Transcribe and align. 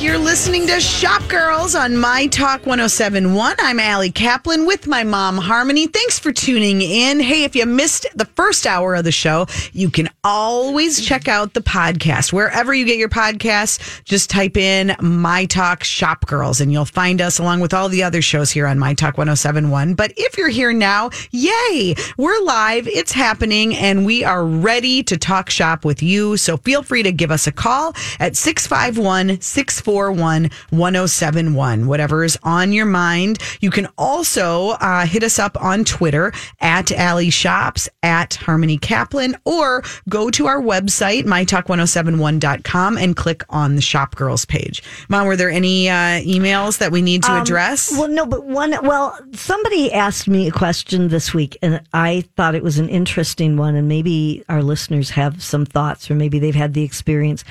You're 0.00 0.16
listening 0.16 0.66
to 0.68 0.80
Shop 0.80 1.20
Girls 1.28 1.74
on 1.74 1.94
My 1.94 2.26
Talk 2.28 2.64
1071. 2.64 3.56
I'm 3.58 3.78
Ali 3.78 4.10
Kaplan 4.10 4.64
with 4.64 4.86
my 4.86 5.04
mom, 5.04 5.36
Harmony. 5.36 5.88
Thanks 5.88 6.18
for 6.18 6.32
tuning 6.32 6.80
in. 6.80 7.20
Hey, 7.20 7.44
if 7.44 7.54
you 7.54 7.66
missed 7.66 8.06
the 8.14 8.24
first 8.24 8.66
hour 8.66 8.94
of 8.94 9.04
the 9.04 9.12
show, 9.12 9.46
you 9.74 9.90
can 9.90 10.08
always 10.24 11.04
check 11.04 11.28
out 11.28 11.52
the 11.52 11.60
podcast. 11.60 12.32
Wherever 12.32 12.72
you 12.72 12.86
get 12.86 12.96
your 12.96 13.10
podcasts, 13.10 14.02
just 14.04 14.30
type 14.30 14.56
in 14.56 14.96
My 15.02 15.44
Talk 15.44 15.84
Shop 15.84 16.24
Girls 16.24 16.62
and 16.62 16.72
you'll 16.72 16.86
find 16.86 17.20
us 17.20 17.38
along 17.38 17.60
with 17.60 17.74
all 17.74 17.90
the 17.90 18.02
other 18.02 18.22
shows 18.22 18.50
here 18.50 18.66
on 18.66 18.78
My 18.78 18.94
Talk 18.94 19.18
1071. 19.18 19.92
But 19.96 20.14
if 20.16 20.38
you're 20.38 20.48
here 20.48 20.72
now, 20.72 21.10
yay, 21.30 21.94
we're 22.16 22.40
live. 22.40 22.88
It's 22.88 23.12
happening 23.12 23.76
and 23.76 24.06
we 24.06 24.24
are 24.24 24.46
ready 24.46 25.02
to 25.02 25.18
talk 25.18 25.50
shop 25.50 25.84
with 25.84 26.02
you. 26.02 26.38
So 26.38 26.56
feel 26.56 26.82
free 26.82 27.02
to 27.02 27.12
give 27.12 27.30
us 27.30 27.46
a 27.46 27.52
call 27.52 27.94
at 28.18 28.34
651 28.34 29.42
641 29.90 30.50
1071. 30.70 31.86
Whatever 31.86 32.22
is 32.22 32.38
on 32.44 32.72
your 32.72 32.86
mind. 32.86 33.38
You 33.60 33.70
can 33.70 33.88
also 33.98 34.70
uh, 34.80 35.04
hit 35.04 35.24
us 35.24 35.38
up 35.38 35.60
on 35.60 35.84
Twitter 35.84 36.32
at 36.60 36.92
Alley 36.92 37.30
Shops, 37.30 37.88
at 38.02 38.34
Harmony 38.34 38.78
Kaplan, 38.78 39.36
or 39.44 39.82
go 40.08 40.30
to 40.30 40.46
our 40.46 40.60
website, 40.60 41.24
mytalk1071.com, 41.24 42.98
and 42.98 43.16
click 43.16 43.42
on 43.48 43.74
the 43.74 43.82
Shop 43.82 44.14
Girls 44.14 44.44
page. 44.44 44.82
Mom, 45.08 45.26
were 45.26 45.36
there 45.36 45.50
any 45.50 45.88
uh, 45.88 46.20
emails 46.22 46.78
that 46.78 46.92
we 46.92 47.02
need 47.02 47.24
to 47.24 47.32
address? 47.32 47.90
Well, 47.90 48.08
no, 48.08 48.26
but 48.26 48.46
one, 48.46 48.76
well, 48.82 49.18
somebody 49.32 49.92
asked 49.92 50.28
me 50.28 50.46
a 50.46 50.52
question 50.52 51.08
this 51.08 51.34
week 51.34 51.58
and 51.62 51.82
I 51.92 52.24
thought 52.36 52.54
it 52.54 52.62
was 52.62 52.78
an 52.78 52.88
interesting 52.88 53.56
one. 53.56 53.74
And 53.74 53.88
maybe 53.88 54.44
our 54.48 54.62
listeners 54.62 55.10
have 55.10 55.42
some 55.42 55.66
thoughts 55.66 56.10
or 56.10 56.14
maybe 56.14 56.38
they've 56.38 56.54
had 56.54 56.74
the 56.74 56.84
experience. 56.84 57.44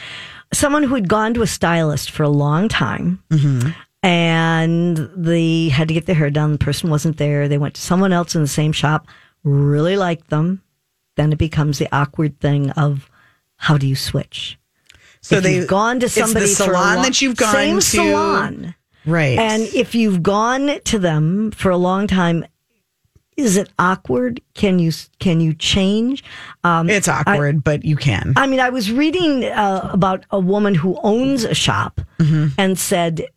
Someone 0.54 0.84
who 0.84 0.96
had 0.96 1.08
gone 1.08 1.34
to 1.36 1.42
a 1.42 1.48
stylist 1.48 2.12
for 2.12 2.24
a 2.24 2.30
long 2.30 2.68
time 2.70 3.22
mm-hmm. 3.30 3.70
and 4.02 4.98
they 5.16 5.70
had 5.70 5.88
to 5.90 5.94
get 5.94 6.06
their 6.06 6.16
hair 6.16 6.30
done. 6.30 6.54
The 6.54 6.58
person 6.58 6.90
wasn't 6.90 7.18
there. 7.18 7.48
They 7.48 7.58
went 7.58 7.76
to 7.76 7.82
someone 7.82 8.14
else 8.14 8.36
in 8.36 8.42
the 8.42 8.48
same 8.48 8.72
shop, 8.72 9.08
really 9.44 9.96
liked 9.96 10.30
them. 10.30 10.62
Then 11.18 11.32
it 11.32 11.38
becomes 11.38 11.78
the 11.78 11.88
awkward 11.96 12.40
thing 12.40 12.72
of 12.72 13.10
how 13.58 13.78
do 13.78 13.88
you 13.88 13.96
switch? 13.96 14.58
so 15.22 15.40
you've 15.40 15.68
gone 15.68 16.00
to 16.00 16.06
it's 16.06 16.16
the 16.16 16.22
somebody 16.22 16.46
for 16.46 16.64
a 16.64 16.66
salon 16.68 16.96
long- 16.96 17.04
that 17.04 17.22
you've 17.22 17.36
gone 17.36 17.54
same 17.54 17.76
to. 17.76 17.82
salon. 17.82 18.76
Right. 19.06 19.38
And 19.38 19.64
if 19.74 19.96
you've 19.96 20.24
gone 20.24 20.80
to 20.86 21.00
them 21.00 21.52
for 21.52 21.70
a 21.72 21.78
long 21.78 22.08
time, 22.08 22.46
is 23.40 23.58
it 23.58 23.70
awkward? 23.80 24.42
Can 24.54 24.80
you 24.80 24.92
can 25.20 25.40
you 25.42 25.54
change? 25.54 26.24
Um, 26.64 26.90
it's 26.90 27.08
awkward, 27.08 27.64
but 27.64 27.84
you 27.84 27.96
can. 27.96 28.34
I 28.36 28.48
mean, 28.48 28.60
I 28.60 28.70
was 28.70 28.92
reading 28.92 29.46
uh, 29.46 29.90
about 29.92 30.26
a 30.32 30.40
woman 30.40 30.76
who 30.76 30.98
owns 31.04 31.44
a 31.44 31.56
shop 31.56 32.02
Mm-hmm. 32.20 32.48
and 32.58 32.78
said 32.78 33.28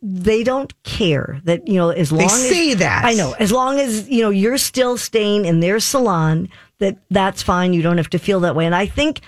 they 0.00 0.44
don't 0.44 0.72
care 0.84 1.40
that 1.42 1.66
you 1.66 1.74
know 1.74 1.90
as 1.90 2.12
long 2.12 2.22
as 2.26 2.48
say 2.48 2.74
that. 2.74 3.04
I 3.04 3.14
know 3.14 3.34
as 3.40 3.50
long 3.50 3.80
as 3.80 4.08
you 4.08 4.22
know 4.22 4.30
you're 4.30 4.58
still 4.58 4.96
staying 4.96 5.44
in 5.44 5.58
their 5.58 5.80
salon 5.80 6.48
that 6.78 6.98
that's 7.10 7.42
fine. 7.42 7.72
You 7.72 7.82
don't 7.82 7.96
have 7.96 8.10
to 8.10 8.18
feel 8.18 8.40
that 8.40 8.54
way. 8.54 8.64
And 8.64 8.76
I 8.76 8.86
think 8.86 9.22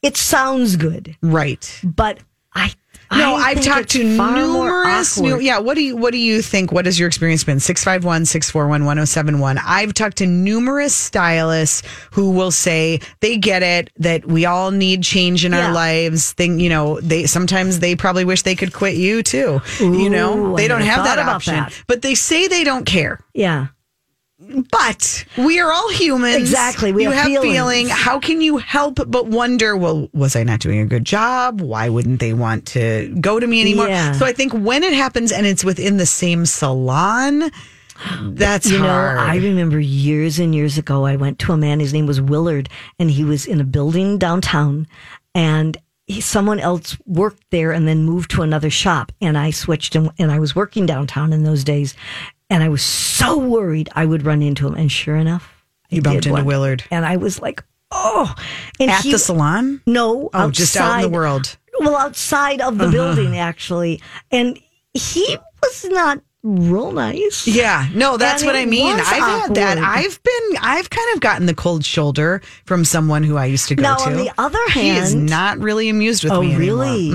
it 0.00 0.16
sounds 0.16 0.76
good, 0.76 1.16
right. 1.22 1.80
but 1.84 2.18
I 2.54 2.72
No, 3.12 3.34
I 3.36 3.50
I've 3.50 3.60
talked 3.62 3.90
to 3.90 4.02
numerous 4.02 5.18
new. 5.20 5.38
Yeah, 5.38 5.58
what 5.58 5.74
do 5.74 5.82
you 5.82 5.96
what 5.96 6.12
do 6.12 6.18
you 6.18 6.42
think? 6.42 6.72
What 6.72 6.86
has 6.86 6.98
your 6.98 7.06
experience 7.06 7.44
been? 7.44 7.60
651 7.60 8.24
641 8.26 8.84
1071. 8.84 9.58
I've 9.64 9.94
talked 9.94 10.16
to 10.18 10.26
numerous 10.26 10.94
stylists 10.94 11.82
who 12.12 12.30
will 12.30 12.50
say 12.50 13.00
they 13.20 13.36
get 13.36 13.62
it 13.62 13.90
that 13.98 14.24
we 14.26 14.46
all 14.46 14.70
need 14.70 15.02
change 15.02 15.44
in 15.44 15.52
Yeah. 15.52 15.66
our 15.66 15.72
lives. 15.72 16.32
Thing, 16.32 16.58
you 16.60 16.68
know, 16.68 16.98
they 17.00 17.26
sometimes 17.26 17.78
they 17.80 17.94
probably 17.94 18.24
wish 18.24 18.42
they 18.42 18.54
could 18.56 18.72
quit 18.72 18.94
you 18.96 19.22
too. 19.22 19.60
you 19.78 20.10
know, 20.10 20.56
they 20.56 20.64
I 20.64 20.68
don't 20.68 20.80
have 20.82 21.04
that 21.04 21.18
option. 21.18 21.54
that. 21.54 21.72
But 21.86 22.02
they 22.02 22.14
say 22.14 22.48
they 22.48 22.64
don't 22.64 22.84
care. 22.86 23.20
Yeah. 23.34 23.66
But 24.70 25.24
we 25.38 25.58
are 25.60 25.72
all 25.72 25.90
humans. 25.90 26.36
Exactly, 26.36 26.92
we 26.92 27.04
you 27.04 27.10
have 27.10 27.24
have 27.24 27.42
feelings. 27.42 27.54
feeling. 27.54 27.88
How 27.88 28.18
can 28.20 28.40
you 28.40 28.58
help 28.58 29.00
but 29.06 29.26
wonder, 29.26 29.76
well, 29.76 30.08
was 30.12 30.36
I 30.36 30.42
not 30.42 30.60
doing 30.60 30.80
a 30.80 30.86
good 30.86 31.04
job? 31.04 31.60
Why 31.60 31.88
wouldn't 31.88 32.20
they 32.20 32.32
want 32.32 32.66
to 32.68 33.14
go 33.20 33.40
to 33.40 33.46
me 33.46 33.60
anymore? 33.60 33.88
Yeah. 33.88 34.12
So 34.12 34.26
I 34.26 34.32
think 34.32 34.52
when 34.52 34.82
it 34.82 34.92
happens 34.92 35.32
and 35.32 35.46
it's 35.46 35.64
within 35.64 35.96
the 35.96 36.06
same 36.06 36.46
salon, 36.46 37.50
that's 38.22 38.70
You 38.70 38.78
know, 38.78 38.84
hard. 38.84 39.18
I 39.18 39.36
remember 39.36 39.78
years 39.78 40.38
and 40.38 40.54
years 40.54 40.78
ago, 40.78 41.06
I 41.06 41.16
went 41.16 41.38
to 41.40 41.52
a 41.52 41.56
man, 41.56 41.80
his 41.80 41.92
name 41.92 42.06
was 42.06 42.20
Willard, 42.20 42.68
and 42.98 43.10
he 43.10 43.24
was 43.24 43.46
in 43.46 43.60
a 43.60 43.64
building 43.64 44.18
downtown, 44.18 44.86
and 45.34 45.76
he, 46.06 46.20
someone 46.20 46.60
else 46.60 46.98
worked 47.06 47.42
there 47.50 47.72
and 47.72 47.86
then 47.88 48.02
moved 48.04 48.30
to 48.32 48.42
another 48.42 48.68
shop. 48.68 49.12
And 49.20 49.38
I 49.38 49.50
switched, 49.50 49.94
and, 49.96 50.10
and 50.18 50.30
I 50.30 50.38
was 50.38 50.54
working 50.56 50.86
downtown 50.86 51.32
in 51.32 51.44
those 51.44 51.64
days, 51.64 51.94
and 52.50 52.62
I 52.62 52.68
was 52.68 52.82
so 52.82 53.38
worried 53.38 53.88
I 53.94 54.04
would 54.04 54.24
run 54.24 54.42
into 54.42 54.66
him. 54.66 54.74
And 54.74 54.90
sure 54.90 55.16
enough, 55.16 55.64
I 55.90 55.96
You 55.96 56.02
bumped 56.02 56.26
into 56.26 56.32
one. 56.32 56.44
Willard. 56.44 56.84
And 56.90 57.04
I 57.04 57.16
was 57.16 57.40
like, 57.40 57.62
oh. 57.90 58.34
And 58.80 58.90
At 58.90 59.02
he- 59.02 59.12
the 59.12 59.18
salon? 59.18 59.80
No. 59.86 60.30
Oh, 60.34 60.50
just 60.50 60.76
out 60.76 60.96
in 60.96 61.02
the 61.10 61.16
world. 61.16 61.56
Well, 61.80 61.96
outside 61.96 62.60
of 62.60 62.78
the 62.78 62.84
uh-huh. 62.84 62.92
building, 62.92 63.36
actually. 63.36 64.00
And 64.30 64.58
he 64.92 65.36
was 65.62 65.84
not 65.86 66.20
real 66.44 66.92
nice. 66.92 67.46
Yeah, 67.48 67.88
no, 67.94 68.16
that's 68.18 68.42
And 68.42 68.48
what 68.48 68.54
I 68.56 68.66
mean. 68.66 68.94
I've 68.94 69.00
had 69.06 69.54
that. 69.54 69.78
I've 69.78 70.22
been, 70.22 70.58
I've 70.60 70.90
kind 70.90 71.14
of 71.14 71.20
gotten 71.20 71.46
the 71.46 71.54
cold 71.54 71.84
shoulder 71.84 72.42
from 72.66 72.84
someone 72.84 73.22
who 73.24 73.36
I 73.38 73.46
used 73.46 73.66
to 73.68 73.74
go 73.74 73.82
Now, 73.82 73.96
to. 73.96 74.04
on 74.10 74.16
the 74.18 74.30
other 74.38 74.58
hand, 74.68 74.84
he 74.86 74.90
is 75.02 75.14
not 75.14 75.58
really 75.58 75.88
amused 75.88 76.22
with 76.22 76.32
Oh, 76.34 76.42
me 76.42 76.54
anymore. 76.54 76.84
really? 76.84 77.10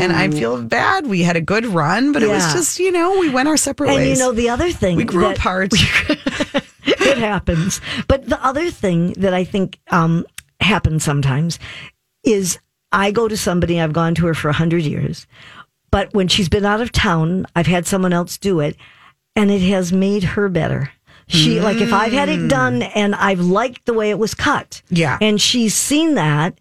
And 0.00 0.12
I 0.12 0.30
feel 0.30 0.62
bad. 0.62 1.06
We 1.06 1.22
had 1.22 1.36
a 1.36 1.40
good 1.40 1.66
run, 1.66 2.12
but 2.12 2.22
it 2.22 2.28
was 2.28 2.52
just, 2.52 2.78
you 2.78 2.92
know, 2.92 3.18
we 3.18 3.28
went 3.30 3.48
our 3.48 3.56
separate 3.56 3.88
And 3.88 3.96
ways. 3.96 4.08
And 4.08 4.18
you 4.18 4.24
know, 4.24 4.32
the 4.32 4.48
other 4.50 4.70
thing 4.72 4.96
we 4.96 5.04
grew 5.04 5.22
that- 5.22 5.38
apart. 5.38 5.70
it 6.84 7.18
happens. 7.18 7.80
But 8.08 8.26
the 8.28 8.42
other 8.44 8.70
thing 8.70 9.12
that 9.14 9.34
I 9.34 9.44
think 9.44 9.78
um, 9.90 10.26
happens 10.60 11.04
sometimes 11.04 11.58
is 12.24 12.58
I 12.92 13.10
go 13.10 13.28
to 13.28 13.36
somebody, 13.36 13.80
I've 13.80 13.92
gone 13.92 14.14
to 14.16 14.26
her 14.26 14.34
for 14.34 14.48
a 14.48 14.52
hundred 14.54 14.82
years, 14.84 15.26
but 15.90 16.12
when 16.14 16.28
she's 16.28 16.48
been 16.48 16.64
out 16.66 16.80
of 16.80 16.92
town, 16.92 17.46
I've 17.54 17.66
had 17.66 17.86
someone 17.86 18.12
else 18.12 18.38
do 18.38 18.60
it, 18.60 18.76
and 19.34 19.50
it 19.50 19.62
has 19.62 19.92
made 19.92 20.22
her 20.24 20.48
better. 20.48 20.90
She 21.28 21.60
like 21.60 21.78
if 21.78 21.92
I've 21.92 22.12
had 22.12 22.28
it 22.28 22.46
done 22.46 22.82
and 22.82 23.12
I've 23.14 23.40
liked 23.40 23.84
the 23.86 23.94
way 23.94 24.10
it 24.10 24.18
was 24.18 24.32
cut, 24.34 24.82
Yeah. 24.90 25.18
and 25.20 25.40
she's 25.40 25.74
seen 25.74 26.14
that, 26.14 26.60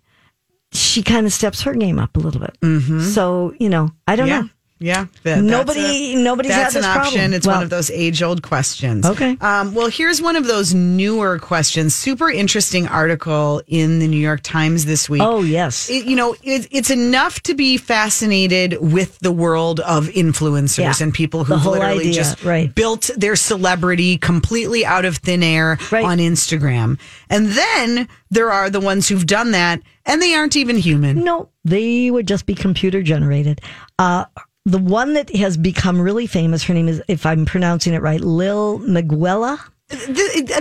she 0.77 1.03
kind 1.03 1.25
of 1.25 1.33
steps 1.33 1.61
her 1.61 1.73
game 1.73 1.99
up 1.99 2.15
a 2.17 2.19
little 2.19 2.41
bit. 2.41 2.57
Mm-hmm. 2.61 3.01
So 3.01 3.53
you 3.59 3.69
know, 3.69 3.91
I 4.07 4.15
don't 4.15 4.27
yeah. 4.27 4.41
know. 4.41 4.49
Yeah, 4.77 5.05
that- 5.23 5.41
Nobody- 5.41 5.79
that's 5.81 5.93
a- 5.93 6.15
nobody's 6.23 6.51
that's 6.51 6.75
an 6.75 6.83
option. 6.83 7.01
problem. 7.13 7.33
It's 7.33 7.47
Well- 7.47 7.55
one 7.57 7.63
of 7.63 7.69
those 7.69 7.89
age-old 7.91 8.41
questions. 8.41 9.05
Okay. 9.05 9.37
Um, 9.39 9.73
well, 9.73 9.87
here's 9.87 10.21
one 10.21 10.35
of 10.35 10.47
those 10.47 10.73
newer 10.73 11.39
questions. 11.39 11.95
Super 11.95 12.29
interesting 12.29 12.85
article 12.85 13.61
in 13.67 13.99
the 13.99 14.07
New 14.07 14.17
York 14.19 14.41
Times 14.43 14.83
this 14.83 15.09
week. 15.09 15.21
Oh 15.21 15.41
yes, 15.43 15.89
It, 15.89 16.05
you 16.05 16.17
know, 16.17 16.35
it, 16.43 16.67
it's 16.71 16.89
enough 16.89 17.39
to 17.43 17.53
be 17.55 17.77
fascinated 17.77 18.77
with 18.81 19.17
the 19.19 19.31
world 19.31 19.79
of 19.79 20.07
influencers 20.09 20.77
Yeah. 20.79 20.93
and 20.99 21.13
people 21.13 21.45
who've 21.45 21.65
literally 21.65 21.99
idea, 22.09 22.13
just 22.13 22.43
right. 22.43 22.73
built 22.75 23.09
their 23.15 23.37
celebrity 23.37 24.17
completely 24.17 24.85
out 24.85 25.05
of 25.05 25.17
thin 25.17 25.41
air 25.41 25.77
Right. 25.89 26.03
on 26.03 26.17
Instagram. 26.17 26.97
And 27.29 27.47
then 27.53 28.09
there 28.29 28.51
are 28.51 28.69
the 28.69 28.81
ones 28.81 29.07
who've 29.07 29.25
done 29.25 29.51
that 29.51 29.81
and 30.05 30.21
they 30.21 30.33
aren't 30.35 30.55
even 30.57 30.77
human. 30.77 31.23
No, 31.23 31.47
they 31.63 32.11
would 32.11 32.27
just 32.27 32.45
be 32.45 32.53
computer 32.55 33.01
generated. 33.01 33.61
Uh, 33.97 34.25
the 34.65 34.79
one 34.79 35.13
that 35.13 35.33
has 35.35 35.57
become 35.57 36.01
really 36.01 36.27
famous, 36.27 36.63
her 36.63 36.73
name 36.73 36.87
is, 36.87 37.01
if 37.07 37.25
I'm 37.25 37.45
pronouncing 37.45 37.93
it 37.93 38.01
right, 38.01 38.19
Lil 38.21 38.79
Miquela. 38.79 39.59
And 39.87 40.15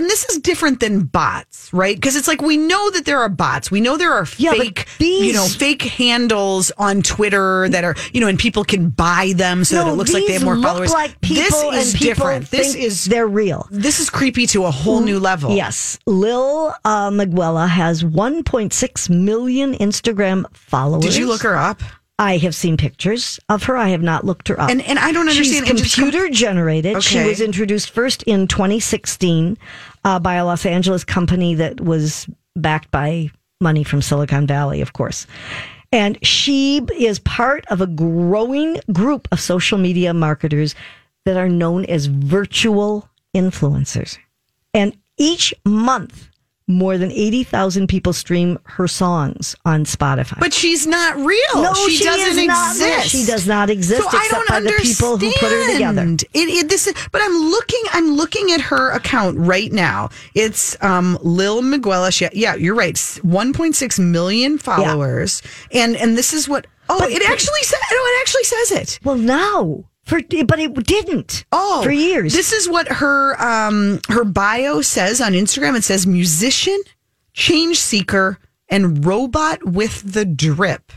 this 0.07 0.23
is 0.29 0.37
different 0.37 0.79
than 0.81 1.05
bots, 1.05 1.73
right? 1.73 1.95
Because 1.95 2.15
it's 2.15 2.27
like 2.27 2.43
we 2.43 2.57
know 2.57 2.91
that 2.91 3.05
there 3.05 3.19
are 3.19 3.27
bots. 3.29 3.71
We 3.71 3.81
know 3.81 3.97
there 3.97 4.13
are 4.13 4.27
Yeah, 4.37 4.51
fake, 4.51 4.85
these- 4.99 5.25
you 5.25 5.33
know, 5.33 5.47
fake 5.47 5.81
handles 5.81 6.71
on 6.77 7.01
Twitter 7.01 7.67
that 7.69 7.83
are, 7.83 7.95
you 8.13 8.21
know, 8.21 8.27
and 8.27 8.37
people 8.37 8.63
can 8.63 8.89
buy 8.89 9.33
them 9.35 9.63
so 9.63 9.77
that 9.77 9.87
it 9.87 9.93
looks 9.93 10.13
like 10.13 10.27
they 10.27 10.33
have 10.33 10.43
more 10.43 10.55
look 10.55 10.69
followers. 10.69 10.93
Like 10.93 11.19
people 11.21 11.71
this 11.71 11.95
is 11.95 11.99
different. 11.99 12.51
This 12.51 12.75
is 12.75 13.05
they're 13.05 13.25
real. 13.27 13.67
this 13.71 13.99
is 13.99 14.11
creepy 14.11 14.45
to 14.47 14.65
a 14.65 14.71
whole 14.71 15.01
new 15.01 15.19
level. 15.19 15.55
Yes, 15.55 15.97
Lil 16.05 16.75
uh, 16.85 17.09
Miquela 17.09 17.67
has 17.67 18.03
1.6 18.03 19.09
million 19.09 19.73
Instagram 19.73 20.45
followers. 20.55 21.03
Did 21.03 21.15
you 21.15 21.25
look 21.25 21.41
her 21.41 21.55
up? 21.57 21.81
I 22.17 22.37
have 22.37 22.55
seen 22.55 22.77
pictures 22.77 23.39
of 23.49 23.63
her. 23.63 23.75
I 23.75 23.89
have 23.89 24.01
not 24.01 24.25
looked 24.25 24.47
her 24.47 24.59
up. 24.59 24.69
And 24.69 24.81
and 24.81 24.97
I 24.97 25.11
don't 25.11 25.27
understand. 25.27 25.67
She's 25.67 25.81
just 25.81 25.95
com- 25.95 26.05
computer 26.05 26.29
generated. 26.29 27.03
She 27.03 27.23
was 27.23 27.41
introduced 27.41 27.89
first 27.89 28.23
in 28.23 28.47
2016 28.47 29.57
uh, 30.03 30.19
by 30.19 30.35
a 30.35 30.45
Los 30.45 30.65
Angeles 30.65 31.03
company 31.03 31.55
that 31.55 31.81
was 31.81 32.27
backed 32.55 32.89
by 32.91 33.31
money 33.59 33.83
from 33.83 34.01
Silicon 34.01 34.47
Valley, 34.47 34.81
of 34.81 34.93
course. 34.93 35.27
And 35.91 36.17
she 36.25 36.79
is 36.97 37.19
part 37.19 37.65
of 37.67 37.81
a 37.81 37.87
growing 37.87 38.79
group 38.91 39.27
of 39.31 39.39
social 39.39 39.77
media 39.77 40.13
marketers 40.13 40.75
that 41.25 41.37
are 41.37 41.49
known 41.49 41.85
as 41.85 42.05
virtual 42.05 43.09
influencers. 43.35 44.17
And 44.73 44.97
each 45.17 45.53
month, 45.65 46.29
more 46.67 46.97
than 46.97 47.11
80,000 47.11 47.87
people 47.87 48.11
stream 48.11 48.57
her 48.63 48.87
songs 48.87 49.55
on 49.65 49.85
Spotify. 49.85 50.39
But 50.39 50.53
she's 50.53 50.87
not 50.87 51.15
real. 51.17 51.37
no, 51.55 51.73
she, 51.87 52.03
doesn't 52.03 52.47
not 52.47 52.75
real. 52.75 52.87
exist. 52.97 53.09
She 53.09 53.25
does 53.25 53.45
not 53.47 53.69
exist 53.69 54.01
So 54.01 54.07
I 54.17 54.27
don't 54.31 54.47
by 54.49 54.59
the 54.61 54.71
people 54.81 55.17
who 55.17 55.31
put 55.33 55.51
her 55.51 55.73
together. 55.73 56.01
understand. 56.01 56.23
It, 56.33 56.49
it, 56.49 56.69
this 56.69 56.87
is, 56.87 56.95
but 57.11 57.21
I'm 57.23 57.33
looking. 57.37 57.81
I'm 57.93 58.15
looking 58.15 58.51
at 58.51 58.61
her 58.61 58.91
account 58.91 59.37
right 59.37 59.71
now. 59.71 60.09
It's 60.33 60.75
um, 60.83 61.17
Lil 61.21 61.61
Miguelish. 61.61 62.21
Yeah, 62.21 62.29
yeah, 62.33 62.55
you're 62.55 62.75
right. 62.75 62.95
1.6 62.95 63.99
million 63.99 64.57
followers, 64.57 65.41
and 65.71 65.95
and 65.95 66.17
this 66.17 66.33
is 66.33 66.49
what. 66.49 66.65
Oh, 66.89 66.99
But 66.99 67.11
it 67.11 67.21
actually 67.29 67.61
says. 67.63 67.79
No, 67.91 67.97
it 67.97 68.21
actually 68.21 68.43
says 68.43 68.71
it. 68.71 68.99
Well, 69.03 69.17
now 69.17 69.83
for 70.05 70.19
but 70.45 70.59
it 70.59 70.73
didn't. 70.85 71.45
Oh, 71.51 71.81
for 71.83 71.91
years. 71.91 72.33
This 72.33 72.53
is 72.53 72.69
what 72.69 72.87
her 72.87 73.41
um 73.41 73.99
her 74.09 74.23
bio 74.23 74.81
says 74.81 75.19
on 75.19 75.33
Instagram. 75.33 75.75
It 75.75 75.83
says 75.83 76.05
musician, 76.07 76.79
change 77.33 77.77
seeker, 77.79 78.37
and 78.69 79.05
robot 79.05 79.63
with 79.65 80.13
the 80.13 80.25
drip. 80.25 80.91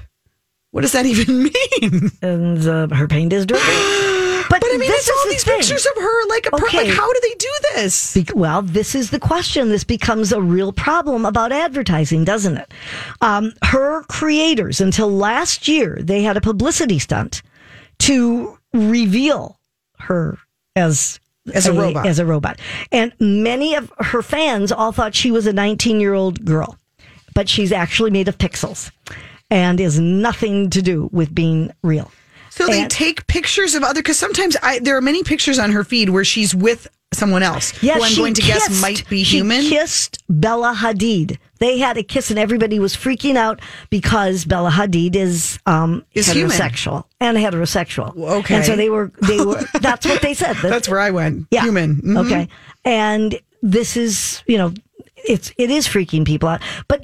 What 0.70 0.82
does 0.82 0.92
that 0.92 1.06
even 1.12 1.44
mean? 1.44 2.10
and 2.22 2.66
uh, 2.66 2.88
her 2.94 3.08
paint 3.08 3.32
is 3.32 3.46
dripping. 3.46 3.64
But, 4.50 4.62
But 4.62 4.70
I 4.72 4.78
mean, 4.78 4.88
this 4.88 5.06
it's 5.06 5.10
all 5.10 5.24
the 5.24 5.30
these 5.30 5.44
thing. 5.44 5.58
pictures 5.58 5.84
of 5.84 6.02
her, 6.02 6.28
like 6.28 6.46
a 6.46 6.50
per- 6.52 6.74
like 6.78 6.88
how 6.88 7.12
do 7.12 7.20
they 7.22 7.34
do 7.34 7.52
this? 7.74 8.14
Be- 8.14 8.26
well, 8.34 8.62
this 8.62 8.94
is 8.94 9.10
the 9.10 9.18
question. 9.20 9.68
This 9.68 9.84
becomes 9.84 10.32
a 10.32 10.40
real 10.40 10.72
problem 10.72 11.26
about 11.26 11.52
advertising, 11.52 12.24
doesn't 12.24 12.56
it? 12.56 12.72
Um, 13.20 13.52
her 13.62 14.04
creators, 14.04 14.80
until 14.80 15.10
last 15.10 15.68
year, 15.68 15.98
they 16.00 16.22
had 16.22 16.38
a 16.38 16.40
publicity 16.40 16.98
stunt 16.98 17.42
to 17.98 18.57
reveal 18.72 19.58
her 19.98 20.38
as 20.76 21.20
As 21.52 21.66
a 21.66 21.72
robot. 21.72 22.06
As 22.06 22.18
a 22.18 22.26
robot, 22.26 22.60
and 22.92 23.12
many 23.20 23.74
of 23.74 23.92
her 23.98 24.22
fans 24.22 24.70
all 24.70 24.92
thought 24.92 25.14
she 25.14 25.30
was 25.30 25.46
a 25.46 25.52
19 25.52 26.00
year 26.00 26.14
old 26.14 26.44
girl, 26.44 26.78
but 27.34 27.48
she's 27.48 27.72
actually 27.72 28.10
made 28.10 28.28
of 28.28 28.38
pixels, 28.38 28.90
and 29.50 29.80
is 29.80 29.98
nothing 29.98 30.70
to 30.70 30.82
do 30.82 31.08
with 31.12 31.34
being 31.34 31.72
real. 31.82 32.10
So 32.50 32.66
they 32.66 32.86
take 32.88 33.26
pictures 33.28 33.74
of 33.76 33.84
other 33.84 34.00
because 34.00 34.18
sometimes 34.18 34.56
I 34.62 34.80
there 34.80 34.96
are 34.96 35.00
many 35.00 35.22
pictures 35.22 35.58
on 35.58 35.70
her 35.72 35.84
feed 35.84 36.10
where 36.10 36.24
she's 36.24 36.54
with 36.54 36.88
someone 37.12 37.42
else 37.42 37.70
who 37.70 37.90
I'm 37.90 38.14
going 38.16 38.34
to 38.34 38.42
guess 38.42 38.80
might 38.82 39.08
be 39.08 39.24
she 39.24 39.38
human. 39.38 39.62
kissed 39.62 40.22
Bella 40.28 40.74
Hadid. 40.76 41.38
They 41.58 41.78
had 41.78 41.96
a 41.96 42.02
kiss, 42.02 42.30
and 42.30 42.38
everybody 42.38 42.78
was 42.78 42.94
freaking 42.94 43.36
out 43.36 43.60
because 43.90 44.44
Bella 44.44 44.70
Hadid 44.70 45.16
is 45.16 45.58
um, 45.66 46.04
Is 46.14 46.30
human. 46.30 46.50
heterosexual 46.56 47.04
and 47.20 47.36
heterosexual. 47.36 48.16
Okay. 48.16 48.56
and 48.56 48.64
so 48.64 48.76
they 48.76 48.90
were 48.90 49.10
they 49.26 49.40
were. 49.44 49.60
that's 49.80 50.06
what 50.06 50.22
they 50.22 50.34
said. 50.34 50.56
That- 50.56 50.68
That's 50.70 50.88
where 50.88 51.00
I 51.00 51.10
went. 51.10 51.46
yeah. 51.50 51.62
Human. 51.62 51.96
Mhm. 51.96 52.26
Okay. 52.26 52.48
And 52.84 53.40
this 53.62 53.96
is, 53.96 54.42
you 54.46 54.56
know, 54.58 54.72
it's 55.26 55.52
it 55.58 55.70
is 55.70 55.88
freaking 55.88 56.24
people 56.24 56.48
out. 56.48 56.60
But 56.86 56.97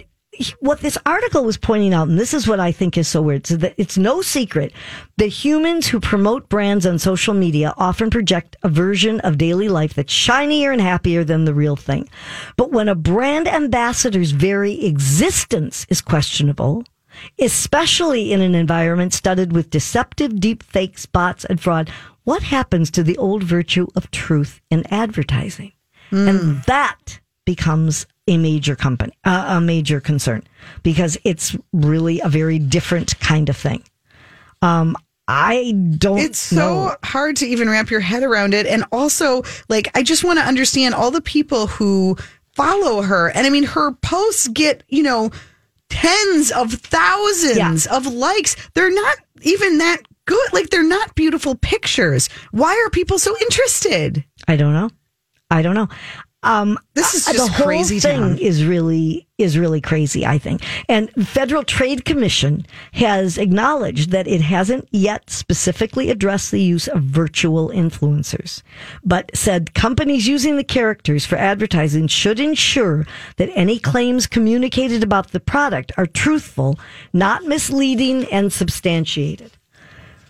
what 0.61 0.81
this 0.81 0.99
article 1.07 1.45
was 1.45 1.57
pointing 1.57 1.95
out, 1.95 2.09
and 2.09 2.19
this 2.19 2.35
is 2.35 2.49
what 2.49 2.61
I 2.61 2.73
think 2.73 2.97
is 2.99 3.09
so 3.09 3.23
weird, 3.23 3.47
so 3.47 3.57
that 3.57 3.75
it's 3.77 3.97
no 3.97 4.23
secret 4.23 4.73
that 5.17 5.27
humans 5.27 5.87
who 5.87 6.01
promote 6.01 6.49
brands 6.49 6.87
on 6.87 6.99
social 6.99 7.35
media 7.35 7.75
often 7.77 8.11
project 8.11 8.57
a 8.63 8.69
version 8.69 9.21
of 9.21 9.39
daily 9.39 9.69
life 9.69 9.95
that's 9.95 10.13
shinier 10.13 10.73
and 10.73 10.81
happier 10.81 11.25
than 11.25 11.45
the 11.45 11.55
real 11.55 11.77
thing. 11.77 12.09
But 12.57 12.73
when 12.73 12.89
a 12.89 12.95
brand 12.95 13.49
ambassador's 13.49 14.33
very 14.33 14.85
existence 14.85 15.87
is 15.89 16.01
questionable, 16.01 16.85
especially 17.39 18.33
in 18.33 18.41
an 18.41 18.55
environment 18.55 19.15
studded 19.15 19.53
with 19.53 19.71
deceptive 19.71 20.41
deep 20.41 20.63
fakes, 20.63 21.07
bots, 21.07 21.45
and 21.45 21.61
fraud, 21.61 21.91
what 22.25 22.43
happens 22.43 22.91
to 22.93 23.03
the 23.03 23.17
old 23.19 23.43
virtue 23.43 23.87
of 23.95 24.11
truth 24.11 24.61
in 24.71 24.85
advertising? 24.93 25.73
And 26.11 26.39
hmm. 26.39 26.59
that 26.67 27.21
becomes 27.45 28.07
a 28.27 28.37
major 28.39 28.75
company, 28.77 29.13
uh, 29.25 29.45
a 29.57 29.61
major 29.61 30.01
concern 30.01 30.43
because 30.83 31.19
it's 31.25 31.57
really 31.73 32.21
a 32.21 32.29
very 32.29 32.59
different 32.59 33.19
kind 33.21 33.49
of 33.49 33.57
thing. 33.57 33.83
Um, 34.63 34.97
I 35.29 35.73
don't 35.99 36.19
It's 36.19 36.39
so 36.39 36.57
know. 36.57 36.97
hard 37.03 37.37
to 37.37 37.47
even 37.47 37.69
wrap 37.69 37.91
your 37.91 38.01
head 38.01 38.23
around 38.23 38.53
it. 38.55 38.67
And 38.67 38.85
also, 38.93 39.43
like, 39.69 39.89
I 39.95 40.03
just 40.03 40.25
want 40.25 40.39
to 40.39 40.45
understand 40.45 40.95
all 40.95 41.11
the 41.11 41.21
people 41.23 41.67
who 41.67 42.17
follow 42.55 43.03
her. 43.03 43.31
And 43.31 43.47
I 43.47 43.51
mean, 43.51 43.65
her 43.65 43.93
posts 43.93 44.49
get, 44.49 44.85
you 44.89 45.03
know, 45.03 45.31
tens 45.91 46.51
of 46.53 46.73
thousands 46.73 47.87
of 47.87 48.07
likes. 48.07 48.57
They're 48.75 48.95
not 48.95 49.17
even 49.43 49.79
that 49.79 49.99
good. 50.27 50.53
Like, 50.53 50.71
they're 50.71 50.83
not 50.87 51.15
beautiful 51.15 51.55
pictures. 51.57 52.29
Why 52.53 52.83
are 52.85 52.91
people 52.91 53.19
so 53.19 53.35
interested? 53.41 54.25
I 54.47 54.57
don't 54.57 54.73
know. 54.75 54.91
I 55.51 55.63
don't 55.63 55.75
know. 55.75 55.89
Um, 56.45 56.79
This 56.95 57.15
is 57.15 57.27
uh, 57.27 57.33
just 57.33 57.47
the 57.47 57.53
whole 57.53 57.67
crazy 57.67 57.99
thing 58.01 58.21
town. 58.21 58.39
is 58.39 58.65
really 58.65 59.27
is 59.39 59.59
really 59.59 59.81
crazy. 59.81 60.25
I 60.25 60.39
think, 60.39 60.63
and 60.89 61.11
Federal 61.27 61.65
Trade 61.65 62.05
Commission 62.05 62.65
has 62.93 63.37
acknowledged 63.39 64.11
that 64.11 64.29
it 64.29 64.41
hasn't 64.41 64.87
yet 64.93 65.29
specifically 65.31 66.11
addressed 66.11 66.51
the 66.53 66.63
use 66.63 66.87
of 66.87 67.03
virtual 67.03 67.71
influencers, 67.71 68.63
but 69.05 69.31
said 69.35 69.75
companies 69.75 70.29
using 70.29 70.57
the 70.57 70.63
characters 70.65 71.27
for 71.27 71.37
advertising 71.37 72.07
should 72.07 72.39
ensure 72.39 73.07
that 73.39 73.51
any 73.55 73.79
claims 73.81 74.27
communicated 74.29 75.03
about 75.03 75.33
the 75.33 75.41
product 75.41 75.91
are 75.97 76.07
truthful, 76.07 76.79
not 77.13 77.45
misleading, 77.45 78.25
and 78.27 78.53
substantiated. 78.53 79.51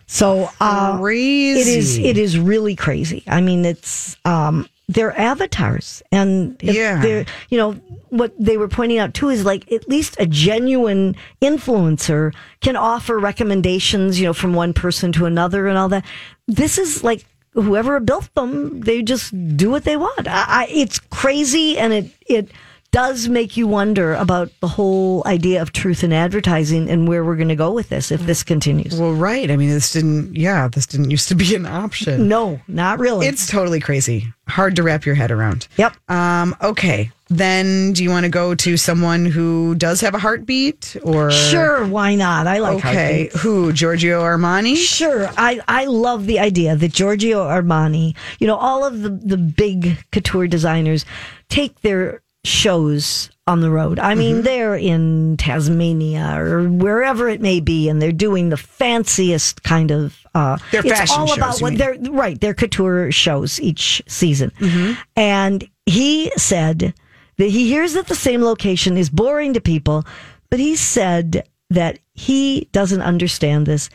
So 0.06 0.48
uh, 0.60 0.98
Crazy. 0.98 1.60
it 1.60 1.66
is 1.78 1.98
it 1.98 2.16
is 2.18 2.38
really 2.38 2.76
crazy. 2.76 3.22
I 3.26 3.40
mean, 3.40 3.64
it's 3.64 4.16
um, 4.24 4.68
they're 4.88 5.18
avatars, 5.18 6.02
and 6.12 6.56
Yeah. 6.62 7.00
they're 7.00 7.24
you 7.50 7.58
know 7.58 7.72
what 8.10 8.32
they 8.38 8.56
were 8.56 8.68
pointing 8.68 8.98
out 8.98 9.14
too 9.14 9.28
is 9.28 9.44
like 9.44 9.70
at 9.72 9.88
least 9.88 10.16
a 10.20 10.26
genuine 10.26 11.16
influencer 11.42 12.32
can 12.60 12.76
offer 12.76 13.18
recommendations, 13.18 14.20
you 14.20 14.26
know, 14.26 14.32
from 14.32 14.54
one 14.54 14.72
person 14.72 15.10
to 15.12 15.26
another 15.26 15.66
and 15.68 15.76
all 15.78 15.88
that. 15.88 16.04
This 16.46 16.78
is 16.78 17.02
like 17.02 17.24
whoever 17.54 17.98
built 18.00 18.32
them, 18.34 18.80
they 18.80 19.02
just 19.02 19.32
do 19.56 19.70
what 19.70 19.84
they 19.84 19.96
want. 19.96 20.26
I, 20.28 20.44
I, 20.48 20.66
it's 20.70 20.98
crazy, 20.98 21.78
and 21.78 21.92
it 21.92 22.06
it 22.26 22.50
does 22.94 23.28
make 23.28 23.56
you 23.56 23.66
wonder 23.66 24.14
about 24.14 24.52
the 24.60 24.68
whole 24.68 25.24
idea 25.26 25.60
of 25.60 25.72
truth 25.72 26.04
in 26.04 26.12
advertising 26.12 26.88
and 26.88 27.08
where 27.08 27.24
we're 27.24 27.34
going 27.34 27.48
to 27.48 27.56
go 27.56 27.72
with 27.72 27.88
this 27.88 28.12
if 28.12 28.20
this 28.20 28.44
continues. 28.44 28.94
Well, 29.00 29.12
right. 29.14 29.50
I 29.50 29.56
mean, 29.56 29.70
this 29.70 29.92
didn't, 29.92 30.36
yeah, 30.36 30.68
this 30.68 30.86
didn't 30.86 31.10
used 31.10 31.26
to 31.26 31.34
be 31.34 31.56
an 31.56 31.66
option. 31.66 32.28
No, 32.28 32.60
not 32.68 33.00
really. 33.00 33.26
It's 33.26 33.48
totally 33.48 33.80
crazy. 33.80 34.32
Hard 34.46 34.76
to 34.76 34.84
wrap 34.84 35.04
your 35.04 35.16
head 35.16 35.32
around. 35.32 35.66
Yep. 35.76 35.96
Um, 36.08 36.54
okay. 36.62 37.10
Then 37.30 37.94
do 37.94 38.04
you 38.04 38.10
want 38.10 38.26
to 38.26 38.30
go 38.30 38.54
to 38.54 38.76
someone 38.76 39.24
who 39.24 39.74
does 39.74 40.00
have 40.00 40.14
a 40.14 40.18
heartbeat 40.20 40.96
or 41.02 41.32
Sure, 41.32 41.84
why 41.88 42.14
not? 42.14 42.46
I 42.46 42.58
like 42.58 42.76
Okay. 42.76 42.92
heartbeats. 42.94 43.40
Who? 43.42 43.72
Giorgio 43.72 44.20
Armani? 44.22 44.76
Sure, 44.76 45.28
I, 45.36 45.60
I 45.66 45.86
love 45.86 46.26
the 46.26 46.38
idea 46.38 46.76
that 46.76 46.92
Giorgio 46.92 47.44
Armani, 47.44 48.14
you 48.38 48.46
know, 48.46 48.56
all 48.56 48.84
of 48.84 49.02
the, 49.02 49.08
the 49.08 49.36
big 49.38 49.98
couture 50.12 50.46
designers 50.46 51.04
take 51.48 51.80
their 51.80 52.20
shows 52.44 53.30
on 53.46 53.60
the 53.60 53.70
road. 53.70 53.98
I 53.98 54.14
mean, 54.14 54.36
Mm-hmm. 54.36 54.44
they're 54.44 54.76
in 54.76 55.36
Tasmania 55.36 56.34
or 56.40 56.64
wherever 56.68 57.28
it 57.28 57.40
may 57.40 57.60
be, 57.60 57.88
and 57.88 58.00
they're 58.00 58.12
doing 58.12 58.48
the 58.48 58.56
fanciest 58.56 59.62
kind 59.62 59.90
of. 59.90 60.16
Uh, 60.34 60.56
They're 60.72 60.82
fashion 60.82 61.02
it's 61.02 61.12
all 61.12 61.26
shows, 61.28 61.36
about 61.36 61.60
what 61.60 61.70
mean. 61.70 61.78
they're 61.78 61.96
right. 62.12 62.40
They're 62.40 62.54
couture 62.54 63.12
shows 63.12 63.60
each 63.60 64.02
season, 64.08 64.50
Mm-hmm. 64.58 64.92
and 65.16 65.68
he 65.86 66.32
said 66.36 66.94
that 67.36 67.46
he 67.50 67.68
hears 67.68 67.92
that 67.94 68.06
the 68.08 68.14
same 68.14 68.42
location 68.42 68.96
is 68.96 69.10
boring 69.10 69.52
to 69.54 69.60
people, 69.60 70.04
but 70.50 70.58
he 70.58 70.74
said 70.76 71.46
that 71.70 71.98
he 72.14 72.68
doesn't 72.72 73.02
understand 73.02 73.66
this 73.66 73.90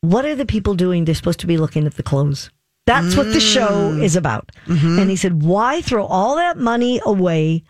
what 0.00 0.24
are 0.24 0.36
the 0.36 0.46
people 0.46 0.74
doing? 0.74 1.04
They're 1.04 1.14
supposed 1.16 1.40
to 1.40 1.46
be 1.48 1.56
looking 1.58 1.84
at 1.84 1.94
the 1.96 2.02
clothes. 2.04 2.50
That's 2.88 3.16
what 3.16 3.32
the 3.32 3.40
show 3.40 3.92
Mm. 3.92 4.02
is 4.02 4.16
about. 4.16 4.50
Mm-hmm. 4.66 4.98
And 4.98 5.10
he 5.10 5.16
said, 5.16 5.42
why 5.42 5.80
throw 5.82 6.04
all 6.06 6.36
that 6.36 6.56
money 6.56 7.00
away 7.04 7.62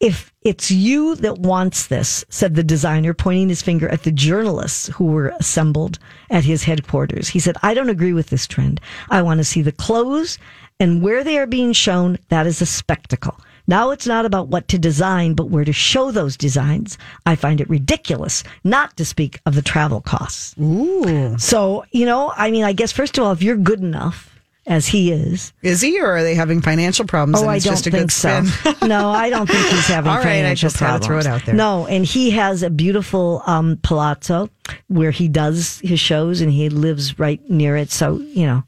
if 0.00 0.32
it's 0.42 0.70
you 0.70 1.14
that 1.16 1.38
wants 1.38 1.86
this? 1.86 2.24
Said 2.28 2.54
the 2.54 2.62
designer, 2.64 3.14
pointing 3.14 3.48
his 3.48 3.62
finger 3.62 3.88
at 3.88 4.02
the 4.02 4.12
journalists 4.12 4.88
who 4.88 5.06
were 5.06 5.32
assembled 5.38 5.98
at 6.30 6.44
his 6.44 6.64
headquarters. 6.64 7.28
He 7.28 7.38
said, 7.38 7.56
I 7.62 7.74
don't 7.74 7.90
agree 7.90 8.12
with 8.12 8.28
this 8.30 8.46
trend. 8.46 8.80
I 9.10 9.22
want 9.22 9.38
to 9.38 9.44
see 9.44 9.62
the 9.62 9.72
clothes 9.72 10.38
and 10.80 11.02
where 11.02 11.22
they 11.24 11.38
are 11.38 11.46
being 11.46 11.72
shown. 11.72 12.18
That 12.28 12.46
is 12.46 12.60
a 12.62 12.66
spectacle. 12.66 13.38
Now 13.68 13.90
it's 13.90 14.06
not 14.06 14.24
about 14.26 14.48
what 14.48 14.68
to 14.68 14.78
design, 14.78 15.34
but 15.34 15.50
where 15.50 15.64
to 15.64 15.72
show 15.72 16.12
those 16.12 16.36
designs. 16.36 16.98
I 17.24 17.34
find 17.34 17.60
it 17.60 17.68
ridiculous, 17.68 18.44
not 18.62 18.96
to 18.96 19.04
speak 19.04 19.40
of 19.44 19.54
the 19.56 19.62
travel 19.62 20.00
costs. 20.00 20.54
Ooh. 20.60 21.36
So, 21.38 21.84
you 21.90 22.06
know, 22.06 22.32
I 22.36 22.50
mean, 22.52 22.62
I 22.62 22.72
guess 22.72 22.92
first 22.92 23.18
of 23.18 23.24
all, 23.24 23.32
if 23.32 23.42
you're 23.42 23.56
good 23.56 23.80
enough 23.80 24.35
as 24.66 24.86
he 24.88 25.12
is, 25.12 25.52
Is 25.62 25.80
he 25.80 26.00
or 26.00 26.06
are 26.16 26.22
they 26.22 26.34
having 26.34 26.60
financial 26.60 27.06
problems? 27.06 27.38
oh, 27.38 27.42
and 27.42 27.50
I 27.50 27.58
don't 27.58 27.72
just 27.74 27.86
a 27.86 27.90
think 27.90 28.10
so. 28.10 28.42
no, 28.86 29.10
I 29.10 29.30
don't 29.30 29.46
think 29.46 29.64
he's 29.68 29.86
having 29.86 30.10
All 30.10 30.16
right, 30.18 30.26
I 30.26 30.30
financial 30.36 30.66
just 30.68 30.78
had 30.80 30.86
to 30.86 31.06
problems. 31.06 31.24
throw 31.24 31.32
it 31.32 31.34
out 31.34 31.46
there. 31.46 31.54
No, 31.54 31.86
and 31.86 32.04
he 32.04 32.30
has 32.32 32.62
a 32.62 32.70
beautiful 32.70 33.42
um, 33.46 33.78
palazzo 33.82 34.50
where 34.88 35.10
he 35.12 35.28
does 35.28 35.78
his 35.84 36.00
shows 36.00 36.40
and 36.40 36.50
he 36.50 36.68
lives 36.68 37.18
right 37.18 37.40
near 37.48 37.76
it. 37.76 37.90
So, 37.90 38.18
you 38.18 38.46
know, 38.46 38.64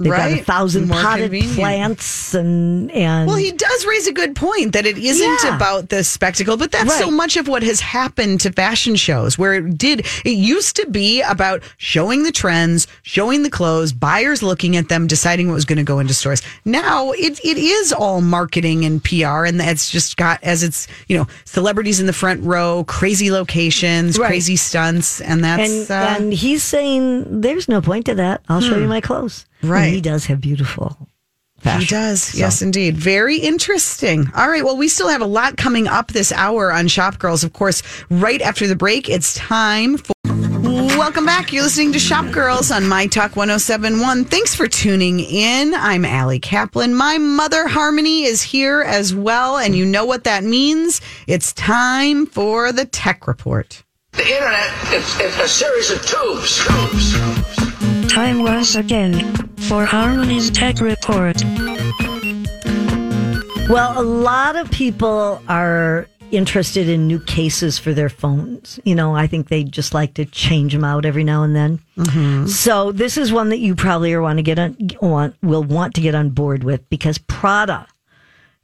They've 0.00 0.10
got 0.10 0.30
Right. 0.30 0.40
a 0.40 0.44
thousand 0.44 0.88
More 0.88 1.00
potted 1.00 1.24
convenient. 1.30 1.56
plants 1.56 2.34
and 2.34 2.90
and 2.90 3.26
Well, 3.28 3.36
he 3.36 3.52
does 3.52 3.86
raise 3.86 4.06
a 4.06 4.12
good 4.12 4.34
point 4.34 4.72
that 4.72 4.86
it 4.86 4.96
isn't 4.96 5.40
Yeah. 5.44 5.54
about 5.56 5.90
the 5.90 6.02
spectacle, 6.02 6.56
but 6.56 6.72
that's 6.72 6.96
so 6.98 7.10
much 7.10 7.36
of 7.36 7.46
what 7.48 7.62
has 7.62 7.80
happened 7.80 8.40
to 8.40 8.50
fashion 8.52 8.96
shows 8.96 9.36
where 9.38 9.54
it 9.54 9.76
did, 9.76 10.06
it 10.24 10.30
used 10.30 10.74
to 10.76 10.86
be 10.86 11.20
about 11.20 11.62
showing 11.76 12.22
the 12.22 12.32
trends, 12.32 12.86
showing 13.02 13.42
the 13.42 13.50
clothes, 13.50 13.92
buyers 13.92 14.42
looking 14.42 14.74
at 14.76 14.88
them, 14.88 15.06
deciding 15.06 15.48
what 15.48 15.54
was 15.54 15.66
going 15.66 15.76
to 15.76 15.82
go 15.84 15.98
into 15.98 16.14
stores. 16.14 16.40
Now 16.64 17.10
it, 17.12 17.38
it 17.44 17.58
is 17.58 17.92
all 17.92 18.22
marketing 18.22 18.86
and 18.86 19.04
PR, 19.04 19.44
and 19.44 19.60
it's 19.60 19.90
just 19.90 20.16
got 20.16 20.42
as 20.42 20.62
it's, 20.62 20.88
you 21.08 21.18
know, 21.18 21.26
celebrities 21.44 22.00
in 22.00 22.06
the 22.06 22.12
front 22.14 22.42
row, 22.42 22.84
crazy 22.84 23.30
locations, 23.30 24.18
Right. 24.18 24.28
crazy 24.28 24.56
stunts, 24.56 25.20
and 25.20 25.44
that's. 25.44 25.70
and 25.70 25.90
uh, 25.90 26.14
and 26.18 26.32
he's 26.32 26.62
saying 26.62 27.42
there's 27.42 27.68
no 27.68 27.82
point 27.82 28.06
to 28.06 28.14
that. 28.14 28.40
I'll 28.48 28.62
show 28.62 28.78
you 28.78 28.86
my 28.88 29.02
clothes. 29.02 29.44
And 29.62 29.70
Right. 29.70 29.92
he 29.92 30.00
does 30.00 30.26
have 30.26 30.40
beautiful. 30.40 30.96
Fashion. 31.60 31.80
He 31.80 31.86
does. 31.86 32.34
Yes, 32.34 32.62
indeed. 32.62 32.96
Very 32.96 33.36
interesting. 33.36 34.30
All 34.34 34.48
right. 34.48 34.64
Well, 34.64 34.78
we 34.78 34.88
still 34.88 35.08
have 35.08 35.20
a 35.20 35.26
lot 35.26 35.58
coming 35.58 35.86
up 35.86 36.08
this 36.12 36.32
hour 36.32 36.72
on 36.72 36.88
Shop 36.88 37.18
Girls. 37.18 37.44
Of 37.44 37.52
course, 37.52 37.82
right 38.08 38.40
after 38.40 38.66
the 38.66 38.74
break, 38.76 39.10
it's 39.10 39.34
time 39.34 39.98
for. 39.98 40.12
Welcome 40.24 41.26
back. 41.26 41.52
You're 41.52 41.62
listening 41.62 41.92
to 41.92 41.98
Shop 41.98 42.30
Girls 42.32 42.70
on 42.70 42.86
My 42.88 43.06
Talk 43.06 43.36
1071. 43.36 44.24
Thanks 44.26 44.54
for 44.54 44.68
tuning 44.68 45.20
in. 45.20 45.74
I'm 45.74 46.04
Ali 46.06 46.38
Kaplan. 46.38 46.94
My 46.94 47.18
mother, 47.18 47.66
Harmony, 47.68 48.24
is 48.24 48.40
here 48.42 48.80
as 48.82 49.14
well. 49.14 49.58
And 49.58 49.74
you 49.76 49.84
know 49.84 50.04
what 50.06 50.24
that 50.24 50.44
means? 50.44 51.00
It's 51.26 51.52
time 51.52 52.24
for 52.26 52.72
the 52.72 52.84
Tech 52.86 53.26
Report. 53.26 53.82
The 54.12 54.22
internet 54.28 54.92
is, 54.94 55.20
is 55.20 55.38
a 55.38 55.48
series 55.48 55.90
of 55.90 56.04
tubes. 56.06 56.66
Tubes. 56.66 57.39
Time 58.10 58.42
once 58.42 58.74
again 58.74 59.12
for 59.68 59.84
Harmony's 59.84 60.50
Tech 60.50 60.80
Report. 60.80 61.40
Well, 63.68 63.94
a 63.96 64.02
lot 64.02 64.56
of 64.56 64.68
people 64.72 65.40
are 65.46 66.08
interested 66.32 66.88
in 66.88 67.06
new 67.06 67.20
cases 67.20 67.78
for 67.78 67.94
their 67.94 68.08
phones. 68.08 68.80
You 68.84 68.96
know, 68.96 69.14
I 69.14 69.28
think 69.28 69.48
they 69.48 69.62
just 69.62 69.94
like 69.94 70.14
to 70.14 70.24
change 70.24 70.72
them 70.72 70.82
out 70.82 71.04
every 71.04 71.22
now 71.22 71.44
and 71.44 71.54
then. 71.54 71.78
So 72.48 72.90
this 72.90 73.16
is 73.16 73.32
one 73.32 73.50
that 73.50 73.60
you 73.60 73.76
probably 73.76 74.12
are 74.12 74.20
want 74.20 74.38
to 74.38 74.42
get 74.42 74.58
on, 74.58 74.76
want 75.00 75.36
will 75.40 75.62
want 75.62 75.94
to 75.94 76.00
get 76.00 76.16
on 76.16 76.30
board 76.30 76.64
with 76.64 76.88
because 76.90 77.16
Prada 77.16 77.86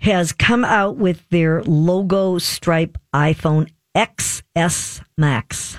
has 0.01 0.33
come 0.33 0.65
out 0.65 0.97
with 0.97 1.23
their 1.29 1.63
logo 1.63 2.39
stripe 2.39 2.99
iPhone 3.15 3.71
XS 3.95 5.05
Max 5.17 5.79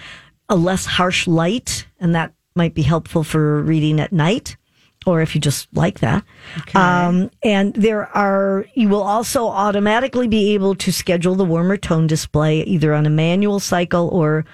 a 0.47 0.55
less 0.55 0.85
harsh 0.85 1.25
light 1.25 1.87
and 1.99 2.13
that 2.13 2.31
might 2.55 2.75
be 2.75 2.83
helpful 2.83 3.23
for 3.23 3.63
reading 3.63 3.99
at 3.99 4.13
night 4.13 4.57
or 5.05 5.21
if 5.21 5.35
you 5.35 5.41
just 5.41 5.67
like 5.73 5.99
that. 5.99 6.23
Um, 6.75 7.31
and 7.43 7.73
there 7.73 8.07
are, 8.15 8.65
you 8.73 8.89
will 8.89 9.03
also 9.03 9.47
automatically 9.47 10.27
be 10.27 10.53
able 10.53 10.75
to 10.75 10.91
schedule 10.91 11.35
the 11.35 11.45
warmer 11.45 11.77
tone 11.77 12.07
display 12.07 12.61
either 12.63 12.93
on 12.93 13.05
a 13.05 13.09
manual 13.09 13.59
cycle 13.59 14.09
or 14.09 14.45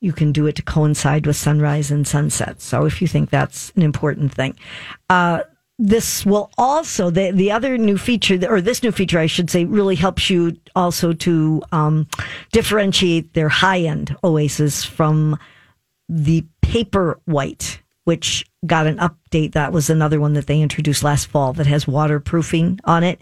you 0.00 0.12
can 0.12 0.32
do 0.32 0.46
it 0.46 0.56
to 0.56 0.62
coincide 0.62 1.26
with 1.26 1.36
sunrise 1.36 1.90
and 1.90 2.06
sunset. 2.06 2.60
So 2.60 2.84
if 2.84 3.00
you 3.00 3.08
think 3.08 3.30
that's 3.30 3.72
an 3.76 3.82
important 3.82 4.32
thing. 4.32 4.56
Uh, 5.10 5.40
this 5.78 6.24
will 6.24 6.50
also 6.56 7.10
the 7.10 7.32
the 7.32 7.52
other 7.52 7.76
new 7.76 7.98
feature 7.98 8.38
or 8.48 8.62
this 8.62 8.82
new 8.82 8.92
feature 8.92 9.18
I 9.18 9.26
should 9.26 9.50
say 9.50 9.66
really 9.66 9.94
helps 9.94 10.30
you 10.30 10.56
also 10.74 11.12
to 11.12 11.62
um, 11.70 12.08
differentiate 12.52 13.34
their 13.34 13.50
high 13.50 13.80
end 13.80 14.16
Oasis 14.24 14.84
from 14.84 15.38
the 16.08 16.46
Paperwhite, 16.62 17.78
which 18.06 18.46
got 18.64 18.86
an 18.86 18.98
update. 18.98 19.52
That 19.52 19.72
was 19.72 19.90
another 19.90 20.20
one 20.20 20.34
that 20.34 20.46
they 20.46 20.60
introduced 20.60 21.02
last 21.02 21.26
fall 21.26 21.52
that 21.54 21.66
has 21.66 21.88
waterproofing 21.88 22.78
on 22.84 23.02
it, 23.02 23.18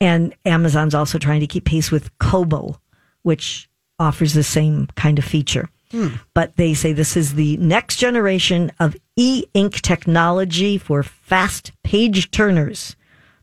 and 0.00 0.34
Amazon's 0.44 0.94
also 0.94 1.18
trying 1.18 1.40
to 1.40 1.46
keep 1.46 1.64
pace 1.64 1.92
with 1.92 2.16
Kobo, 2.18 2.80
which 3.22 3.68
offers 4.00 4.34
the 4.34 4.42
same 4.42 4.88
kind 4.96 5.20
of 5.20 5.24
feature. 5.24 5.70
Hmm. 5.92 6.08
But 6.34 6.56
they 6.56 6.74
say 6.74 6.92
this 6.92 7.16
is 7.16 7.34
the 7.34 7.56
next 7.58 7.98
generation 7.98 8.72
of 8.80 8.96
e 9.14 9.44
ink 9.54 9.80
technology 9.82 10.78
for 10.78 11.04
fast 11.04 11.70
page 11.84 12.32
turners. 12.32 12.96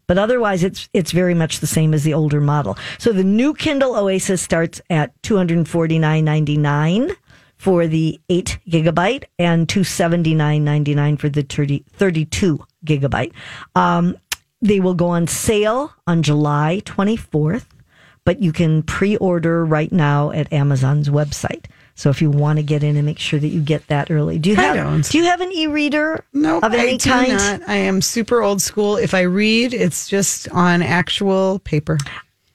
But 0.08 0.18
otherwise, 0.18 0.62
it's 0.62 0.90
it's 0.92 1.14
very 1.14 1.34
much 1.34 1.62
the 1.62 1.68
same 1.68 1.94
as 1.94 2.04
the 2.04 2.14
older 2.14 2.42
model. 2.42 2.78
So 2.98 3.14
the 3.14 3.24
new 3.24 3.54
Kindle 3.54 3.96
Oasis 3.96 4.42
starts 4.42 4.82
at 4.90 5.14
two 5.24 5.38
hundred 5.38 5.66
forty 5.70 6.00
nine 6.00 6.26
ninety 6.26 6.58
nine 6.58 7.12
for 7.62 7.86
the 7.86 8.20
eight 8.28 8.58
gigabyte 8.68 9.26
and 9.38 9.70
two 9.70 9.84
seventy 9.84 10.34
nine 10.34 10.64
ninety 10.64 10.96
nine 10.96 11.16
for 11.16 11.30
the 11.30 11.44
30, 11.44 11.86
32 11.94 12.60
gigabyte. 12.84 13.32
Um, 13.76 14.18
they 14.64 14.80
will 14.80 14.96
go 14.96 15.10
on 15.10 15.28
sale 15.28 15.94
on 16.08 16.24
July 16.24 16.82
twenty 16.86 17.16
fourth, 17.16 17.68
but 18.26 18.42
you 18.42 18.52
can 18.52 18.82
pre 18.82 19.16
order 19.18 19.64
right 19.64 19.92
now 19.92 20.32
at 20.32 20.52
Amazon's 20.52 21.10
website. 21.10 21.66
So 21.94 22.10
if 22.10 22.20
you 22.20 22.32
want 22.32 22.58
to 22.58 22.64
get 22.64 22.82
in 22.82 22.96
and 22.96 23.06
make 23.06 23.20
sure 23.20 23.40
that 23.40 23.50
you 23.50 23.62
get 23.62 23.86
that 23.88 24.10
early, 24.10 24.40
do 24.40 24.50
you 24.50 24.56
I 24.58 24.62
have 24.64 24.76
don't. 24.78 25.08
do 25.08 25.20
you 25.20 25.26
have 25.26 25.40
an 25.42 25.52
e-reader 25.52 26.26
no, 26.34 26.58
of 26.62 26.74
any 26.74 26.94
I 26.94 26.98
do 26.98 27.10
kind? 27.12 27.34
not. 27.34 27.62
I 27.70 27.76
am 27.76 28.02
super 28.02 28.42
old 28.42 28.60
school. 28.60 28.98
If 28.98 29.14
I 29.14 29.22
read, 29.22 29.76
it's 29.76 30.10
just 30.10 30.50
on 30.50 30.82
actual 30.82 31.60
paper. 31.60 32.00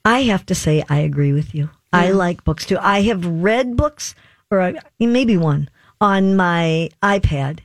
I 0.05 0.23
have 0.23 0.45
to 0.47 0.55
say, 0.57 0.83
I 0.89 0.99
agree 0.99 1.33
with 1.33 1.55
you. 1.55 1.71
I 1.93 2.11
like 2.11 2.43
books 2.43 2.67
too. 2.67 2.79
I 2.81 3.03
have 3.03 3.25
read 3.25 3.77
books, 3.77 4.17
or 4.51 4.75
maybe 4.99 5.37
one, 5.37 5.69
on 6.01 6.37
my 6.37 6.91
iPad. 7.03 7.61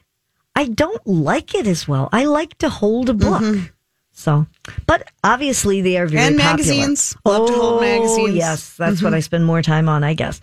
I 0.55 0.65
don't 0.65 1.05
like 1.07 1.55
it 1.55 1.67
as 1.67 1.87
well. 1.87 2.09
I 2.11 2.25
like 2.25 2.57
to 2.59 2.69
hold 2.69 3.09
a 3.09 3.13
book. 3.13 3.41
Mm-hmm. 3.41 3.65
So, 4.13 4.45
but 4.85 5.09
obviously 5.23 5.81
they 5.81 5.97
are 5.97 6.05
very 6.05 6.27
And 6.27 6.37
popular. 6.37 6.51
magazines. 6.51 7.15
Love 7.25 7.47
to 7.47 7.53
hold 7.53 7.77
oh, 7.77 7.81
magazines. 7.81 8.29
Oh, 8.29 8.33
yes, 8.33 8.75
that's 8.75 9.01
what 9.01 9.09
mm-hmm. 9.09 9.15
I 9.15 9.19
spend 9.21 9.45
more 9.45 9.61
time 9.61 9.87
on, 9.87 10.03
I 10.03 10.13
guess. 10.13 10.41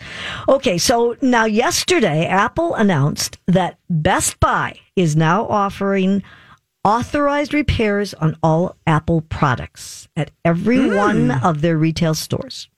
Okay, 0.49 0.79
so 0.79 1.17
now 1.21 1.45
yesterday, 1.45 2.27
Apple 2.27 2.75
announced 2.75 3.39
that 3.47 3.79
Best 3.89 4.41
Buy 4.41 4.81
is 4.97 5.15
now 5.15 5.47
offering 5.47 6.23
authorized 6.83 7.53
repairs 7.53 8.15
on 8.15 8.37
all 8.43 8.75
Apple 8.87 9.21
products 9.21 10.09
at 10.17 10.31
every 10.45 10.89
hmm. 10.89 10.97
one 10.97 11.31
of 11.31 11.61
their 11.61 11.77
retail 11.77 12.15
stores. 12.15 12.69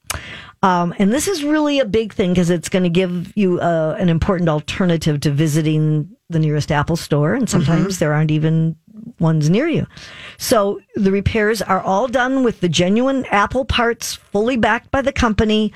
Um, 0.62 0.94
and 0.98 1.12
this 1.12 1.26
is 1.26 1.42
really 1.42 1.80
a 1.80 1.86
big 1.86 2.12
thing 2.12 2.32
because 2.32 2.50
it's 2.50 2.68
going 2.68 2.82
to 2.82 2.90
give 2.90 3.32
you 3.36 3.60
uh, 3.60 3.96
an 3.98 4.08
important 4.08 4.48
alternative 4.48 5.20
to 5.20 5.30
visiting 5.30 6.14
the 6.28 6.38
nearest 6.38 6.70
Apple 6.70 6.96
store. 6.96 7.34
And 7.34 7.48
sometimes 7.48 7.98
there 7.98 8.12
aren't 8.12 8.30
even 8.30 8.76
ones 9.18 9.48
near 9.48 9.68
you. 9.68 9.86
So 10.38 10.80
the 10.94 11.10
repairs 11.10 11.62
are 11.62 11.80
all 11.80 12.08
done 12.08 12.44
with 12.44 12.60
the 12.60 12.68
genuine 12.68 13.24
Apple 13.26 13.64
parts, 13.64 14.14
fully 14.14 14.56
backed 14.56 14.90
by 14.90 15.02
the 15.02 15.12
company, 15.12 15.72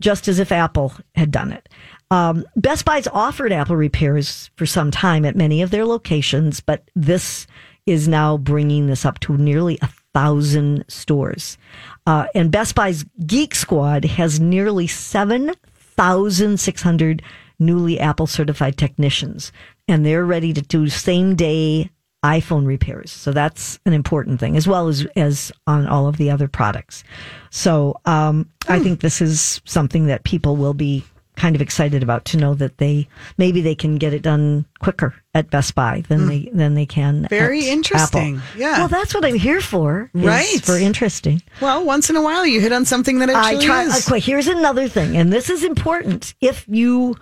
just 0.00 0.26
as 0.28 0.38
if 0.38 0.50
Apple 0.50 0.92
had 1.14 1.30
done 1.30 1.52
it. 1.52 1.68
Um, 2.10 2.44
Best 2.56 2.84
Buy's 2.84 3.06
offered 3.08 3.52
Apple 3.52 3.76
repairs 3.76 4.50
for 4.56 4.66
some 4.66 4.90
time 4.90 5.24
at 5.24 5.36
many 5.36 5.62
of 5.62 5.70
their 5.70 5.86
locations, 5.86 6.60
but 6.60 6.88
this 6.94 7.46
is 7.86 8.08
now 8.08 8.36
bringing 8.36 8.86
this 8.86 9.04
up 9.04 9.20
to 9.20 9.36
nearly 9.36 9.78
a 9.80 9.88
thousand 10.14 10.86
stores. 10.88 11.58
Uh, 12.06 12.26
and 12.34 12.50
Best 12.50 12.74
Buy's 12.74 13.04
Geek 13.26 13.54
Squad 13.54 14.04
has 14.04 14.40
nearly 14.40 14.86
7,600 14.86 17.22
newly 17.58 18.00
Apple 18.00 18.26
certified 18.26 18.78
technicians, 18.78 19.52
and 19.86 20.06
they're 20.06 20.24
ready 20.24 20.52
to 20.52 20.62
do 20.62 20.88
same 20.88 21.36
day 21.36 21.90
iPhone 22.24 22.66
repairs. 22.66 23.12
So 23.12 23.32
that's 23.32 23.78
an 23.84 23.92
important 23.92 24.40
thing, 24.40 24.56
as 24.56 24.66
well 24.66 24.88
as 24.88 25.06
as 25.14 25.52
on 25.66 25.86
all 25.86 26.06
of 26.06 26.16
the 26.16 26.30
other 26.30 26.48
products. 26.48 27.04
So 27.50 28.00
um, 28.06 28.48
I 28.66 28.78
think 28.78 29.00
this 29.00 29.20
is 29.20 29.60
something 29.66 30.06
that 30.06 30.24
people 30.24 30.56
will 30.56 30.74
be 30.74 31.04
kind 31.36 31.56
of 31.56 31.62
excited 31.62 32.02
about 32.02 32.24
to 32.26 32.36
know 32.36 32.54
that 32.54 32.78
they 32.78 33.08
maybe 33.38 33.60
they 33.60 33.74
can 33.74 33.96
get 33.96 34.14
it 34.14 34.22
done 34.22 34.64
quicker 34.78 35.14
at 35.34 35.50
Best 35.50 35.74
Buy 35.74 36.02
than 36.08 36.20
hmm. 36.20 36.28
they 36.28 36.50
than 36.52 36.74
they 36.74 36.86
can. 36.86 37.26
Very 37.28 37.68
interesting. 37.68 38.36
Apple. 38.36 38.60
Yeah. 38.60 38.78
Well, 38.78 38.88
that's 38.88 39.14
what 39.14 39.24
I'm 39.24 39.34
here 39.34 39.60
for. 39.60 40.10
Right. 40.14 40.62
For 40.62 40.78
interesting. 40.78 41.42
Well, 41.60 41.84
once 41.84 42.10
in 42.10 42.16
a 42.16 42.22
while 42.22 42.46
you 42.46 42.60
hit 42.60 42.72
on 42.72 42.84
something 42.84 43.18
that 43.18 43.30
I 43.30 43.52
actually 43.52 43.66
try. 43.66 43.82
is. 43.84 44.08
Okay, 44.08 44.20
here's 44.20 44.46
another 44.46 44.88
thing, 44.88 45.16
and 45.16 45.32
this 45.32 45.50
is 45.50 45.64
important. 45.64 46.34
If 46.40 46.64
you 46.68 47.16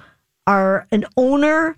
are 0.47 0.87
an 0.91 1.05
owner 1.17 1.77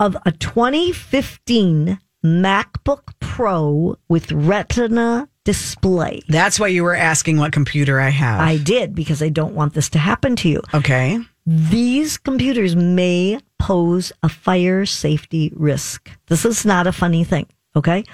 of 0.00 0.16
a 0.26 0.32
2015 0.32 1.98
MacBook 2.24 3.02
Pro 3.20 3.96
with 4.08 4.30
Retina 4.32 5.28
display, 5.44 6.22
That's 6.28 6.60
why 6.60 6.68
you 6.68 6.84
were 6.84 6.94
asking 6.94 7.38
what 7.38 7.52
computer 7.52 8.00
I 8.00 8.10
have. 8.10 8.40
I 8.40 8.58
did 8.58 8.94
because 8.94 9.22
I 9.22 9.28
don't 9.28 9.54
want 9.54 9.74
this 9.74 9.88
to 9.90 9.98
happen 9.98 10.36
to 10.36 10.48
you. 10.48 10.62
okay. 10.74 11.18
These 11.44 12.18
computers 12.18 12.76
may 12.76 13.40
pose 13.58 14.12
a 14.22 14.28
fire 14.28 14.86
safety 14.86 15.52
risk. 15.54 16.10
This 16.26 16.44
is 16.44 16.64
not 16.64 16.86
a 16.86 16.92
funny 16.92 17.24
thing, 17.24 17.46
okay? 17.74 18.04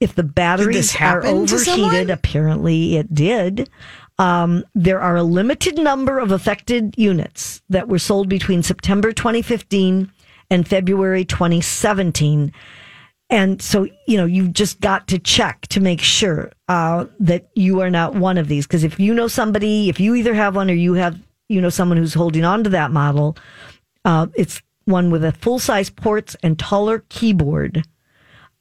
If 0.00 0.14
the 0.14 0.22
batteries 0.22 0.94
are 1.00 1.24
overheated, 1.26 2.10
apparently 2.10 2.96
it 2.96 3.12
did. 3.12 3.68
Um, 4.18 4.64
there 4.74 5.00
are 5.00 5.16
a 5.16 5.22
limited 5.22 5.76
number 5.76 6.18
of 6.18 6.32
affected 6.32 6.94
units 6.96 7.62
that 7.68 7.88
were 7.88 7.98
sold 7.98 8.28
between 8.28 8.62
September 8.62 9.12
2015 9.12 10.10
and 10.50 10.68
February 10.68 11.24
2017. 11.24 12.52
And 13.30 13.60
so, 13.60 13.86
you 14.06 14.16
know, 14.16 14.24
you've 14.24 14.54
just 14.54 14.80
got 14.80 15.06
to 15.08 15.18
check 15.18 15.66
to 15.68 15.80
make 15.80 16.00
sure 16.00 16.50
uh, 16.68 17.06
that 17.20 17.48
you 17.54 17.80
are 17.80 17.90
not 17.90 18.14
one 18.14 18.38
of 18.38 18.48
these. 18.48 18.66
Because 18.66 18.84
if 18.84 18.98
you 18.98 19.12
know 19.12 19.28
somebody, 19.28 19.88
if 19.88 20.00
you 20.00 20.14
either 20.14 20.34
have 20.34 20.56
one 20.56 20.70
or 20.70 20.74
you 20.74 20.94
have, 20.94 21.18
you 21.48 21.60
know, 21.60 21.70
someone 21.70 21.98
who's 21.98 22.14
holding 22.14 22.44
on 22.44 22.64
to 22.64 22.70
that 22.70 22.90
model, 22.90 23.36
uh, 24.04 24.26
it's 24.36 24.62
one 24.84 25.10
with 25.10 25.24
a 25.24 25.32
full 25.32 25.58
size 25.58 25.90
ports 25.90 26.36
and 26.42 26.58
taller 26.58 27.04
keyboard. 27.08 27.84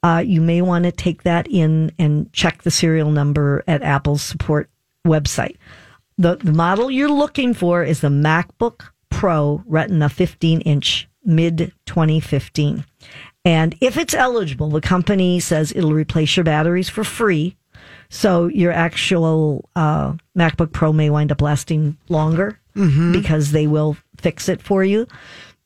Uh, 0.03 0.23
you 0.25 0.41
may 0.41 0.61
want 0.61 0.85
to 0.85 0.91
take 0.91 1.23
that 1.23 1.47
in 1.49 1.91
and 1.97 2.31
check 2.33 2.61
the 2.61 2.71
serial 2.71 3.11
number 3.11 3.63
at 3.67 3.81
Apple's 3.81 4.21
support 4.21 4.69
website. 5.05 5.57
The, 6.17 6.35
the 6.35 6.53
model 6.53 6.91
you're 6.91 7.09
looking 7.09 7.53
for 7.53 7.83
is 7.83 8.01
the 8.01 8.09
MacBook 8.09 8.89
Pro 9.09 9.63
Retina 9.65 10.09
15 10.09 10.61
inch 10.61 11.07
mid 11.23 11.73
2015. 11.85 12.85
And 13.45 13.75
if 13.81 13.97
it's 13.97 14.13
eligible, 14.13 14.69
the 14.69 14.81
company 14.81 15.39
says 15.39 15.71
it'll 15.75 15.93
replace 15.93 16.35
your 16.35 16.43
batteries 16.43 16.89
for 16.89 17.03
free. 17.03 17.55
So 18.09 18.47
your 18.47 18.71
actual 18.71 19.69
uh, 19.75 20.13
MacBook 20.37 20.71
Pro 20.71 20.91
may 20.91 21.09
wind 21.09 21.31
up 21.31 21.41
lasting 21.41 21.97
longer 22.09 22.59
because 23.11 23.51
they 23.51 23.67
will 23.67 23.97
fix 24.17 24.47
it 24.49 24.61
for 24.61 24.83
you. 24.83 25.07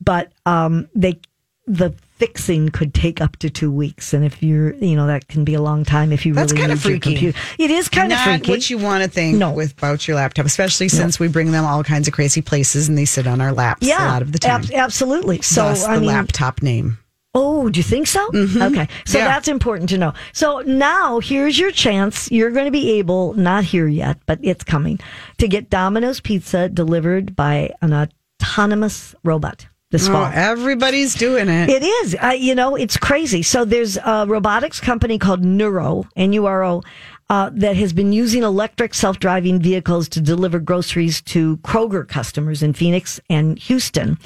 But 0.03 0.31
um, 0.45 0.87
they 0.95 1.19
the 1.67 1.93
fixing 2.17 2.69
could 2.69 2.93
take 2.93 3.21
up 3.21 3.37
to 3.37 3.49
two 3.49 3.71
weeks, 3.71 4.13
and 4.13 4.25
if 4.25 4.41
you're 4.41 4.73
you 4.75 4.95
know 4.95 5.07
that 5.07 5.27
can 5.27 5.43
be 5.43 5.53
a 5.53 5.61
long 5.61 5.85
time 5.85 6.11
if 6.11 6.25
you 6.25 6.33
That's 6.33 6.51
really 6.51 6.63
need 6.63 6.69
your 6.69 6.77
freaky. 6.77 6.99
computer. 7.13 7.39
It 7.59 7.69
is 7.71 7.87
kind 7.87 8.11
of 8.11 8.17
Not 8.17 8.23
freaky. 8.27 8.51
what 8.51 8.69
you 8.69 8.77
want 8.79 9.03
to 9.03 9.09
think 9.09 9.37
No. 9.37 9.51
with 9.51 9.73
about 9.77 10.07
your 10.07 10.17
laptop, 10.17 10.45
especially 10.45 10.89
since 10.89 11.19
we 11.19 11.27
bring 11.27 11.51
them 11.51 11.63
all 11.65 11.83
kinds 11.83 12.07
of 12.07 12.13
crazy 12.13 12.41
places 12.41 12.89
and 12.89 12.97
they 12.97 13.05
sit 13.05 13.27
on 13.27 13.41
our 13.41 13.53
laps 13.53 13.85
yeah, 13.87 14.05
a 14.07 14.11
lot 14.11 14.21
of 14.23 14.31
the 14.31 14.39
time. 14.39 14.63
ab- 14.63 14.71
absolutely. 14.73 15.41
So 15.43 15.63
Thus 15.65 15.85
I 15.85 15.95
the 15.95 16.01
mean, 16.01 16.09
laptop 16.09 16.61
name. 16.63 16.97
Oh, 17.33 17.69
do 17.69 17.79
you 17.79 17.83
think 17.83 18.07
so? 18.07 18.25
Okay. 18.35 18.87
So 19.05 19.17
Yeah. 19.17 19.25
that's 19.27 19.47
important 19.47 19.89
to 19.91 19.97
know. 19.97 20.13
So 20.33 20.59
now 20.65 21.19
here's 21.19 21.57
your 21.57 21.71
chance. 21.71 22.29
You're 22.29 22.51
going 22.51 22.65
to 22.65 22.71
be 22.71 22.91
able, 22.99 23.33
not 23.35 23.63
here 23.63 23.87
yet, 23.87 24.17
but 24.25 24.39
it's 24.41 24.65
coming, 24.65 24.99
to 25.37 25.47
get 25.47 25.69
Domino's 25.69 26.19
Pizza 26.19 26.67
delivered 26.67 27.33
by 27.35 27.71
an 27.81 27.93
autonomous 27.93 29.15
robot 29.23 29.65
this 29.91 30.07
Oh, 30.09 30.13
fall. 30.13 30.31
everybody's 30.33 31.15
doing 31.15 31.47
it. 31.49 31.69
It 31.69 31.83
is. 31.83 32.15
Uh, 32.21 32.27
you 32.37 32.53
know, 32.55 32.75
it's 32.75 32.97
crazy. 32.97 33.43
So 33.43 33.63
there's 33.65 33.97
a 33.97 34.25
robotics 34.27 34.79
company 34.81 35.17
called 35.17 35.43
Nuro, 35.43 36.05
N-U-R-O, 36.17 36.81
uh, 37.29 37.49
that 37.53 37.77
has 37.77 37.93
been 37.93 38.11
using 38.11 38.43
electric 38.43 38.93
self-driving 38.93 39.61
vehicles 39.61 40.09
to 40.09 40.19
deliver 40.21 40.59
groceries 40.59 41.21
to 41.21 41.55
Kroger 41.57 42.05
customers 42.05 42.61
in 42.61 42.73
Phoenix 42.73 43.21
and 43.29 43.57
Houston. 43.59 44.17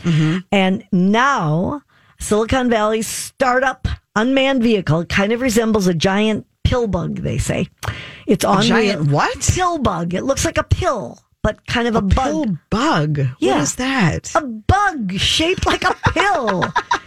And 0.51 0.83
now 0.91 1.81
Silicon 2.19 2.69
Valley's 2.69 3.07
startup 3.07 3.87
unmanned 4.15 4.63
vehicle 4.63 5.05
kind 5.05 5.31
of 5.31 5.41
resembles 5.41 5.87
a 5.87 5.93
giant 5.93 6.45
pill 6.63 6.87
bug, 6.87 7.17
they 7.17 7.37
say. 7.37 7.67
It's 8.27 8.43
on 8.45 8.63
giant 8.63 9.11
what? 9.11 9.39
Pill 9.53 9.77
bug. 9.77 10.13
It 10.13 10.23
looks 10.23 10.45
like 10.45 10.57
a 10.57 10.63
pill, 10.63 11.19
but 11.43 11.65
kind 11.67 11.87
of 11.87 11.95
a, 11.95 12.01
bug. 12.01 12.15
Pill 12.15 12.57
bug. 12.69 13.19
Yeah. 13.39 13.55
What 13.55 13.61
is 13.61 13.75
that? 13.75 14.35
A 14.35 14.41
bug 14.41 15.13
shaped 15.13 15.65
like 15.65 15.83
a 15.83 15.93
pill. 16.11 16.61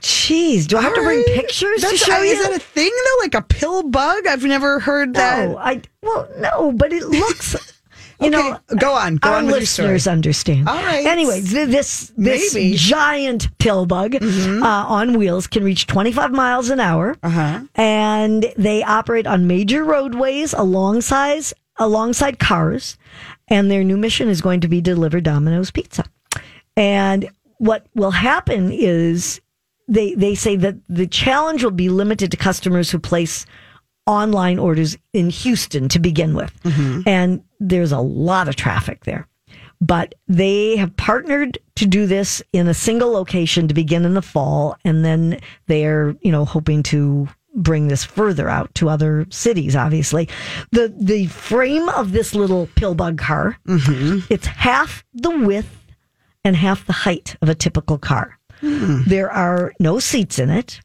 Jeez, 0.00 0.66
do 0.66 0.76
I 0.76 0.82
have 0.82 0.94
to 0.94 1.02
bring 1.02 1.22
pictures 1.24 1.80
to 1.80 1.86
That's- 1.86 2.04
show 2.04 2.18
uh, 2.18 2.22
you? 2.22 2.32
Is 2.32 2.42
that 2.46 2.56
a 2.56 2.58
thing 2.58 2.90
though? 3.04 3.22
Like 3.22 3.34
a 3.34 3.42
pill 3.42 3.82
bug? 3.84 4.26
I've 4.26 4.44
never 4.44 4.78
heard 4.80 5.14
that. 5.14 5.48
no, 5.48 5.56
I 5.56 5.80
well, 6.02 6.28
no, 6.38 6.72
but 6.72 6.92
it 6.92 7.04
looks. 7.06 7.74
You 8.20 8.28
Okay, 8.28 8.36
know, 8.50 8.58
go 8.78 8.94
on, 8.94 9.16
go 9.16 9.28
our 9.30 9.36
on 9.36 9.46
with 9.46 9.54
your 9.56 9.66
story. 9.66 9.88
listeners 9.88 10.06
understand. 10.08 10.68
All 10.68 10.74
right. 10.82 11.06
Anyway, 11.06 11.40
th- 11.40 11.68
this 11.68 12.12
this 12.16 12.54
Maybe. 12.54 12.70
Mm-hmm. 12.70 12.76
giant 12.76 13.58
pill 13.58 13.86
bug 13.86 14.16
uh, 14.16 14.64
on 14.64 15.16
wheels 15.18 15.46
can 15.46 15.62
reach 15.62 15.86
25 15.86 16.32
miles 16.32 16.68
an 16.70 16.80
hour, 16.80 17.16
Uh-huh. 17.22 17.60
and 17.76 18.52
they 18.56 18.82
operate 18.82 19.26
on 19.28 19.46
major 19.46 19.84
roadways 19.84 20.52
alongside 20.52 21.44
alongside 21.76 22.38
cars. 22.40 22.96
And 23.50 23.70
their 23.70 23.84
new 23.84 23.96
mission 23.96 24.28
is 24.28 24.40
going 24.42 24.60
to 24.60 24.68
be 24.68 24.80
deliver 24.80 25.20
Domino's 25.20 25.70
pizza. 25.70 26.04
And 26.76 27.30
what 27.58 27.86
will 27.94 28.10
happen 28.10 28.70
is 28.72 29.40
they 29.86 30.14
they 30.14 30.34
say 30.34 30.56
that 30.56 30.74
the 30.88 31.06
challenge 31.06 31.62
will 31.64 31.70
be 31.70 31.88
limited 31.88 32.30
to 32.32 32.36
customers 32.36 32.90
who 32.90 32.98
place 32.98 33.46
online 34.08 34.58
orders 34.58 34.96
in 35.12 35.28
Houston 35.30 35.88
to 35.90 35.98
begin 35.98 36.34
with. 36.34 36.60
Mm-hmm. 36.62 37.02
And 37.06 37.44
there's 37.60 37.92
a 37.92 38.00
lot 38.00 38.48
of 38.48 38.56
traffic 38.56 39.04
there. 39.04 39.28
But 39.80 40.14
they 40.26 40.76
have 40.78 40.96
partnered 40.96 41.58
to 41.76 41.86
do 41.86 42.06
this 42.06 42.42
in 42.52 42.66
a 42.66 42.74
single 42.74 43.12
location 43.12 43.68
to 43.68 43.74
begin 43.74 44.04
in 44.04 44.14
the 44.14 44.22
fall 44.22 44.76
and 44.84 45.04
then 45.04 45.38
they're, 45.66 46.16
you 46.22 46.32
know, 46.32 46.44
hoping 46.44 46.82
to 46.84 47.28
bring 47.54 47.88
this 47.88 48.04
further 48.04 48.48
out 48.48 48.74
to 48.74 48.88
other 48.88 49.26
cities 49.30 49.76
obviously. 49.76 50.28
The 50.72 50.92
the 50.98 51.26
frame 51.26 51.88
of 51.90 52.12
this 52.12 52.34
little 52.34 52.68
pill 52.74 52.94
bug 52.94 53.18
car, 53.18 53.56
mm-hmm. 53.68 54.20
it's 54.32 54.46
half 54.46 55.04
the 55.12 55.30
width 55.30 55.86
and 56.44 56.56
half 56.56 56.86
the 56.86 56.92
height 56.92 57.36
of 57.42 57.48
a 57.48 57.54
typical 57.54 57.98
car. 57.98 58.38
Hmm. 58.60 59.02
There 59.06 59.30
are 59.30 59.72
no 59.78 59.98
seats 59.98 60.38
in 60.38 60.50
it. 60.50 60.80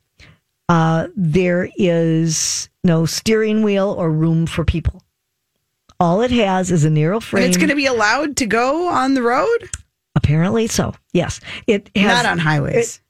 Uh, 0.70 1.08
there 1.16 1.70
is 1.78 2.70
no 2.84 3.06
steering 3.06 3.63
wheel 3.63 3.89
or 3.98 4.12
room 4.12 4.46
for 4.46 4.63
people. 4.65 5.04
All 6.00 6.22
it 6.22 6.32
has 6.32 6.72
is 6.72 6.84
a 6.84 6.89
narrow 6.89 7.19
frame. 7.19 7.43
And 7.43 7.50
it's 7.50 7.58
going 7.58 7.69
to 7.69 7.76
be 7.76 7.86
allowed 7.86 8.36
to 8.38 8.46
go 8.46 8.88
on 8.89 9.13
the 9.13 9.22
road? 9.24 9.69
apparently 10.15 10.67
so. 10.67 10.93
Yes, 11.12 11.39
it 11.67 11.89
has 11.96 12.06
Not 12.24 12.26
on 12.26 12.38
highways. 12.39 13.02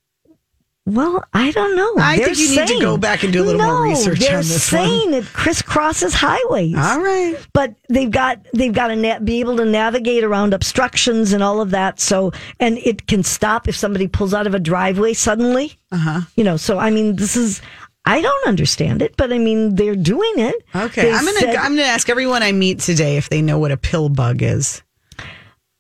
Well, 0.86 1.24
I 1.34 1.52
don't 1.52 1.78
know. 1.78 1.96
I 1.98 2.18
They're 2.18 2.26
think 2.28 2.38
you 2.40 2.50
need 2.60 2.68
to 2.68 2.80
go 2.82 2.98
back 2.98 3.24
and 3.24 3.32
do 3.32 3.42
a 3.42 3.46
little 3.46 3.62
more 3.62 3.86
No, 3.86 3.90
research 3.90 4.20
they're 4.20 4.32
on 4.38 4.44
this 4.44 4.70
one. 4.72 4.82
saying 4.86 5.14
it 5.14 5.24
crisscrosses 5.26 6.14
highways. 6.14 6.76
All 6.76 7.00
right. 7.02 7.38
but 7.54 7.74
they've 7.88 8.12
got 8.12 8.46
they've 8.54 8.74
got 8.74 8.88
to 8.88 8.96
na- 8.98 9.20
be 9.20 9.40
able 9.40 9.56
to 9.58 9.66
navigate 9.66 10.26
around 10.26 10.54
obstructions 10.54 11.32
and 11.32 11.42
all 11.42 11.62
of 11.62 11.70
that. 11.72 12.02
So 12.02 12.34
and 12.60 12.78
it 12.80 13.08
can 13.08 13.24
stop 13.24 13.70
if 13.70 13.78
somebody 13.78 14.10
pulls 14.10 14.34
out 14.34 14.46
of 14.46 14.54
a 14.56 14.60
driveway 14.60 15.14
suddenly. 15.14 15.78
Uh 15.92 15.96
Uh-huh. 15.96 16.12
huh. 16.14 16.22
You 16.36 16.44
know. 16.44 16.58
So 16.58 16.80
I 16.80 16.90
mean, 16.90 17.16
this 17.16 17.38
is 17.38 17.62
I 18.06 18.22
don't 18.22 18.48
understand 18.48 19.02
it, 19.02 19.16
but 19.18 19.32
I 19.32 19.38
mean, 19.38 19.76
they're 19.76 19.96
doing 19.96 20.34
it. 20.38 20.56
Okay, 20.76 21.04
They 21.04 21.12
I'm 21.14 21.24
gonna 21.26 21.40
said- 21.40 21.56
I'm 21.56 21.76
gonna 21.76 21.84
ask 21.88 22.10
everyone 22.10 22.44
I 22.44 22.52
meet 22.52 22.80
today 22.80 23.18
if 23.18 23.30
they 23.30 23.42
know 23.42 23.58
what 23.60 23.72
a 23.72 23.78
pill 23.78 24.10
bug 24.10 24.42
is. 24.42 24.82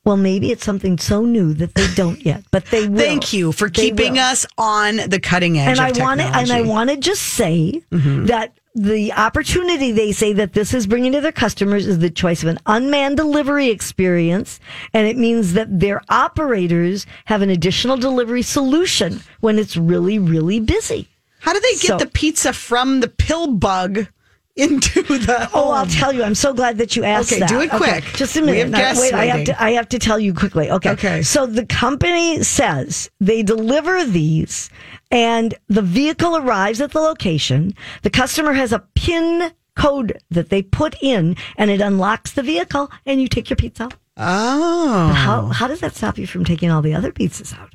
Well, 0.06 0.18
maybe 0.18 0.52
it's 0.52 0.66
something 0.66 0.98
so 0.98 1.24
new 1.24 1.54
that 1.54 1.76
they 1.76 1.88
don't 1.96 2.26
yet, 2.26 2.44
but 2.52 2.66
they 2.66 2.88
will. 2.90 2.98
Thank 2.98 3.32
you 3.32 3.52
for 3.54 3.70
They 3.70 3.90
keeping 3.90 4.14
will. 4.14 4.20
us 4.20 4.46
on 4.58 4.98
the 4.98 5.20
cutting 5.22 5.58
edge. 5.58 5.78
And 5.78 5.80
I 5.80 5.92
want 6.04 6.20
to, 6.20 6.26
and 6.28 6.52
I 6.52 6.62
want 6.62 6.90
to 6.90 6.98
just 6.98 7.22
say 7.22 7.82
Mm-hmm. 7.92 8.26
that 8.26 8.54
the 8.76 9.14
opportunity 9.14 9.92
they 9.92 10.12
say 10.12 10.34
that 10.34 10.54
this 10.54 10.74
is 10.74 10.88
bringing 10.88 11.12
to 11.14 11.22
their 11.22 11.32
customers 11.32 11.86
is 11.88 12.00
the 12.00 12.10
choice 12.10 12.42
of 12.42 12.50
an 12.50 12.58
unmanned 12.66 13.16
delivery 13.18 13.68
experience, 13.70 14.60
and 14.94 15.08
it 15.08 15.16
means 15.18 15.54
that 15.54 15.80
their 15.80 16.02
operators 16.10 17.06
have 17.26 17.42
an 17.42 17.50
additional 17.50 17.96
delivery 17.98 18.42
solution 18.42 19.22
when 19.42 19.58
it's 19.60 19.78
really, 19.78 20.18
really 20.20 20.60
busy. 20.60 21.08
How 21.44 21.54
do 21.54 21.60
they 21.60 21.74
get 21.74 21.82
So- 21.88 21.98
the 21.98 22.08
pizza 22.08 22.54
from 22.54 23.00
the 23.02 23.08
pill 23.08 23.48
bug 23.54 24.08
into 24.56 25.02
the? 25.04 25.50
Oh, 25.54 25.72
I'll 25.72 25.86
tell 25.88 26.14
you. 26.14 26.24
I'm 26.24 26.36
so 26.36 26.54
glad 26.54 26.78
that 26.78 26.96
you 26.96 27.04
asked 27.04 27.32
Okay, 27.32 27.40
that. 27.42 27.50
do 27.50 27.60
it 27.62 27.70
quick. 27.72 28.04
Just 28.16 28.36
a 28.38 28.42
We 28.42 28.48
minute. 28.48 28.72
guests 28.74 29.02
wait, 29.02 29.14
I 29.14 29.26
have 29.26 29.36
waiting. 29.40 29.56
to. 29.56 29.64
I 29.64 29.72
have 29.72 29.90
to 29.90 30.00
tell 30.00 30.20
you 30.20 30.34
quickly. 30.34 30.70
Okay. 30.72 30.92
Okay. 30.92 31.22
So 31.22 31.46
the 31.46 31.66
company 31.66 32.42
says 32.44 33.10
they 33.20 33.44
deliver 33.44 34.06
these, 34.06 34.70
and 35.12 35.54
the 35.68 35.82
vehicle 35.82 36.38
arrives 36.38 36.80
at 36.82 36.92
the 36.92 37.00
location. 37.02 37.74
The 38.04 38.10
customer 38.10 38.54
has 38.54 38.72
a 38.72 38.84
PIN 38.96 39.52
code 39.76 40.20
that 40.30 40.50
they 40.50 40.62
put 40.62 40.96
in, 41.02 41.36
and 41.58 41.72
it 41.72 41.82
unlocks 41.82 42.32
the 42.34 42.44
vehicle, 42.44 42.92
and 43.08 43.20
you 43.22 43.28
take 43.28 43.50
your 43.50 43.58
pizza. 43.58 43.86
out. 43.86 43.94
Oh, 44.16 45.08
How 45.16 45.48
how 45.48 45.68
does 45.68 45.80
that 45.80 45.96
stop 45.96 46.20
you 46.20 46.28
from 46.28 46.46
taking 46.46 46.70
all 46.70 46.84
the 46.84 46.94
other 46.94 47.12
pizzas 47.12 47.58
out? 47.60 47.74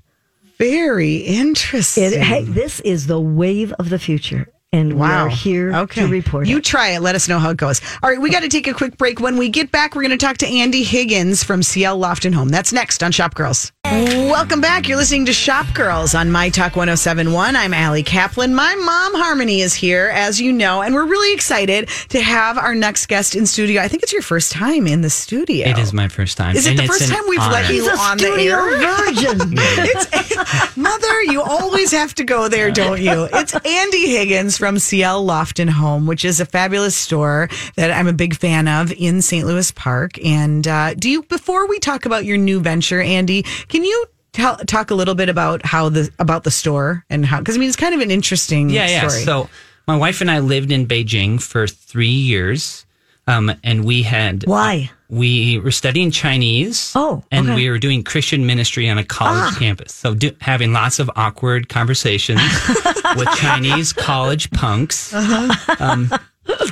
Very 0.59 1.16
interesting. 1.16 2.05
It, 2.05 2.21
hey, 2.21 2.42
this 2.42 2.81
is 2.81 3.07
the 3.07 3.21
wave 3.21 3.73
of 3.75 3.90
the 3.90 3.99
future, 3.99 4.49
and 4.73 4.99
we're 4.99 5.29
here 5.29 5.73
okay. 5.75 6.03
to 6.03 6.09
report 6.09 6.47
it. 6.47 6.51
You 6.51 6.59
it. 6.59 6.64
try 6.64 6.90
it. 6.90 7.01
Let 7.01 7.14
us 7.14 7.29
know 7.29 7.38
how 7.38 7.51
it 7.51 7.57
goes. 7.57 7.81
All 8.03 8.11
right, 8.11 8.21
we 8.21 8.29
got 8.29 8.40
to 8.40 8.49
take 8.49 8.66
a 8.66 8.75
quick 8.75 8.99
break. 8.99 9.21
When 9.21 9.37
we 9.37 9.49
get 9.49 9.71
back, 9.71 9.94
we're 9.94 10.03
going 10.03 10.18
to 10.18 10.27
talk 10.27 10.38
to 10.38 10.47
Andy 10.47 10.83
Higgins 10.83 11.44
from 11.44 11.62
Ciel 11.62 11.97
Loft 11.97 12.25
and 12.25 12.35
Home. 12.35 12.49
That's 12.49 12.73
next 12.73 13.05
on 13.05 13.12
Shop 13.12 13.35
Girls. 13.35 13.73
Welcome 13.90 14.61
back. 14.61 14.87
You're 14.87 14.98
listening 14.98 15.24
to 15.27 15.33
Shop 15.33 15.66
Girls 15.72 16.14
on 16.14 16.31
My 16.31 16.51
Talk 16.51 16.77
1071. 16.77 17.57
I'm 17.57 17.72
Ali 17.72 18.03
Kaplan. 18.03 18.55
My 18.55 18.74
mom, 18.74 19.14
Harmony, 19.14 19.62
is 19.62 19.72
here, 19.72 20.11
as 20.12 20.38
you 20.38 20.53
know, 20.53 20.83
and 20.83 20.94
we're 20.94 21.07
really 21.07 21.33
excited 21.35 21.88
to 22.11 22.20
have 22.20 22.59
our 22.59 22.74
next 22.74 23.07
guest 23.07 23.35
in 23.35 23.46
studio. 23.46 23.81
I 23.81 23.88
think 23.88 24.03
it's 24.03 24.12
your 24.12 24.20
first 24.22 24.53
time 24.53 24.87
in 24.87 25.01
the 25.01 25.09
studio. 25.09 25.66
It 25.68 25.79
is 25.79 25.94
my 25.94 26.07
first 26.09 26.37
time. 26.37 26.55
Is 26.55 26.66
it 26.66 26.70
and 26.70 26.81
the 26.81 26.87
first 26.87 27.11
time 27.11 27.22
we've 27.29 27.38
let 27.38 27.68
you 27.72 27.83
He's 27.83 27.87
a 27.87 27.96
on 27.98 28.18
the 28.18 28.24
studio 28.24 28.55
air? 28.57 28.79
virgin. 29.07 29.55
It's 29.81 30.77
Mother, 30.77 31.22
you 31.22 31.40
always 31.42 31.90
have 31.92 32.14
to 32.16 32.24
go 32.24 32.48
there, 32.48 32.70
don't 32.70 33.01
you? 33.01 33.27
It's 33.33 33.55
Andy 33.55 34.11
Higgins 34.11 34.59
from 34.59 34.79
Ciel 34.79 35.24
Loft 35.24 35.59
and 35.59 35.70
Home, 35.70 36.07
which 36.07 36.24
is 36.24 36.40
a 36.40 36.46
fabulous 36.46 36.94
store 36.94 37.48
that 37.77 37.90
I'm 37.90 38.07
a 38.07 38.12
big 38.12 38.37
fan 38.37 38.68
of 38.68 38.92
in 38.92 39.22
St. 39.22 39.46
Louis 39.46 39.70
Park. 39.72 40.22
And 40.24 40.68
uh, 40.68 40.94
do 40.94 41.09
you, 41.11 41.22
before 41.24 41.66
we 41.66 41.79
talk 41.79 42.07
about 42.07 42.24
your 42.27 42.37
new 42.37 42.61
venture, 42.61 43.01
Andy, 43.01 43.42
can 43.68 43.77
you 43.84 44.06
tell, 44.32 44.56
talk 44.58 44.90
a 44.90 44.94
little 44.94 45.14
bit 45.14 45.28
about 45.28 45.64
how 45.64 45.88
the 45.88 46.10
about 46.18 46.44
the 46.44 46.50
store 46.50 47.04
and 47.10 47.24
how? 47.24 47.38
Because 47.38 47.56
I 47.56 47.58
mean, 47.58 47.68
it's 47.68 47.76
kind 47.76 47.94
of 47.94 48.00
an 48.00 48.10
interesting 48.10 48.70
Yeah, 48.70 48.86
yeah. 48.88 49.08
story. 49.08 49.24
So 49.24 49.48
my 49.86 49.96
wife 49.96 50.20
and 50.20 50.30
I 50.30 50.38
lived 50.40 50.70
in 50.72 50.86
Beijing 50.86 51.40
for 51.40 51.66
three 51.66 52.08
years, 52.08 52.84
um, 53.26 53.50
and 53.64 53.84
we 53.84 54.02
had 54.02 54.44
Why? 54.46 54.90
we 55.08 55.58
were 55.58 55.70
studying 55.70 56.10
Chinese. 56.10 56.92
Oh, 56.94 57.22
and 57.30 57.46
okay. 57.46 57.52
Ah. 57.52 57.56
we 57.56 57.70
were 57.70 57.78
doing 57.78 58.02
Christian 58.04 58.44
ministry 58.46 58.88
on 58.90 58.98
a 58.98 59.04
college 59.04 59.56
campus. 59.56 59.94
So 59.94 60.14
do, 60.14 60.30
having 60.40 60.72
lots 60.74 60.98
of 60.98 61.10
awkward 61.16 61.68
conversations 61.70 62.40
with 63.16 63.28
Chinese 63.36 63.92
college 63.94 64.50
punks, 64.50 65.14
Uh-huh. 65.14 65.76
um, 65.80 66.10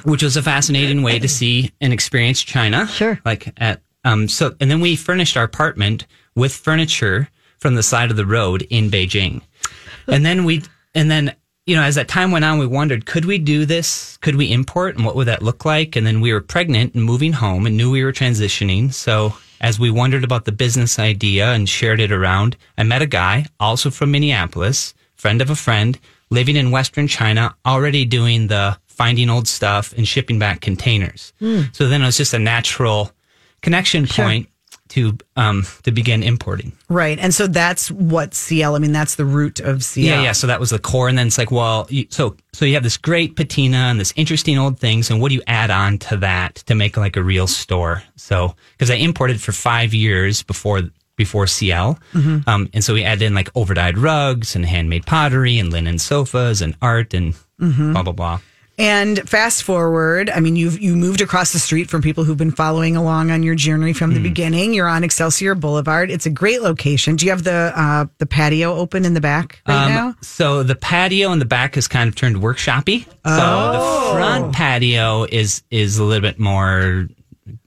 which 0.05 0.23
was 0.23 0.37
a 0.37 0.43
fascinating 0.43 1.03
way 1.03 1.19
to 1.19 1.29
see 1.29 1.71
and 1.81 1.93
experience 1.93 2.43
China. 2.43 2.87
Sure. 2.89 3.19
Like 3.25 3.53
at 3.57 3.81
um, 4.05 4.29
so, 4.29 4.55
and 4.61 4.71
then 4.71 4.81
we 4.81 4.95
furnished 4.97 5.37
our 5.37 5.45
apartment 5.45 6.07
with 6.37 6.55
furniture 6.55 7.29
from 7.59 7.75
the 7.75 7.83
side 7.83 8.13
of 8.13 8.17
the 8.17 8.27
road 8.27 8.67
in 8.71 8.91
Beijing, 8.91 9.43
and 10.07 10.25
then 10.25 10.45
we 10.45 10.63
and 10.95 11.11
then 11.11 11.35
you 11.67 11.75
know, 11.75 11.83
as 11.83 11.97
that 11.97 12.07
time 12.07 12.31
went 12.31 12.45
on, 12.45 12.59
we 12.59 12.67
wondered, 12.67 13.07
could 13.07 13.25
we 13.25 13.39
do 13.39 13.67
this? 13.67 14.17
Could 14.19 14.37
we 14.37 14.53
import? 14.53 14.95
And 14.95 15.05
what 15.05 15.17
would 15.17 15.27
that 15.27 15.43
look 15.43 15.65
like? 15.65 15.97
And 15.97 16.07
then 16.07 16.21
we 16.21 16.33
were 16.33 16.41
pregnant 16.41 16.95
and 16.95 17.03
moving 17.03 17.33
home 17.33 17.67
and 17.67 17.77
knew 17.77 17.91
we 17.91 18.05
were 18.05 18.13
transitioning. 18.13 18.95
So 18.95 19.35
as 19.61 19.79
we 19.79 19.91
wondered 19.91 20.23
about 20.23 20.45
the 20.45 20.53
business 20.53 20.99
idea 20.99 21.53
and 21.53 21.69
shared 21.69 22.01
it 22.01 22.13
around, 22.13 22.57
I 22.79 22.85
met 22.85 23.03
a 23.03 23.07
guy, 23.07 23.47
also 23.59 23.91
from 23.91 24.13
Minneapolis, 24.13 24.95
friend 25.17 25.43
of 25.43 25.51
a 25.51 25.57
friend, 25.57 25.99
living 26.31 26.55
in 26.55 26.71
Western 26.71 27.09
China, 27.09 27.57
already 27.67 28.05
doing 28.05 28.47
the 28.47 28.79
finding 28.87 29.29
old 29.29 29.49
stuff 29.49 29.93
and 29.97 30.07
shipping 30.07 30.39
back 30.39 30.61
containers. 30.61 31.33
Hmm. 31.41 31.63
So 31.73 31.89
then 31.89 32.01
it 32.03 32.07
was 32.07 32.17
just 32.17 32.33
a 32.33 32.39
natural 32.39 33.11
connection 33.61 34.07
point 34.07 34.49
to 34.97 35.17
um, 35.37 35.67
to 35.83 35.93
begin 35.93 36.23
importing. 36.23 36.73
right. 36.89 37.19
And 37.19 37.35
so 37.35 37.47
that's 37.47 37.91
what 37.91 38.33
Ciel, 38.35 38.75
I 38.75 38.79
mean, 38.79 38.93
that's 38.93 39.17
the 39.17 39.27
root 39.27 39.61
of 39.61 39.85
Ciel. 39.85 40.07
Yeah, 40.07 40.23
yeah. 40.23 40.33
So 40.33 40.47
that 40.47 40.59
was 40.59 40.71
the 40.71 40.79
core, 40.79 41.09
and 41.09 41.19
then 41.19 41.27
it's 41.27 41.37
like, 41.37 41.51
well, 41.51 41.87
you, 41.91 42.07
so 42.09 42.35
so 42.55 42.65
you 42.65 42.75
have 42.75 42.83
this 42.83 42.97
great 42.97 43.37
patina 43.37 43.77
and 43.77 44.01
this 44.01 44.15
interesting 44.17 44.57
old 44.59 44.81
things, 44.81 45.11
and 45.11 45.21
what 45.21 45.29
do 45.29 45.35
you 45.35 45.43
add 45.47 45.71
on 45.71 45.99
to 45.99 46.17
that 46.19 46.57
to 46.67 46.75
make 46.75 46.97
like 46.97 47.17
a 47.17 47.23
real 47.23 47.47
store? 47.47 48.03
So 48.17 48.57
because 48.73 48.91
I 48.91 48.95
imported 48.95 49.41
for 49.41 49.53
five 49.53 49.93
years 49.93 50.43
before 50.43 50.81
before 51.17 51.47
Ciel, 51.47 51.99
um, 52.47 52.71
and 52.73 52.83
so 52.83 52.95
we 52.95 53.05
added 53.05 53.23
in 53.23 53.35
like 53.35 53.53
overdyed 53.53 53.99
rugs 53.99 54.57
and 54.57 54.65
handmade 54.65 55.05
pottery 55.05 55.59
and 55.59 55.71
linen 55.71 55.99
sofas 55.99 56.63
and 56.63 56.75
art 56.81 57.13
and 57.13 57.35
blah 57.59 58.03
blah 58.03 58.13
blah. 58.13 58.41
And 58.79 59.27
fast 59.29 59.63
forward, 59.63 60.29
I 60.29 60.41
mean, 60.41 60.55
you've 60.55 60.79
you 60.79 60.97
moved 60.97 61.23
across 61.23 61.53
the 61.53 61.59
street 61.59 61.89
from 61.89 62.03
people 62.03 62.25
who've 62.25 62.37
been 62.37 62.51
following 62.51 62.95
along 62.95 63.31
on 63.31 63.43
your 63.43 63.55
journey 63.55 63.95
from 63.95 64.13
the 64.13 64.21
beginning. 64.21 64.75
You're 64.75 64.89
on 64.89 65.03
Excelsior 65.03 65.55
Boulevard. 65.55 66.11
It's 66.11 66.27
a 66.27 66.31
great 66.31 66.61
location. 66.61 67.17
Do 67.17 67.25
you 67.25 67.33
have 67.33 67.43
the 67.45 67.73
uh, 67.75 68.07
the 68.19 68.27
patio 68.27 68.75
open 68.75 69.07
in 69.07 69.15
the 69.15 69.21
back 69.23 69.63
right 69.67 69.85
Um, 69.87 69.89
now? 69.93 70.15
So 70.21 70.63
the 70.63 70.75
patio 70.75 71.33
in 71.33 71.39
the 71.39 71.47
back 71.47 71.79
is 71.79 71.89
kind 71.89 72.07
of 72.09 72.17
turned 72.17 72.37
workshoppy. 72.37 73.07
So 73.25 73.73
the 73.73 74.13
front 74.15 74.55
patio 74.55 75.25
is 75.25 75.63
is 75.71 75.97
a 75.99 76.05
little 76.05 76.21
bit 76.23 76.39
more 76.39 77.09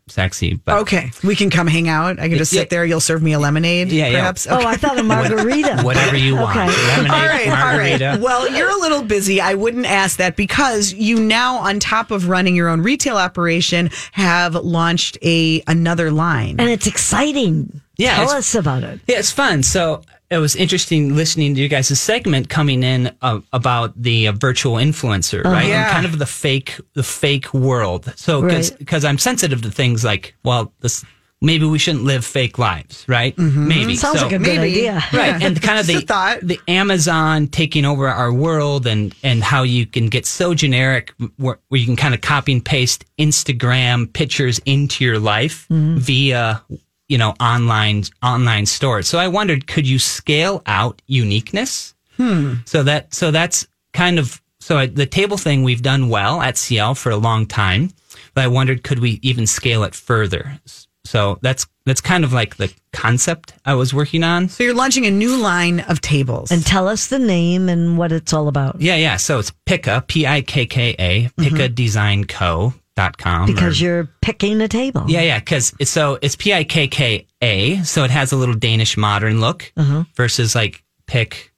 sexy. 0.09 0.55
But 0.63 0.79
Okay, 0.79 1.11
we 1.23 1.35
can 1.35 1.49
come 1.49 1.67
hang 1.67 1.87
out. 1.87 2.19
I 2.19 2.27
can 2.29 2.37
just 2.37 2.51
Yeah. 2.53 2.61
sit 2.61 2.69
there. 2.69 2.85
You'll 2.85 2.99
serve 2.99 3.21
me 3.23 3.33
a 3.33 3.39
lemonade, 3.39 3.91
Yeah, 3.91 4.07
yeah. 4.07 4.19
perhaps. 4.19 4.47
Oh, 4.49 4.65
I 4.65 4.75
thought 4.75 4.97
a 4.99 5.03
margarita. 5.03 5.81
whatever 5.83 6.17
you 6.17 6.35
want, 6.35 6.57
Okay. 6.57 6.87
lemonade, 6.87 7.11
All 7.11 7.27
right, 7.27 7.47
margarita. 7.47 8.05
right. 8.11 8.19
Well, 8.19 8.49
you're 8.51 8.69
a 8.69 8.79
little 8.79 9.03
busy. 9.03 9.39
I 9.41 9.53
wouldn't 9.53 9.85
ask 9.85 10.17
that 10.17 10.35
because 10.35 10.93
you 10.93 11.19
now, 11.19 11.57
on 11.57 11.79
top 11.79 12.11
of 12.11 12.27
running 12.29 12.55
your 12.55 12.67
own 12.69 12.81
retail 12.81 13.17
operation, 13.17 13.89
have 14.13 14.55
launched 14.55 15.17
a 15.23 15.63
another 15.67 16.11
line. 16.11 16.55
and 16.59 16.69
it's 16.69 16.87
exciting. 16.87 17.81
Yeah, 17.97 18.15
Tell 18.15 18.31
us 18.31 18.55
about 18.55 18.83
it. 18.83 18.99
Yeah, 19.07 19.19
it's 19.19 19.31
fun. 19.31 19.61
So 19.63 20.01
it 20.29 20.37
was 20.37 20.55
interesting 20.55 21.15
listening 21.15 21.55
to 21.55 21.61
you 21.61 21.67
guys' 21.67 21.99
segment 21.99 22.49
coming 22.49 22.83
in 22.83 23.11
uh, 23.21 23.39
about 23.51 23.99
the 24.01 24.27
uh, 24.27 24.31
virtual 24.33 24.75
influencer, 24.75 25.43
right? 25.43 25.67
Yeah. 25.67 25.85
And 25.85 25.91
kind 25.91 26.05
of 26.05 26.19
the 26.19 26.25
fake, 26.27 26.79
the 26.93 27.03
fake 27.03 27.53
world. 27.53 28.11
So 28.15 28.41
Right. 28.43 28.71
because 28.77 29.03
I'm 29.05 29.17
sensitive 29.17 29.61
to 29.63 29.71
things 29.71 30.03
like, 30.03 30.35
well, 30.43 30.71
this 30.81 31.03
maybe 31.41 31.65
we 31.65 31.79
shouldn't 31.79 32.03
live 32.03 32.25
fake 32.25 32.59
lives, 32.59 33.05
right? 33.07 33.35
Maybe 33.37 33.95
Sounds 33.95 34.19
So- 34.19 34.25
like 34.25 34.35
a 34.35 34.39
good 34.39 34.57
maybe. 34.57 34.89
idea. 34.89 35.03
right 35.13 35.41
and 35.41 35.59
kind 35.61 35.79
of 35.79 35.87
the 35.87 36.01
thought. 36.01 36.39
the 36.43 36.59
amazon 36.67 37.47
taking 37.47 37.85
over 37.85 38.09
our 38.09 38.31
world 38.33 38.85
and 38.85 39.15
and 39.23 39.41
how 39.41 39.63
you 39.63 39.85
can 39.85 40.09
get 40.09 40.25
so 40.25 40.53
generic 40.53 41.13
where, 41.37 41.57
where 41.69 41.79
you 41.79 41.85
can 41.85 41.95
kind 41.95 42.13
of 42.13 42.19
copy 42.19 42.51
and 42.51 42.65
paste 42.65 43.05
instagram 43.17 44.11
pictures 44.11 44.59
into 44.65 45.05
your 45.05 45.17
life 45.17 45.65
via 45.69 46.61
you 47.09 47.17
know 47.17 47.33
online 47.39 48.03
online 48.23 48.65
stores 48.65 49.07
so 49.07 49.19
i 49.19 49.27
wondered 49.27 49.67
could 49.67 49.87
you 49.87 49.99
scale 49.99 50.61
out 50.65 51.01
uniqueness 51.07 51.93
hmm. 52.15 52.53
so 52.65 52.83
that 52.83 53.13
so 53.13 53.31
that's 53.31 53.67
kind 53.93 54.17
of 54.17 54.41
so 54.59 54.77
I, 54.77 54.85
the 54.87 55.05
table 55.05 55.37
thing 55.37 55.63
we've 55.63 55.81
done 55.81 56.09
well 56.09 56.41
at 56.41 56.57
Ciel 56.57 56.93
for 56.93 57.09
a 57.09 57.17
long 57.17 57.45
time, 57.45 57.91
but 58.33 58.43
I 58.43 58.47
wondered 58.47 58.83
could 58.83 58.99
we 58.99 59.19
even 59.21 59.47
scale 59.47 59.83
it 59.83 59.95
further? 59.95 60.59
So 61.05 61.39
that's 61.41 61.65
that's 61.85 62.01
kind 62.01 62.23
of 62.23 62.33
like 62.33 62.57
the 62.57 62.71
concept 62.93 63.53
I 63.65 63.73
was 63.73 63.93
working 63.93 64.23
on. 64.23 64.49
so 64.49 64.63
you're 64.63 64.75
launching 64.75 65.05
a 65.05 65.11
new 65.11 65.37
line 65.37 65.79
of 65.81 66.01
tables. 66.01 66.51
And 66.51 66.63
tell 66.63 66.87
us 66.87 67.07
the 67.07 67.19
name 67.19 67.69
and 67.69 67.97
what 67.97 68.11
it's 68.11 68.33
all 68.33 68.47
about. 68.47 68.79
Yeah, 68.79 68.95
yeah. 68.95 69.15
So 69.15 69.39
it's 69.39 69.51
Pikka, 69.65 70.03
P 70.07 70.27
I 70.27 70.41
K 70.41 70.65
K 70.65 70.95
A, 70.99 71.29
Pikka 71.37 71.55
mm-hmm. 71.55 71.73
Design 71.73 72.25
Co. 72.25 72.73
Dot 72.99 73.45
Because 73.47 73.79
or- 73.81 73.83
you're 73.85 74.09
picking 74.21 74.59
a 74.61 74.67
table. 74.67 75.05
yeah, 75.07 75.21
yeah, 75.21 75.39
because 75.39 75.73
it's 75.79 75.89
so 75.91 76.19
it's 76.21 76.35
P 76.35 76.53
I 76.53 76.63
K 76.65 76.87
K 76.87 77.25
A, 77.41 77.77
so 77.83 78.03
it 78.03 78.11
has 78.11 78.31
a 78.33 78.35
little 78.35 78.55
Danish 78.55 78.97
modern 78.97 79.39
look 79.39 79.71
versus 80.15 80.53
like 80.55 80.83
pick 81.07 81.53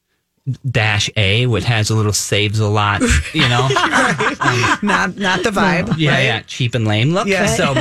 dash 0.69 1.09
A, 1.17 1.45
which 1.47 1.63
has 1.63 1.89
a 1.89 1.95
little 1.95 2.13
saves 2.13 2.59
a 2.59 2.67
lot, 2.67 3.01
you 3.33 3.47
know. 3.49 3.67
not 4.81 5.15
not 5.17 5.43
the 5.43 5.51
vibe. 5.51 5.93
yeah, 5.97 6.11
right? 6.11 6.23
yeah, 6.23 6.41
cheap 6.41 6.75
and 6.75 6.87
lame 6.87 7.13
look. 7.13 7.27
Yeah. 7.27 7.45
So, 7.47 7.75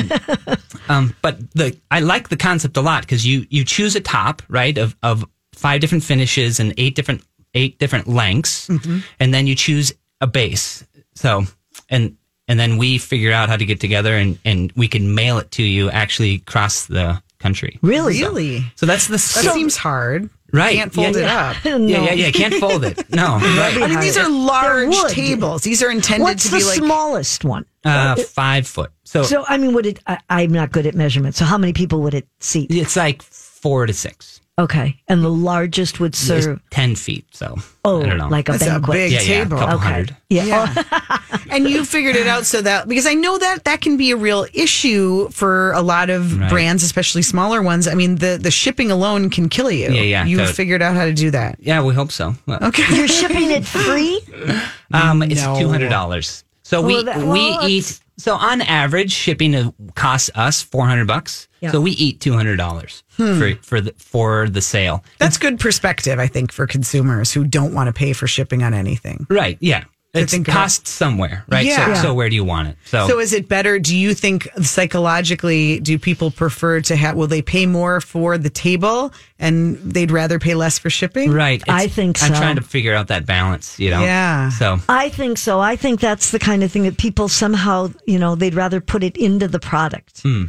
um, 0.88 1.14
but 1.23 1.38
the 1.53 1.77
I 1.90 2.01
like 2.01 2.29
the 2.29 2.37
concept 2.37 2.77
a 2.77 2.81
lot 2.81 3.03
because 3.03 3.27
you 3.27 3.46
you 3.51 3.64
choose 3.64 3.94
a 3.96 4.01
top 4.01 4.42
right 4.49 4.77
of 4.79 4.96
of 5.03 5.25
five 5.53 5.81
different 5.81 6.05
finishes 6.05 6.61
and 6.61 6.73
eight 6.79 6.94
different 6.94 7.23
eight 7.55 7.79
different 7.79 8.09
lengths, 8.09 8.68
Mm-hmm. 8.68 8.99
and 9.18 9.35
then 9.35 9.46
you 9.46 9.55
choose 9.55 9.92
a 10.20 10.27
base. 10.27 10.85
So 11.14 11.44
and 11.88 12.16
and 12.50 12.58
then 12.58 12.76
we 12.78 12.98
figure 12.98 13.32
out 13.32 13.48
how 13.48 13.56
to 13.56 13.64
get 13.64 13.78
together 13.80 14.14
and 14.16 14.36
and 14.44 14.72
we 14.74 14.88
can 14.88 15.14
mail 15.14 15.38
it 15.38 15.50
to 15.52 15.62
you 15.62 15.88
actually 15.90 16.34
across 16.34 16.86
the 16.86 17.22
country. 17.38 17.78
Really? 17.80 18.20
Really? 18.20 18.64
So 18.74 18.86
that's 18.86 19.06
the 19.06 19.12
That 19.12 19.44
so, 19.44 19.52
seems 19.54 19.76
hard. 19.76 20.28
Right. 20.52 20.74
Can't 20.76 20.92
fold 20.92 21.14
Yeah, 21.14 21.52
it 21.54 21.64
yeah. 21.64 21.74
up. 21.76 21.80
No. 21.80 21.86
yeah, 21.86 21.98
yeah, 22.02 22.12
yeah. 22.12 22.26
You 22.26 22.32
can't 22.32 22.54
fold 22.54 22.84
it. 22.84 23.08
No. 23.14 23.38
I 23.40 23.86
mean, 23.86 24.00
these 24.00 24.18
are 24.18 24.28
large 24.28 24.96
tables. 25.08 25.62
These 25.62 25.80
are 25.80 25.90
intended 25.92 26.24
What's 26.24 26.42
to 26.44 26.50
the 26.50 26.56
be 26.58 26.64
like. 26.64 26.80
The 26.80 26.86
smallest 26.86 27.44
one? 27.44 27.66
Uh, 27.84 28.16
five 28.16 28.66
foot. 28.66 28.90
So, 29.04 29.22
So, 29.22 29.44
I 29.48 29.56
mean, 29.58 29.72
would 29.74 29.86
it? 29.86 30.00
I, 30.08 30.18
I'm 30.28 30.50
not 30.50 30.72
good 30.72 30.86
at 30.86 30.94
measurements. 30.96 31.38
So, 31.38 31.44
how 31.44 31.56
many 31.56 31.72
people 31.72 32.02
would 32.02 32.14
it 32.14 32.26
seat? 32.40 32.66
it's 32.72 32.96
like 32.96 33.22
four 33.22 33.86
to 33.86 33.92
six. 33.92 34.40
Okay, 34.61 35.01
and 35.09 35.25
the 35.25 35.31
largest 35.31 36.01
would 36.01 36.12
It's 36.12 36.18
serve. 36.18 36.61
ten 36.70 36.94
feet. 36.96 37.25
So 37.33 37.57
Oh, 37.85 38.03
I 38.03 38.07
don't 38.07 38.18
know. 38.18 38.29
like 38.29 38.49
a 38.49 38.53
That's 38.53 38.64
a 38.64 38.66
banquet. 38.79 38.92
big 38.92 39.12
yeah, 39.12 39.20
yeah, 39.23 39.33
a 39.40 39.44
table. 39.44 39.59
couple 39.59 39.77
Okay. 39.77 39.85
hundred. 39.87 40.16
Yeah. 40.29 40.44
Yeah. 40.44 41.18
and 41.51 41.68
you 41.68 41.85
figured 41.85 42.14
it 42.16 42.27
out 42.27 42.44
so 42.46 42.61
that 42.61 42.87
because 42.87 43.07
I 43.07 43.14
know 43.14 43.38
that 43.38 43.64
that 43.64 43.81
can 43.81 43.96
be 43.96 44.11
a 44.11 44.16
real 44.16 44.46
issue 44.53 45.29
for 45.31 45.73
a 45.73 45.81
lot 45.83 46.11
of 46.11 46.38
Right. 46.38 46.51
brands, 46.51 46.83
especially 46.83 47.23
smaller 47.23 47.62
ones. 47.62 47.88
I 47.88 47.94
mean, 47.94 48.16
the 48.16 48.38
the 48.40 48.51
shipping 48.51 48.90
alone 48.90 49.31
can 49.31 49.49
kill 49.49 49.70
you. 49.70 49.90
Yeah, 49.90 50.03
yeah, 50.03 50.25
You 50.27 50.37
totally. 50.37 50.55
figued 50.55 50.83
out 50.83 50.94
how 50.94 51.07
to 51.07 51.14
do 51.14 51.31
that. 51.31 51.57
Yeah, 51.61 51.83
we 51.83 51.94
hope 51.94 52.12
so. 52.12 52.35
Well, 52.46 52.59
Okay. 52.62 52.85
You're 52.94 53.09
shipping 53.09 53.51
it 53.51 53.64
free. 53.66 54.20
Um, 54.92 55.23
it's 55.23 55.40
No. 55.42 55.59
two 55.59 55.68
hundred 55.68 55.88
dollars. 55.88 56.44
So 56.64 56.83
we 56.83 56.94
Well, 56.94 57.05
that- 57.05 57.18
we 57.18 57.25
well, 57.51 57.68
eat. 57.68 58.01
So 58.18 58.35
on 58.35 58.61
average, 58.61 59.12
shipping 59.12 59.55
uh, 59.55 59.70
costs 59.94 60.31
us 60.35 60.61
four 60.62 60.87
hundred 60.87 61.07
bucks. 61.07 61.46
Yeah. 61.61 61.73
So 61.73 61.81
we 61.81 61.90
eat 61.92 62.20
two 62.20 62.33
hundred 62.33 62.57
dollars 62.57 63.03
for 63.16 63.55
for 63.62 63.81
the 63.81 63.92
for 63.99 64.49
the 64.49 64.61
sale. 64.62 65.05
That's 65.18 65.37
good 65.38 65.61
perspective, 65.61 66.18
I 66.18 66.27
think, 66.27 66.53
for 66.53 66.66
consumers 66.66 67.33
who 67.33 67.44
don't 67.44 67.75
want 67.75 67.88
to 67.88 67.92
pay 67.92 68.12
for 68.14 68.27
shipping 68.27 68.62
on 68.62 68.73
anything. 68.75 69.27
Right? 69.29 69.59
Yeah. 69.61 69.85
It's 70.12 70.33
think 70.33 70.49
about- 70.49 70.57
cost 70.62 70.88
somewhere, 70.88 71.44
right? 71.49 71.64
Yeah. 71.64 71.94
So, 71.94 72.03
so 72.03 72.14
where 72.14 72.29
do 72.29 72.35
you 72.35 72.42
want 72.42 72.66
it? 72.66 72.77
So, 72.87 73.07
So 73.07 73.20
is 73.20 73.33
it 73.33 73.46
better? 73.49 73.79
Do 73.79 73.96
you 73.96 74.12
think 74.12 74.49
psychologically, 74.61 75.79
do 75.81 75.99
people 75.99 76.31
prefer 76.33 76.81
to 76.81 76.96
have, 76.96 77.14
will 77.14 77.29
they 77.29 77.42
pay 77.42 77.64
more 77.66 78.01
for 78.01 78.37
the 78.37 78.51
table 78.51 79.12
and 79.38 79.77
they'd 79.79 80.11
rather 80.11 80.38
pay 80.40 80.55
less 80.55 80.79
for 80.81 80.90
shipping? 80.90 81.31
right. 81.31 81.62
I 81.68 81.85
it's- 81.85 81.94
think 81.94 82.23
I'm 82.23 82.35
so. 82.35 82.40
trying 82.40 82.57
to 82.57 82.62
figure 82.62 82.94
out 82.94 83.07
that 83.09 83.25
balance. 83.25 83.79
You 83.79 83.90
know. 83.90 84.01
Yeah. 84.03 84.49
So 84.51 84.79
I 84.88 85.11
think 85.11 85.38
so. 85.38 85.61
I 85.61 85.77
think 85.77 86.01
that's 86.01 86.31
the 86.33 86.38
kind 86.40 86.62
of 86.64 86.73
thing 86.73 86.83
that 86.83 86.99
people 86.99 87.29
somehow, 87.29 87.90
you 88.05 88.18
know, 88.18 88.35
they'd 88.35 88.55
rather 88.55 88.81
put 88.81 89.05
it 89.05 89.16
into 89.16 89.46
the 89.46 89.61
product. 89.61 90.18
So 90.18 90.29
Hmm. 90.29 90.44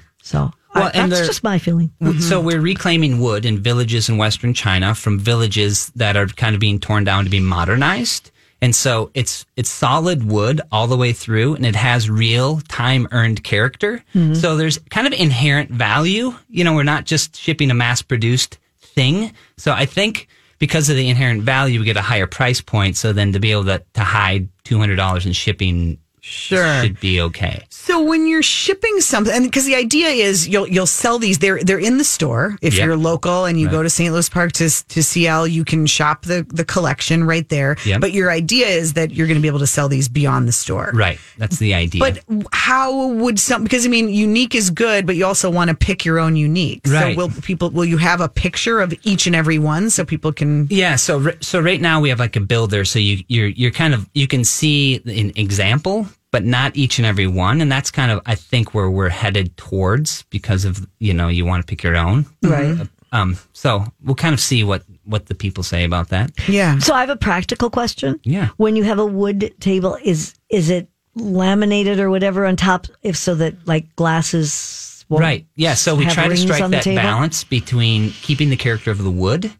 Well, 0.73 0.91
I, 0.93 1.07
that's 1.07 1.27
just 1.27 1.43
my 1.43 1.59
feeling. 1.59 1.91
W- 1.99 2.21
So 2.21 2.37
mm-hmm. 2.37 2.47
we're 2.47 2.61
reclaiming 2.61 3.19
wood 3.19 3.45
in 3.45 3.59
villages 3.59 4.09
in 4.09 4.17
Western 4.17 4.53
China 4.53 4.95
from 4.95 5.19
villages 5.19 5.91
that 5.95 6.15
are 6.15 6.27
kind 6.27 6.55
of 6.55 6.61
being 6.61 6.79
torn 6.79 7.03
down 7.03 7.25
to 7.25 7.29
be 7.29 7.39
modernized. 7.39 8.31
And 8.63 8.75
so 8.75 9.09
it's 9.15 9.45
it's 9.55 9.71
solid 9.71 10.23
wood 10.23 10.61
all 10.71 10.85
the 10.87 10.95
way 10.95 11.13
through 11.13 11.55
and 11.55 11.65
it 11.65 11.75
has 11.75 12.09
real 12.09 12.61
time 12.61 13.07
earned 13.11 13.43
character. 13.43 14.03
Mm-hmm. 14.13 14.35
So 14.35 14.55
there's 14.55 14.77
kind 14.91 15.07
of 15.07 15.13
inherent 15.13 15.71
value. 15.71 16.33
You 16.47 16.63
know, 16.63 16.75
we're 16.75 16.83
not 16.83 17.05
just 17.05 17.35
shipping 17.35 17.71
a 17.71 17.73
mass 17.73 18.03
produced 18.03 18.59
thing. 18.77 19.33
So 19.57 19.71
I 19.71 19.85
think 19.85 20.27
because 20.59 20.89
of 20.89 20.95
the 20.95 21.09
inherent 21.09 21.41
value, 21.41 21.79
we 21.79 21.85
get 21.85 21.97
a 21.97 22.03
higher 22.03 22.27
price 22.27 22.61
point. 22.61 22.97
So 22.97 23.13
then 23.13 23.33
to 23.33 23.39
be 23.39 23.51
able 23.51 23.65
to, 23.65 23.83
to 23.93 24.01
hide 24.01 24.47
$200 24.65 25.25
in 25.25 25.33
shipping 25.33 25.97
Sure. 26.21 26.81
should 26.83 26.99
be 26.99 27.19
okay. 27.21 27.65
So 27.69 28.01
when 28.03 28.27
you're 28.27 28.43
shipping 28.43 28.99
something, 29.01 29.33
and 29.33 29.43
because 29.43 29.65
the 29.65 29.75
idea 29.75 30.07
is 30.09 30.47
you'll 30.47 30.67
you'll 30.67 30.85
sell 30.85 31.17
these, 31.17 31.39
they're 31.39 31.61
they're 31.63 31.79
in 31.79 31.97
the 31.97 32.03
store. 32.03 32.57
If 32.61 32.75
Yep. 32.75 32.85
you're 32.85 32.95
local 32.95 33.45
and 33.45 33.59
you 33.59 33.67
go 33.69 33.81
to 33.81 33.89
St. 33.89 34.13
Louis 34.13 34.29
Park 34.29 34.51
to 34.53 34.69
to 34.69 35.03
Ciel, 35.03 35.47
you 35.47 35.65
can 35.65 35.85
shop 35.87 36.23
the 36.23 36.45
the 36.49 36.63
collection 36.63 37.23
right 37.25 37.47
there. 37.49 37.75
Yep. 37.85 38.01
But 38.01 38.11
your 38.13 38.29
idea 38.31 38.67
is 38.67 38.93
that 38.93 39.11
you're 39.11 39.25
going 39.27 39.37
to 39.37 39.41
be 39.41 39.47
able 39.47 39.59
to 39.59 39.67
sell 39.67 39.89
these 39.89 40.07
beyond 40.07 40.47
the 40.47 40.51
store. 40.51 40.91
Right. 40.93 41.19
That's 41.37 41.57
the 41.57 41.73
idea. 41.73 41.99
But 41.99 42.23
how 42.53 43.07
would 43.07 43.39
some? 43.39 43.63
Because 43.63 43.85
I 43.85 43.89
mean, 43.89 44.09
unique 44.09 44.53
is 44.53 44.69
good, 44.69 45.07
but 45.07 45.15
you 45.15 45.25
also 45.25 45.49
want 45.49 45.69
to 45.69 45.75
pick 45.75 46.05
your 46.05 46.19
own 46.19 46.35
unique. 46.35 46.81
Right. 46.87 47.15
So 47.15 47.17
will 47.17 47.29
people? 47.41 47.71
Will 47.71 47.85
you 47.85 47.97
have 47.97 48.21
a 48.21 48.29
picture 48.29 48.79
of 48.79 48.93
each 49.03 49.25
and 49.25 49.35
every 49.35 49.57
one 49.57 49.89
so 49.89 50.05
people 50.05 50.31
can? 50.31 50.67
Yeah, 50.69 50.97
so 50.97 51.31
so 51.41 51.59
right 51.59 51.81
now 51.81 51.99
we 51.99 52.09
have 52.09 52.19
like 52.19 52.35
a 52.35 52.41
builder, 52.41 52.85
so 52.85 52.99
you 52.99 53.23
you're 53.27 53.47
you're 53.47 53.71
kind 53.71 53.93
of 53.95 54.07
you 54.13 54.27
can 54.27 54.43
see 54.43 55.01
an 55.05 55.31
example, 55.35 56.07
but 56.31 56.45
not 56.45 56.75
each 56.75 56.97
and 56.97 57.05
every 57.05 57.27
one, 57.27 57.61
and 57.61 57.71
that's 57.71 57.91
kind 57.91 58.11
of 58.11 58.21
I 58.25 58.35
think 58.35 58.73
where 58.73 58.89
we're 58.89 59.09
headed 59.09 59.55
towards 59.57 60.23
because 60.23 60.65
of 60.65 60.87
you 60.99 61.13
know 61.13 61.27
you 61.27 61.45
want 61.45 61.65
to 61.65 61.69
pick 61.69 61.83
your 61.83 61.95
own, 61.95 62.25
Right. 62.41 62.87
Um, 63.13 63.37
so 63.53 63.83
we'll 64.03 64.15
kind 64.15 64.33
of 64.33 64.39
see 64.39 64.63
what 64.63 64.83
what 65.03 65.25
the 65.25 65.35
people 65.35 65.63
say 65.63 65.83
about 65.83 66.09
that. 66.09 66.31
Yeah. 66.47 66.79
So 66.79 66.93
I 66.93 67.01
have 67.01 67.09
a 67.09 67.17
practical 67.17 67.69
question. 67.69 68.19
Yeah. 68.23 68.49
When 68.57 68.75
you 68.75 68.83
have 68.83 68.99
a 68.99 69.05
wood 69.05 69.53
table, 69.59 69.97
is 70.03 70.33
is 70.49 70.69
it 70.69 70.87
laminated 71.15 71.99
or 71.99 72.09
whatever 72.09 72.45
on 72.45 72.55
top? 72.55 72.87
If 73.03 73.17
so 73.17 73.35
that 73.35 73.67
like 73.67 73.95
glasses. 73.95 75.05
won't 75.09 75.21
Right. 75.21 75.45
Yeah. 75.55 75.73
So 75.73 75.95
we 75.95 76.05
try 76.05 76.29
to 76.29 76.37
strike 76.37 76.69
that 76.71 76.83
table? 76.83 77.01
balance 77.01 77.43
between 77.43 78.11
keeping 78.11 78.49
the 78.49 78.55
character 78.55 78.91
of 78.91 79.03
the 79.03 79.11
wood 79.11 79.51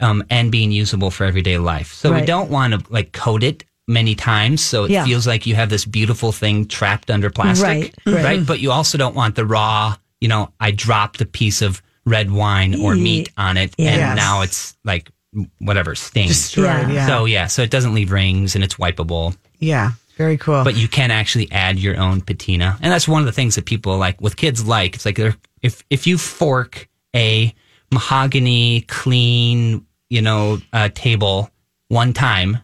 um, 0.00 0.24
and 0.28 0.50
being 0.50 0.72
usable 0.72 1.12
for 1.12 1.24
everyday 1.24 1.58
life. 1.58 1.92
So 1.92 2.12
we 2.12 2.22
don't 2.22 2.50
want 2.50 2.74
to 2.74 2.92
like 2.92 3.12
coat 3.12 3.44
it 3.44 3.64
many 3.88 4.14
times 4.14 4.60
so 4.62 4.84
it 4.84 4.90
Yeah. 4.90 5.04
feels 5.04 5.26
like 5.26 5.46
you 5.46 5.54
have 5.56 5.70
this 5.70 5.84
beautiful 5.84 6.30
thing 6.30 6.66
trapped 6.66 7.10
under 7.10 7.30
plastic. 7.30 7.94
Right, 8.06 8.22
right. 8.24 8.46
But 8.46 8.60
you 8.60 8.70
also 8.70 8.98
don't 8.98 9.14
want 9.16 9.34
the 9.34 9.44
raw, 9.46 9.96
you 10.20 10.28
know, 10.28 10.52
I 10.60 10.70
dropped 10.70 11.20
a 11.20 11.26
piece 11.26 11.62
of 11.62 11.82
red 12.04 12.30
wine 12.30 12.80
or 12.80 12.94
meat 12.94 13.30
on 13.36 13.56
it 13.56 13.74
Yes. 13.78 13.98
and 13.98 14.16
now 14.16 14.42
it's 14.42 14.76
like 14.84 15.10
whatever 15.58 15.94
stained. 15.94 16.28
Destroyed. 16.28 16.64
Yeah. 16.66 16.90
Yeah. 16.92 17.06
So 17.06 17.24
yeah, 17.24 17.46
so 17.48 17.62
it 17.62 17.70
doesn't 17.70 17.94
leave 17.94 18.12
rings 18.12 18.54
and 18.54 18.62
it's 18.62 18.74
wipeable 18.76 19.36
yeah. 19.58 19.92
Very 20.16 20.36
cool. 20.36 20.64
but 20.64 20.76
you 20.76 20.88
can 20.88 21.10
actually 21.12 21.48
add 21.52 21.78
your 21.78 21.96
own 21.96 22.20
patina, 22.20 22.76
and 22.82 22.92
that's 22.92 23.06
one 23.06 23.20
of 23.22 23.26
the 23.26 23.32
things 23.32 23.54
that 23.54 23.66
people 23.66 23.96
like 23.98 24.20
with 24.20 24.36
kids 24.36 24.66
like. 24.66 24.96
It's 24.96 25.06
like 25.06 25.14
they're, 25.16 25.36
if 25.62 25.84
if 25.90 26.08
you 26.08 26.18
fork 26.18 26.88
a 27.14 27.54
mahogany 27.92 28.80
clean, 28.82 29.86
you 30.10 30.20
know, 30.22 30.58
uh, 30.72 30.88
table 30.92 31.50
one 31.88 32.12
time, 32.12 32.58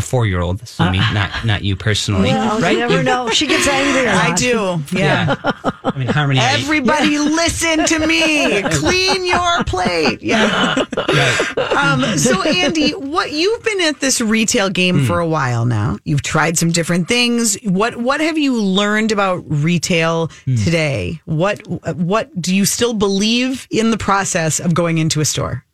a 0.00 0.02
four 0.02 0.26
year 0.26 0.40
old, 0.40 0.62
assuming 0.62 1.00
not 1.12 1.44
not 1.44 1.62
you 1.62 1.76
personally, 1.76 2.30
Well, 2.30 2.60
right? 2.60 2.72
you 2.72 2.78
never 2.80 3.02
know. 3.02 3.28
She 3.30 3.46
gets 3.46 3.68
angry. 3.68 4.08
I 4.08 4.34
do. 4.34 4.82
Yeah. 4.92 5.36
Yeah, 5.44 5.60
I 5.84 5.98
mean, 5.98 6.08
Harmony. 6.08 6.40
I- 6.40 6.54
Everybody 6.54 7.18
listen 7.18 7.84
to 7.86 8.06
me. 8.06 8.62
Clean 8.80 9.24
your 9.24 9.64
plate. 9.64 10.22
Yeah. 10.22 10.74
right. 10.96 11.58
Um, 11.76 12.18
so 12.18 12.42
Andy, 12.42 12.90
what 12.92 13.32
you've 13.32 13.62
been 13.62 13.80
at 13.82 14.00
this 14.00 14.20
retail 14.20 14.70
game 14.70 15.04
for 15.04 15.20
a 15.20 15.26
while 15.28 15.64
now. 15.66 15.98
You've 16.04 16.22
tried 16.22 16.56
some 16.58 16.70
different 16.72 17.08
things. 17.08 17.56
What 17.62 17.96
what 17.96 18.20
have 18.20 18.38
you 18.38 18.60
learned 18.60 19.12
about 19.12 19.44
retail 19.46 20.28
today? 20.64 21.20
What 21.26 21.60
what 21.96 22.40
do 22.40 22.54
you 22.54 22.64
still 22.64 22.94
believe 22.94 23.66
in 23.70 23.90
the 23.90 23.98
process 23.98 24.60
of 24.60 24.74
going 24.74 24.98
into 24.98 25.20
a 25.20 25.24
store? 25.24 25.64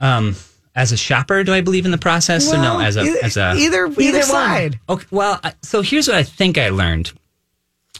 Um, 0.00 0.36
as 0.78 0.92
a 0.92 0.96
shopper, 0.96 1.42
do 1.42 1.52
I 1.52 1.60
believe 1.60 1.84
in 1.84 1.90
the 1.90 1.98
process 1.98 2.50
or 2.52 2.56
no? 2.56 2.78
As 2.78 2.96
a 2.96 3.02
either, 3.02 3.18
as 3.24 3.36
a 3.36 3.54
either 3.54 3.86
either 3.98 4.18
one. 4.18 4.26
side. 4.26 4.80
Okay, 4.88 5.06
well, 5.10 5.40
so 5.62 5.82
here's 5.82 6.06
what 6.06 6.16
I 6.16 6.22
think 6.22 6.56
I 6.56 6.68
learned. 6.68 7.12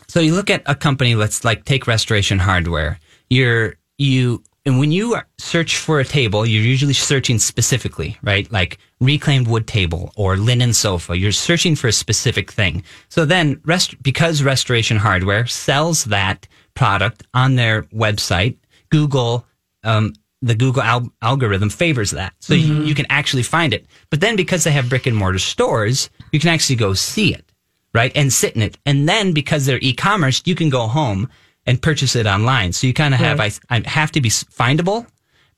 So 0.07 0.21
you 0.21 0.35
look 0.35 0.49
at 0.49 0.63
a 0.65 0.77
company, 0.77 1.17
let's 1.17 1.45
like 1.45 1.65
take 1.65 1.89
Restoration 1.89 2.39
Hardware. 2.39 3.01
You're 3.29 3.75
you 3.99 4.45
and 4.65 4.79
when 4.79 4.93
you 4.93 5.17
search 5.39 5.77
for 5.77 5.99
a 5.99 6.05
table, 6.05 6.47
you're 6.47 6.63
usually 6.63 6.93
searching 6.93 7.41
specifically, 7.41 8.17
right? 8.23 8.51
Like 8.53 8.79
reclaimed 9.01 9.49
wood 9.49 9.67
table 9.67 10.13
or 10.15 10.37
linen 10.37 10.73
sofa. 10.73 11.19
You're 11.19 11.33
searching 11.33 11.75
for 11.75 11.89
a 11.89 11.93
specific 11.93 12.53
thing. 12.53 12.85
So 13.09 13.25
then, 13.25 13.61
rest, 13.65 14.01
because 14.03 14.43
Restoration 14.43 14.99
Hardware 14.99 15.47
sells 15.47 16.05
that 16.05 16.47
product 16.75 17.27
on 17.35 17.57
their 17.57 17.85
website, 17.85 18.59
Google 18.91 19.47
um, 19.85 20.13
the 20.41 20.55
Google 20.55 20.83
al- 20.83 21.13
algorithm 21.21 21.71
favors 21.71 22.13
that. 22.13 22.33
So 22.39 22.55
you, 22.55 22.73
mm-hmm. 22.73 22.85
you 22.85 22.95
can 22.95 23.07
actually 23.11 23.43
find 23.43 23.75
it. 23.75 23.87
But 24.11 24.21
then 24.21 24.37
because 24.37 24.65
they 24.65 24.71
have 24.71 24.89
brick 24.89 25.07
and 25.07 25.17
mortar 25.17 25.39
stores, 25.39 26.11
you 26.33 26.39
can 26.39 26.51
actually 26.51 26.77
go 26.77 26.95
see 26.95 27.35
it, 27.35 27.45
right? 27.93 28.13
And 28.15 28.33
sit 28.33 28.55
in 28.55 28.63
it. 28.63 28.79
And 28.87 29.09
then 29.09 29.33
because 29.33 29.67
they're 29.67 29.81
e-commerce, 29.83 30.43
you 30.45 30.55
can 30.55 30.71
go 30.71 30.87
home 30.87 31.29
and 31.67 31.83
purchase 31.83 32.15
it 32.15 32.27
online. 32.27 32.73
So 32.73 32.87
you 32.87 32.95
kind 32.95 33.15
of 33.15 33.21
have, 33.21 33.41
I, 33.41 33.51
I 33.69 33.83
have 33.87 34.13
to 34.13 34.21
be 34.21 34.31
findable, 34.31 35.07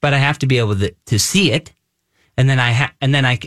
but 0.00 0.14
I 0.14 0.18
have 0.18 0.38
to 0.40 0.46
be 0.46 0.58
able 0.58 0.76
to, 0.76 0.94
to 1.06 1.18
see 1.18 1.52
it. 1.52 1.72
And 2.36 2.48
then 2.48 2.58
I 2.58 2.72
ha- 2.72 2.94
and 3.00 3.14
then 3.14 3.26
I, 3.26 3.38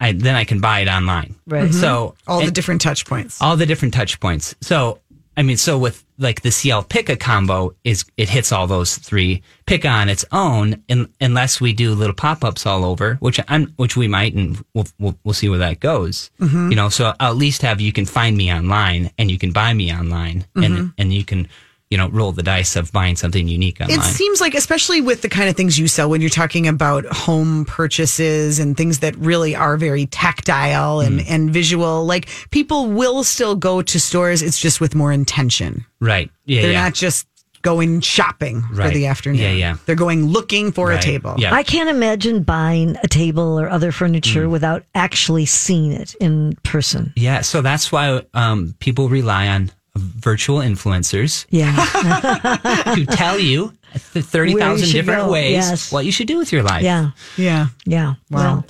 I- 0.00 0.12
then 0.12 0.34
I 0.34 0.44
can 0.44 0.60
buy 0.60 0.80
it 0.80 0.88
online. 0.88 1.36
Right. 1.46 1.74
So 1.74 2.14
mm-hmm. 2.26 2.30
All 2.30 2.44
the 2.44 2.50
different 2.50 2.80
touch 2.80 3.04
points. 3.04 3.40
all 3.42 3.56
the 3.56 3.66
different 3.66 3.92
touch 3.92 4.18
points. 4.18 4.54
So, 4.62 4.98
I 5.36 5.42
mean, 5.42 5.58
so 5.58 5.78
with 5.78 6.04
like 6.20 6.42
the 6.42 6.50
Ciel 6.50 6.82
Pikka 6.82 7.16
combo 7.16 7.74
is 7.82 8.04
it 8.16 8.28
hits 8.28 8.52
all 8.52 8.66
those 8.66 8.96
three. 8.96 9.42
Pick 9.66 9.84
on 9.84 10.08
its 10.08 10.24
own, 10.30 10.82
in, 10.88 11.12
unless 11.20 11.60
we 11.60 11.72
do 11.72 11.94
little 11.94 12.14
pop 12.14 12.44
ups 12.44 12.66
all 12.66 12.84
over, 12.84 13.14
which 13.16 13.40
I'm, 13.48 13.68
which 13.76 13.96
we 13.96 14.06
might, 14.06 14.34
and 14.34 14.62
we'll 14.74 14.86
we'll, 14.98 15.18
we'll 15.24 15.34
see 15.34 15.48
where 15.48 15.58
that 15.58 15.80
goes. 15.80 16.30
Mm-hmm. 16.38 16.70
You 16.70 16.76
know, 16.76 16.88
so 16.90 17.14
I'll 17.18 17.32
at 17.32 17.36
least 17.36 17.62
have 17.62 17.80
you 17.80 17.92
can 17.92 18.04
find 18.04 18.36
me 18.36 18.52
online 18.52 19.10
and 19.18 19.30
you 19.30 19.38
can 19.38 19.50
buy 19.50 19.72
me 19.72 19.92
online, 19.92 20.46
and 20.54 20.92
and 20.98 21.12
you 21.12 21.24
can 21.24 21.48
you 21.90 21.98
know, 21.98 22.08
roll 22.10 22.30
the 22.30 22.42
dice 22.42 22.76
of 22.76 22.92
buying 22.92 23.16
something 23.16 23.48
unique 23.48 23.80
online. 23.80 23.98
It 23.98 24.02
seems 24.02 24.40
like, 24.40 24.54
especially 24.54 25.00
with 25.00 25.22
the 25.22 25.28
kind 25.28 25.48
of 25.48 25.56
things 25.56 25.76
you 25.78 25.88
sell, 25.88 26.08
when 26.08 26.20
you're 26.20 26.30
talking 26.30 26.68
about 26.68 27.04
home 27.06 27.64
purchases 27.64 28.60
and 28.60 28.76
things 28.76 29.00
that 29.00 29.16
really 29.16 29.56
are 29.56 29.76
very 29.76 30.06
tactile 30.06 31.00
and, 31.00 31.20
Mm. 31.20 31.26
and 31.28 31.50
visual, 31.50 32.06
like 32.06 32.28
people 32.50 32.86
will 32.86 33.24
still 33.24 33.56
go 33.56 33.82
to 33.82 33.98
stores. 33.98 34.40
It's 34.40 34.60
just 34.60 34.80
with 34.80 34.94
more 34.94 35.10
intention. 35.12 35.84
right. 36.00 36.30
Yeah. 36.46 36.62
They're 36.62 36.72
yeah. 36.72 36.82
not 36.84 36.94
just 36.94 37.26
going 37.62 38.00
shopping 38.00 38.62
for 38.74 38.88
the 38.88 39.06
afternoon. 39.06 39.40
Yeah, 39.42 39.52
yeah. 39.52 39.76
They're 39.84 39.94
going 39.94 40.26
looking 40.26 40.72
for 40.72 40.92
a 40.92 40.98
table. 41.00 41.34
Yeah. 41.38 41.52
I 41.54 41.62
can't 41.62 41.90
imagine 41.90 42.42
buying 42.42 42.96
a 43.04 43.08
table 43.08 43.60
or 43.60 43.68
other 43.68 43.92
furniture 43.92 44.46
Mm. 44.46 44.50
without 44.50 44.84
actually 44.94 45.44
seeing 45.46 45.92
it 45.92 46.14
in 46.20 46.56
person. 46.62 47.12
Yeah, 47.16 47.42
so 47.42 47.60
that's 47.60 47.92
why 47.92 48.22
um, 48.32 48.74
people 48.78 49.08
rely 49.10 49.48
on 49.48 49.70
virtual 50.16 50.58
influencers 50.58 51.46
Yeah. 51.50 51.74
to 52.94 53.06
tell 53.06 53.38
you 53.38 53.72
th- 54.12 54.24
thirty 54.24 54.54
Where 54.54 54.62
you 54.62 54.68
thousand 54.70 54.86
should 54.88 54.92
different 55.06 55.26
go, 55.26 55.32
ways 55.32 55.52
yes. 55.52 55.92
what 55.92 56.04
you 56.04 56.12
should 56.12 56.26
do 56.28 56.38
with 56.38 56.52
your 56.52 56.62
life. 56.62 56.82
yeah. 56.82 57.10
Yeah. 57.36 57.66
Yeah. 57.84 58.14
Wow. 58.30 58.38
Well, 58.40 58.64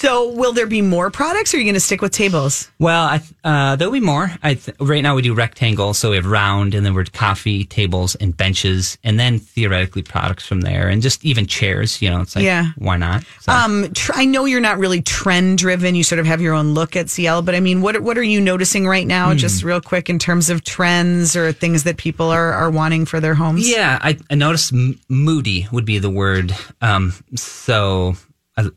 So, 0.00 0.30
will 0.32 0.54
there 0.54 0.66
be 0.66 0.80
more 0.80 1.10
products 1.10 1.52
or 1.52 1.58
are 1.58 1.60
you 1.60 1.66
going 1.66 1.74
to 1.74 1.80
stick 1.80 2.00
with 2.00 2.12
tables? 2.12 2.70
Well, 2.78 3.04
I 3.04 3.18
th- 3.18 3.32
uh, 3.44 3.76
there'll 3.76 3.92
be 3.92 4.00
more. 4.00 4.32
I 4.42 4.54
th- 4.54 4.74
right 4.80 5.02
now 5.02 5.14
we 5.14 5.20
do 5.20 5.34
rectangle, 5.34 5.92
so 5.92 6.08
we 6.08 6.16
have 6.16 6.24
round, 6.24 6.74
and 6.74 6.86
then 6.86 6.94
we're 6.94 7.04
coffee 7.04 7.64
tables 7.64 8.14
and 8.14 8.34
benches, 8.34 8.96
and 9.04 9.20
then 9.20 9.38
theoretically 9.38 10.00
products 10.00 10.46
from 10.46 10.62
there, 10.62 10.88
and 10.88 11.02
just 11.02 11.22
even 11.22 11.44
chairs. 11.46 12.00
You 12.00 12.08
know, 12.08 12.22
it's 12.22 12.34
like 12.34 12.46
Yeah. 12.46 12.68
why 12.78 12.96
not? 12.96 13.24
So, 13.42 13.52
Um, 13.52 13.92
tr- 13.92 14.12
I 14.14 14.24
know 14.24 14.46
you're 14.46 14.60
not 14.62 14.78
really 14.78 15.02
trend 15.02 15.58
driven. 15.58 15.94
You 15.94 16.02
sort 16.02 16.18
of 16.18 16.24
have 16.24 16.40
your 16.40 16.54
own 16.54 16.72
look 16.72 16.96
at 16.96 17.10
Ciel, 17.10 17.42
but 17.42 17.54
I 17.54 17.60
mean, 17.60 17.82
what 17.82 18.00
what 18.00 18.16
are 18.16 18.22
you 18.22 18.40
noticing 18.40 18.86
right 18.86 19.04
Hmm. 19.04 19.08
now, 19.08 19.34
just 19.34 19.62
real 19.62 19.82
quick, 19.82 20.08
in 20.08 20.18
terms 20.18 20.48
of 20.48 20.64
trends 20.64 21.36
or 21.36 21.52
things 21.52 21.82
that 21.82 21.98
people 21.98 22.30
are, 22.30 22.54
are 22.54 22.70
wanting 22.70 23.04
for 23.04 23.20
their 23.20 23.34
homes? 23.34 23.68
Yeah, 23.68 23.98
I, 24.00 24.16
I 24.30 24.34
noticed 24.34 24.72
m- 24.72 24.98
moody 25.10 25.68
would 25.70 25.84
be 25.84 25.98
the 25.98 26.08
word. 26.10 26.56
Um, 26.80 27.12
so 27.34 28.16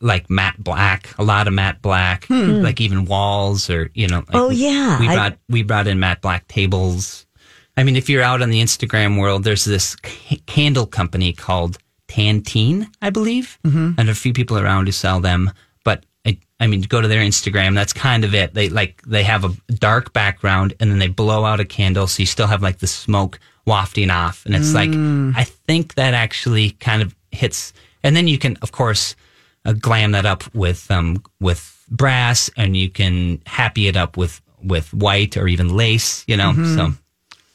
like 0.02 0.30
matte 0.30 0.64
black, 0.64 1.10
a 1.18 1.24
lot 1.24 1.48
of 1.48 1.54
matte 1.54 1.82
black, 1.82 2.26
like 2.30 2.80
even 2.82 3.06
walls 3.06 3.70
or 3.70 3.90
you 3.94 4.08
know. 4.08 4.20
Like 4.20 4.30
Hmm. 4.30 4.36
Oh, 4.38 4.50
yeah, 4.50 5.00
we 5.00 5.08
I- 5.08 5.16
brought 5.16 5.38
we 5.50 5.64
brought 5.64 5.88
in 5.88 6.00
matte 6.00 6.22
black 6.22 6.48
tables. 6.48 7.26
I 7.76 7.84
mean, 7.84 7.96
if 7.96 8.08
you're 8.10 8.22
out 8.22 8.42
on 8.42 8.50
the 8.52 8.62
Instagram 8.62 9.20
world, 9.20 9.44
there's 9.44 9.66
this 9.66 9.98
c- 10.06 10.38
candle 10.46 10.86
company 10.86 11.34
called 11.34 11.78
Tantine, 12.08 12.88
I 13.02 13.10
believe, 13.10 13.58
Mm-hmm. 13.66 13.94
and 13.98 14.10
a 14.10 14.14
few 14.16 14.32
people 14.34 14.58
around 14.60 14.86
who 14.86 14.92
sell 14.92 15.20
them. 15.20 15.52
But 15.84 16.06
I, 16.26 16.38
I 16.60 16.68
mean, 16.68 16.82
go 16.84 17.02
to 17.02 17.08
their 17.08 17.22
Instagram. 17.22 17.74
That's 17.74 17.92
kind 17.92 18.24
of 18.24 18.36
it. 18.36 18.54
They 18.54 18.70
like 18.70 19.02
they 19.08 19.24
have 19.24 19.44
a 19.44 19.50
dark 19.74 20.14
background, 20.14 20.76
and 20.80 20.92
then 20.92 21.00
they 21.00 21.08
blow 21.08 21.44
out 21.46 21.60
a 21.60 21.66
candle, 21.66 22.06
so 22.08 22.22
you 22.22 22.28
still 22.28 22.48
have 22.48 22.62
like 22.62 22.78
the 22.80 22.88
smoke 22.88 23.40
wafting 23.66 24.12
off, 24.12 24.46
and 24.46 24.54
it's 24.56 24.72
Mm. 24.72 25.34
like 25.34 25.38
I 25.42 25.44
think 25.46 25.96
that 25.96 26.14
actually 26.14 26.72
kind 26.80 27.02
of 27.02 27.16
hits. 27.32 27.74
And 28.04 28.16
then 28.16 28.28
you 28.28 28.38
can, 28.38 28.58
of 28.62 28.72
course, 28.72 29.16
uh, 29.66 29.74
glam 29.74 30.12
that 30.12 30.26
up 30.26 30.44
with 30.56 30.90
um 30.92 31.22
with 31.40 31.70
brass, 31.90 32.50
and 32.58 32.76
you 32.76 32.90
can 32.90 33.42
happy 33.46 33.88
it 33.88 33.96
up 33.98 34.18
with 34.18 34.42
with 34.64 34.94
white 34.94 35.36
or 35.38 35.48
even 35.48 35.76
lace. 35.76 36.24
You 36.28 36.38
know, 36.38 36.52
Mm-hmm. 36.52 36.76
so. 36.78 36.94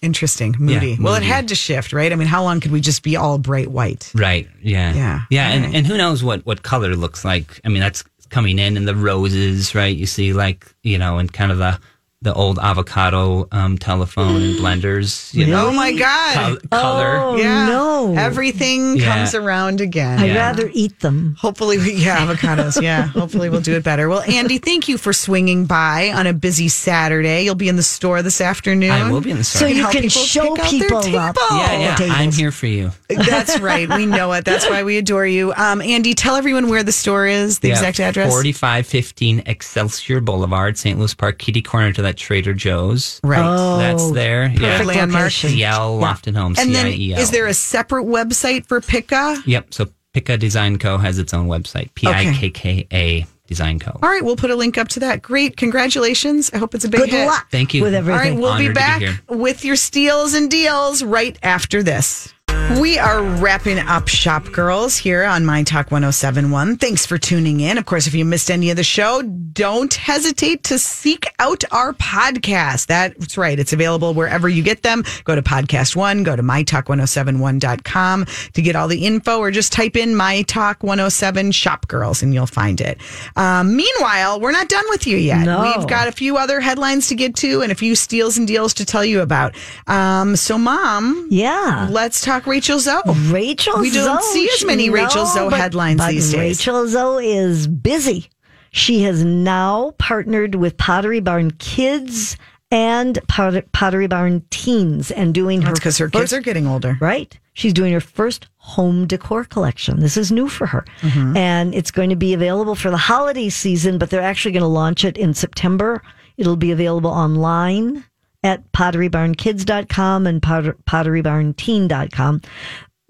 Interesting. 0.01 0.55
Moody. 0.61 0.90
Yeah, 0.90 0.97
Well, 1.01 1.14
it 1.16 1.25
had 1.25 1.49
to 1.49 1.57
shift, 1.57 1.92
right? 1.92 2.12
I 2.12 2.14
mean, 2.14 2.29
how 2.29 2.44
long 2.44 2.61
could 2.61 2.71
we 2.71 2.81
just 2.81 3.03
be 3.03 3.16
all 3.16 3.37
bright 3.37 3.66
white? 3.68 4.12
Right. 4.14 4.49
Yeah. 4.62 4.94
Yeah. 4.94 5.21
Yeah. 5.29 5.49
And, 5.49 5.64
Right. 5.64 5.75
and 5.75 5.87
who 5.88 5.97
knows 5.99 6.23
what, 6.23 6.47
what 6.47 6.62
color 6.62 6.94
looks 6.94 7.25
like? 7.25 7.61
I 7.64 7.68
mean, 7.68 7.81
that's 7.81 8.05
coming 8.31 8.61
in 8.61 8.77
in 8.77 8.85
the 8.85 8.94
roses, 8.94 9.75
right? 9.75 9.97
You 9.97 10.07
see 10.07 10.33
like, 10.33 10.73
you 10.85 10.99
know, 10.99 11.18
and 11.18 11.33
kind 11.33 11.51
of 11.51 11.59
the, 11.59 11.81
the 12.20 12.35
old 12.35 12.59
avocado 12.59 13.46
um, 13.52 13.78
telephone 13.78 14.42
and 14.42 14.57
blenders, 14.59 15.33
you 15.33 15.46
know, 15.46 15.68
Oh 15.68 15.72
my 15.72 15.92
God. 15.92 16.35
col- 16.68 16.81
color. 16.81 17.16
Oh, 17.16 17.37
yeah. 17.37 17.66
no. 17.68 18.14
Everything 18.16 18.96
Yeah. 18.96 19.14
comes 19.14 19.35
around 19.37 19.81
again. 19.81 20.18
I'd 20.18 20.31
Yeah. 20.31 20.35
rather 20.48 20.68
eat 20.72 20.98
them. 20.98 21.37
Hopefully, 21.38 21.78
we, 21.78 21.92
yeah, 21.94 22.26
avocados. 22.26 22.83
Yeah, 22.83 23.02
hopefully 23.07 23.50
we'll 23.50 23.61
do 23.61 23.76
it 23.76 23.85
better. 23.85 24.09
Well, 24.09 24.22
Andy, 24.22 24.59
thank 24.59 24.88
you 24.88 24.98
for 24.98 25.12
swinging 25.12 25.66
by 25.66 26.11
on 26.12 26.26
a 26.26 26.33
busy 26.33 26.66
Saturday. 26.68 27.44
You'll 27.44 27.54
be 27.54 27.68
in 27.68 27.76
the 27.76 27.83
store 27.85 28.20
this 28.22 28.40
afternoon. 28.40 28.90
I 28.90 29.12
will 29.12 29.20
be 29.20 29.31
in 29.31 29.37
the 29.38 29.44
store, 29.44 29.61
So 29.61 29.66
you 29.66 29.83
help 29.83 29.92
can 29.92 30.02
people 30.02 30.22
show 30.22 30.54
pick 30.57 30.64
out 30.64 30.70
people 30.70 31.00
table. 31.02 31.18
up. 31.20 31.37
yeah, 31.52 31.78
yeah. 31.78 31.94
tables. 31.94 32.16
I'm 32.18 32.33
here 32.33 32.50
for 32.50 32.66
you. 32.66 32.90
That's 33.09 33.61
right. 33.61 33.88
We 33.88 34.07
know 34.07 34.33
it. 34.33 34.44
That's 34.44 34.68
why 34.68 34.83
we 34.83 34.98
adore 34.98 35.26
you. 35.26 35.52
Um, 35.57 35.81
Andy, 35.81 36.14
tell 36.14 36.35
everyone 36.35 36.68
where 36.68 36.83
the 36.83 36.90
store 36.92 37.28
is, 37.28 37.61
the 37.61 37.68
Yeah, 37.68 37.74
exact 37.74 38.00
address. 38.00 38.28
4515 38.33 39.42
Excelsior 39.46 40.20
Boulevard, 40.20 40.76
St. 40.76 40.98
Louis 40.98 41.14
Park, 41.14 41.38
kitty 41.38 41.62
corner 41.62 41.92
to 41.92 42.02
that 42.09 42.16
Trader 42.16 42.55
Joe's. 42.55 43.21
Right. 43.23 43.40
Oh, 43.44 43.79
That's 43.79 44.11
there. 44.12 44.49
Perfect 44.49 44.61
Yeah. 44.62 44.83
landmark. 44.85 45.23
location. 45.25 45.51
Ciel 45.51 46.01
Lofton 46.01 46.35
Homes. 46.37 46.59
and 46.59 46.75
then, 46.75 46.87
C-I-E-L. 46.87 47.21
is 47.21 47.31
there 47.31 47.47
a 47.47 47.55
separate 47.55 48.05
website 48.07 48.66
for 48.66 48.81
Pikka? 48.81 49.42
Yep. 49.47 49.75
So 49.75 49.88
Pikka 50.14 50.38
Design 50.38 50.79
Co. 50.79 50.97
has 50.99 51.18
its 51.18 51.35
own 51.35 51.47
website. 51.49 51.90
P 51.94 52.07
I 52.07 52.33
K 52.35 52.49
K 52.51 52.87
A 52.92 53.27
Design 53.47 53.79
Co. 53.79 53.99
All 54.03 54.09
right, 54.09 54.25
we'll 54.25 54.37
put 54.37 54.51
a 54.51 54.57
link 54.57 54.79
up 54.79 54.88
to 54.88 55.01
that. 55.01 55.21
Great. 55.23 55.57
Congratulations. 55.57 56.51
I 56.53 56.59
hope 56.59 56.75
it's 56.75 56.85
a 56.85 56.88
big 56.88 57.01
Good 57.01 57.11
hit. 57.11 57.27
luck. 57.27 57.47
Thank 57.51 57.75
you. 57.75 57.83
With 57.83 57.94
everything. 57.94 58.21
right, 58.21 58.35
we'll 58.35 58.51
Honored 58.51 58.61
be 58.61 58.66
to 58.68 58.71
be 58.71 59.07
back 59.07 59.23
with 59.29 59.64
your 59.64 59.77
steals 59.77 60.33
and 60.35 60.51
deals 60.51 61.03
right 61.03 61.38
after 61.42 61.83
this. 61.83 62.33
We 62.81 62.99
are 62.99 63.23
wrapping 63.23 63.79
up 63.79 64.09
Shop 64.09 64.44
Girls 64.53 64.97
here 64.97 65.25
on 65.25 65.44
My 65.44 65.62
Talk 65.62 65.90
1071. 65.90 66.77
Thanks 66.77 67.07
for 67.07 67.16
tuning 67.18 67.61
in. 67.61 67.77
Of 67.79 67.87
course, 67.87 68.07
if 68.07 68.14
you 68.14 68.25
missed 68.25 68.51
any 68.51 68.71
of 68.71 68.77
the 68.77 68.85
show, 68.85 69.23
don't 69.23 69.92
hesitate 69.92 70.64
to 70.64 70.79
seek 70.79 71.25
out 71.38 71.64
our 71.73 71.92
podcast. 71.94 72.87
That's 72.87 73.37
right. 73.38 73.59
It's 73.59 73.73
available 73.73 74.14
wherever 74.14 74.49
you 74.49 74.62
get 74.62 74.83
them. 74.83 75.03
Go 75.25 75.35
to 75.35 75.42
Podcast 75.42 75.97
One, 75.97 76.23
go 76.23 76.37
to 76.37 76.42
mytalk1071.com 76.42 78.27
to 78.53 78.62
get 78.62 78.77
all 78.77 78.87
the 78.88 79.05
info, 79.07 79.38
or 79.38 79.51
just 79.51 79.73
type 79.73 79.97
in 79.97 80.14
My 80.14 80.42
Talk 80.42 80.83
107 80.83 81.53
Shop 81.53 81.88
Girls 81.88 82.23
and 82.23 82.33
you'll 82.35 82.47
find 82.47 82.81
it. 82.81 82.99
Um, 83.37 83.77
meanwhile, 83.77 84.40
we're 84.40 84.53
not 84.53 84.68
done 84.68 84.85
with 84.90 85.07
you 85.07 85.16
yet. 85.16 85.44
No. 85.44 85.62
We've 85.77 85.88
got 85.88 86.07
a 86.09 86.12
few 86.12 86.37
other 86.37 86.61
headlines 86.61 87.09
to 87.09 87.14
get 87.14 87.35
to 87.37 87.62
and 87.62 87.73
a 87.73 87.75
few 87.75 87.94
steals 87.94 88.37
and 88.38 88.47
deals 88.47 88.75
to 88.75 88.85
tell 88.85 89.05
you 89.05 89.21
about. 89.23 89.55
Um, 89.87 90.37
so, 90.37 90.59
Mom, 90.59 91.27
Yeah. 91.31 91.88
let's 91.90 92.21
talk 92.21 92.47
Rachel 92.48 92.78
Zoe. 92.80 93.02
Rachel 93.30 93.74
Zoe. 93.74 93.82
We 93.82 93.90
don't 93.90 94.22
Zoe. 94.22 94.32
see 94.32 94.50
as 94.54 94.64
many 94.64 94.90
Rachel 94.90 95.26
Zoe 95.26 95.50
but- 95.50 95.58
headlines 95.61 95.98
but 95.98 96.11
these 96.11 96.32
days. 96.32 96.58
Rachel 96.66 96.88
Zoe 96.88 97.30
is 97.30 97.66
busy. 97.66 98.28
She 98.70 99.02
has 99.04 99.24
now 99.24 99.94
partnered 99.98 100.54
with 100.54 100.76
Pottery 100.76 101.20
Barn 101.20 101.52
Kids 101.52 102.37
and 102.70 103.18
Pot- 103.28 103.64
Pottery 103.72 104.06
Barn 104.08 104.42
Teens 104.50 105.11
and 105.11 105.32
doing 105.32 105.62
her 105.62 105.72
because 105.72 105.96
her 105.98 106.08
kids 106.11 106.20
first- 106.20 106.32
are 106.34 106.40
getting 106.40 106.66
older. 106.66 106.98
Right. 107.00 107.38
She's 107.54 107.72
doing 107.72 107.92
her 107.92 108.00
first 108.00 108.46
home 108.58 109.06
decor 109.06 109.44
collection. 109.44 110.00
This 110.00 110.16
is 110.16 110.30
new 110.30 110.48
for 110.48 110.66
her. 110.66 110.84
Mm-hmm. 111.00 111.37
And 111.37 111.74
it's 111.74 111.90
going 111.90 112.11
to 112.11 112.16
be 112.16 112.32
available 112.34 112.74
for 112.76 112.90
the 112.90 112.96
holiday 112.98 113.48
season, 113.48 113.98
but 113.98 114.11
they're 114.11 114.20
actually 114.22 114.52
going 114.52 114.62
to 114.62 114.68
launch 114.68 115.04
it 115.04 115.16
in 115.16 115.34
September. 115.34 116.02
It'll 116.37 116.56
be 116.56 116.70
available 116.70 117.11
online 117.11 118.04
at 118.42 118.70
potterybarnkids.com 118.72 120.27
and 120.27 120.42
potter- 120.42 120.77
potterybarnteen.com. 120.88 122.40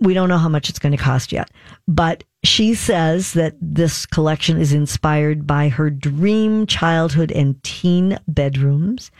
We 0.00 0.14
don't 0.14 0.28
know 0.28 0.38
how 0.38 0.48
much 0.48 0.70
it's 0.70 0.78
going 0.78 0.96
to 0.96 1.02
cost 1.02 1.32
yet, 1.32 1.50
but 1.88 2.22
she 2.44 2.74
says 2.74 3.32
that 3.32 3.56
this 3.60 4.06
collection 4.06 4.60
is 4.60 4.72
inspired 4.72 5.44
by 5.44 5.68
her 5.68 5.90
dream 5.90 6.66
childhood 6.66 7.32
and 7.32 7.60
teen 7.64 8.16
bedrooms. 8.28 9.10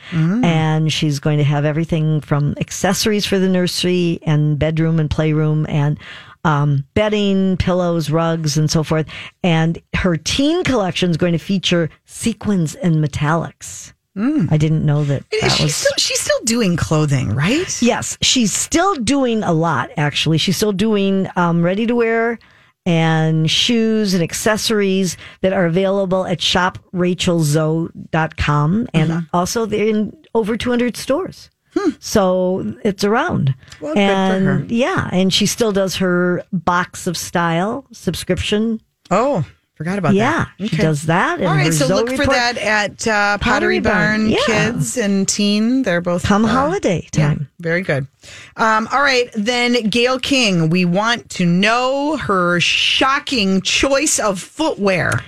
And 0.45 0.93
she's 0.93 1.19
going 1.19 1.39
to 1.39 1.45
have 1.45 1.65
everything 1.65 2.21
from 2.21 2.55
accessories 2.61 3.27
for 3.27 3.41
the 3.41 3.49
nursery 3.49 4.21
and 4.23 4.57
bedroom 4.57 5.01
and 5.01 5.11
playroom 5.11 5.67
and 5.69 5.99
um, 6.45 6.85
bedding, 6.95 7.57
pillows, 7.57 8.09
rugs, 8.09 8.57
and 8.57 8.71
so 8.71 8.85
forth. 8.85 9.09
And 9.43 9.83
her 9.97 10.17
teen 10.17 10.63
collection 10.63 11.11
is 11.11 11.17
going 11.17 11.33
to 11.33 11.39
feature 11.39 11.91
sequins 12.05 12.77
and 12.77 13.05
metallics. 13.05 13.93
I 14.51 14.57
didn't 14.57 14.85
know 14.85 15.05
that. 15.05 15.23
that 15.31 15.51
She's 15.53 15.63
was 15.63 15.75
still, 15.77 15.93
she's 15.97 16.19
still 16.21 16.41
doing 16.45 16.77
clothing, 16.77 17.31
right? 17.35 17.81
Yes, 17.81 18.19
she's 18.21 18.53
still 18.53 18.97
doing 18.97 19.45
a 19.45 19.53
lot, 19.53 19.91
actually. 19.97 20.39
She's 20.39 20.57
still 20.57 20.73
doing 20.73 21.29
um, 21.37 21.63
ready 21.63 21.87
to 21.87 21.95
wear 21.95 22.39
and 22.85 23.49
shoes 23.51 24.15
and 24.15 24.23
accessories 24.23 25.17
that 25.43 25.53
are 25.53 25.67
available 25.67 26.25
at 26.27 26.39
shoprachelzoe.com. 26.39 28.89
And 28.95 29.11
Mm-hmm. 29.11 29.37
also, 29.37 29.67
they're 29.67 29.87
in 29.89 30.13
over 30.35 30.57
200 30.57 30.97
stores. 30.97 31.51
So 32.01 32.75
it's 32.83 33.05
around. 33.05 33.55
Hmm. 33.79 33.85
Well, 33.85 33.95
good 33.95 34.01
for 34.01 34.11
and 34.11 34.47
her. 34.47 34.65
yeah, 34.69 35.09
and 35.13 35.33
she 35.33 35.47
still 35.47 35.71
does 35.71 35.95
her 35.97 36.43
box 36.53 37.07
of 37.07 37.17
style 37.17 37.87
subscription. 37.93 38.81
Oh, 39.13 39.45
forgot 39.79 39.99
about 39.99 40.09
that. 40.11 40.15
Yeah, 40.17 40.47
that. 40.59 40.69
she 40.69 40.77
does 40.77 41.05
that. 41.07 41.41
All 41.41 41.47
right, 41.47 41.73
so 41.73 41.87
Zoe 41.87 41.95
look 41.97 42.07
for 42.09 42.13
report. 42.19 42.37
that 42.37 42.59
at 42.59 43.09
uh, 43.09 43.39
Pottery, 43.39 43.79
Pottery 43.79 43.81
Barn, 43.81 44.21
Barn, 44.23 44.31
yeah. 44.31 44.39
Kids 44.45 44.99
and 44.99 45.27
Teen. 45.27 45.85
They're 45.85 46.01
both 46.03 46.25
Come 46.25 46.45
uh, 46.45 46.49
holiday 46.49 47.09
Yeah, 47.15 47.29
time. 47.29 47.49
very 47.61 47.81
good. 47.83 48.07
Um, 48.57 48.89
all 48.93 49.01
right, 49.01 49.31
then 49.35 49.89
Gayle 49.89 50.19
King. 50.19 50.69
We 50.69 50.85
want 50.85 51.31
to 51.31 51.47
know 51.47 52.17
her 52.19 52.61
shocking 52.61 53.63
choice 53.63 54.19
of 54.19 54.39
footwear. 54.41 55.23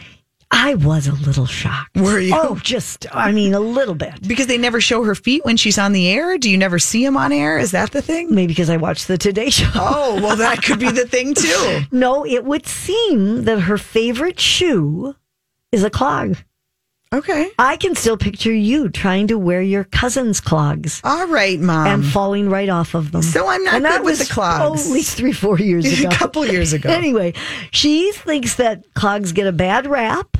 I 0.52 0.74
was 0.74 1.06
a 1.06 1.12
little 1.12 1.46
shocked. 1.46 1.96
Were 1.96 2.18
you? 2.18 2.32
Oh, 2.36 2.56
just, 2.62 3.06
I 3.14 3.30
mean, 3.32 3.54
a 3.54 3.60
little 3.60 3.94
bit. 3.94 4.26
Because 4.26 4.46
they 4.48 4.58
never 4.58 4.80
show 4.80 5.04
her 5.04 5.14
feet 5.14 5.44
when 5.44 5.56
she's 5.56 5.78
on 5.78 5.92
the 5.92 6.08
air? 6.08 6.38
Do 6.38 6.50
you 6.50 6.58
never 6.58 6.78
see 6.78 7.04
them 7.04 7.16
on 7.16 7.32
air? 7.32 7.58
Is 7.58 7.70
that 7.70 7.92
the 7.92 8.02
thing? 8.02 8.34
Maybe 8.34 8.48
because 8.48 8.68
I 8.68 8.76
watched 8.76 9.06
the 9.08 9.16
Today 9.16 9.50
Show. 9.50 9.70
Oh, 9.74 10.20
well, 10.22 10.36
that 10.36 10.62
could 10.62 10.80
be 10.80 10.90
the 10.90 11.06
thing 11.06 11.34
too. 11.34 11.80
No, 11.92 12.24
it 12.26 12.44
would 12.44 12.66
seem 12.66 13.44
that 13.44 13.60
her 13.60 13.76
favorite 13.78 14.38
shoe 14.40 15.14
is 15.72 15.82
a 15.84 15.90
clog. 15.90 16.36
Okay. 17.12 17.50
I 17.58 17.76
can 17.76 17.96
still 17.96 18.16
picture 18.16 18.52
you 18.52 18.88
trying 18.88 19.26
to 19.28 19.38
wear 19.38 19.60
your 19.60 19.82
cousin's 19.82 20.40
clogs 20.40 21.00
All 21.02 21.26
right, 21.26 21.58
Mom. 21.58 21.86
and 21.88 22.06
falling 22.06 22.48
right 22.48 22.68
off 22.68 22.94
of 22.94 23.10
them. 23.10 23.22
So 23.22 23.48
I'm 23.48 23.64
not 23.64 23.74
and 23.74 23.84
good 23.84 24.04
with 24.04 24.20
the 24.20 24.32
clogs. 24.32 24.82
Oh, 24.86 24.88
at 24.88 24.92
least 24.92 25.16
three, 25.16 25.32
four 25.32 25.58
years 25.58 25.86
ago. 25.98 26.08
A 26.08 26.14
couple 26.14 26.46
years 26.46 26.72
ago. 26.72 26.88
Anyway, 26.88 27.34
she 27.72 28.12
thinks 28.12 28.54
that 28.56 28.84
clogs 28.94 29.32
get 29.32 29.48
a 29.48 29.52
bad 29.52 29.88
rap, 29.88 30.36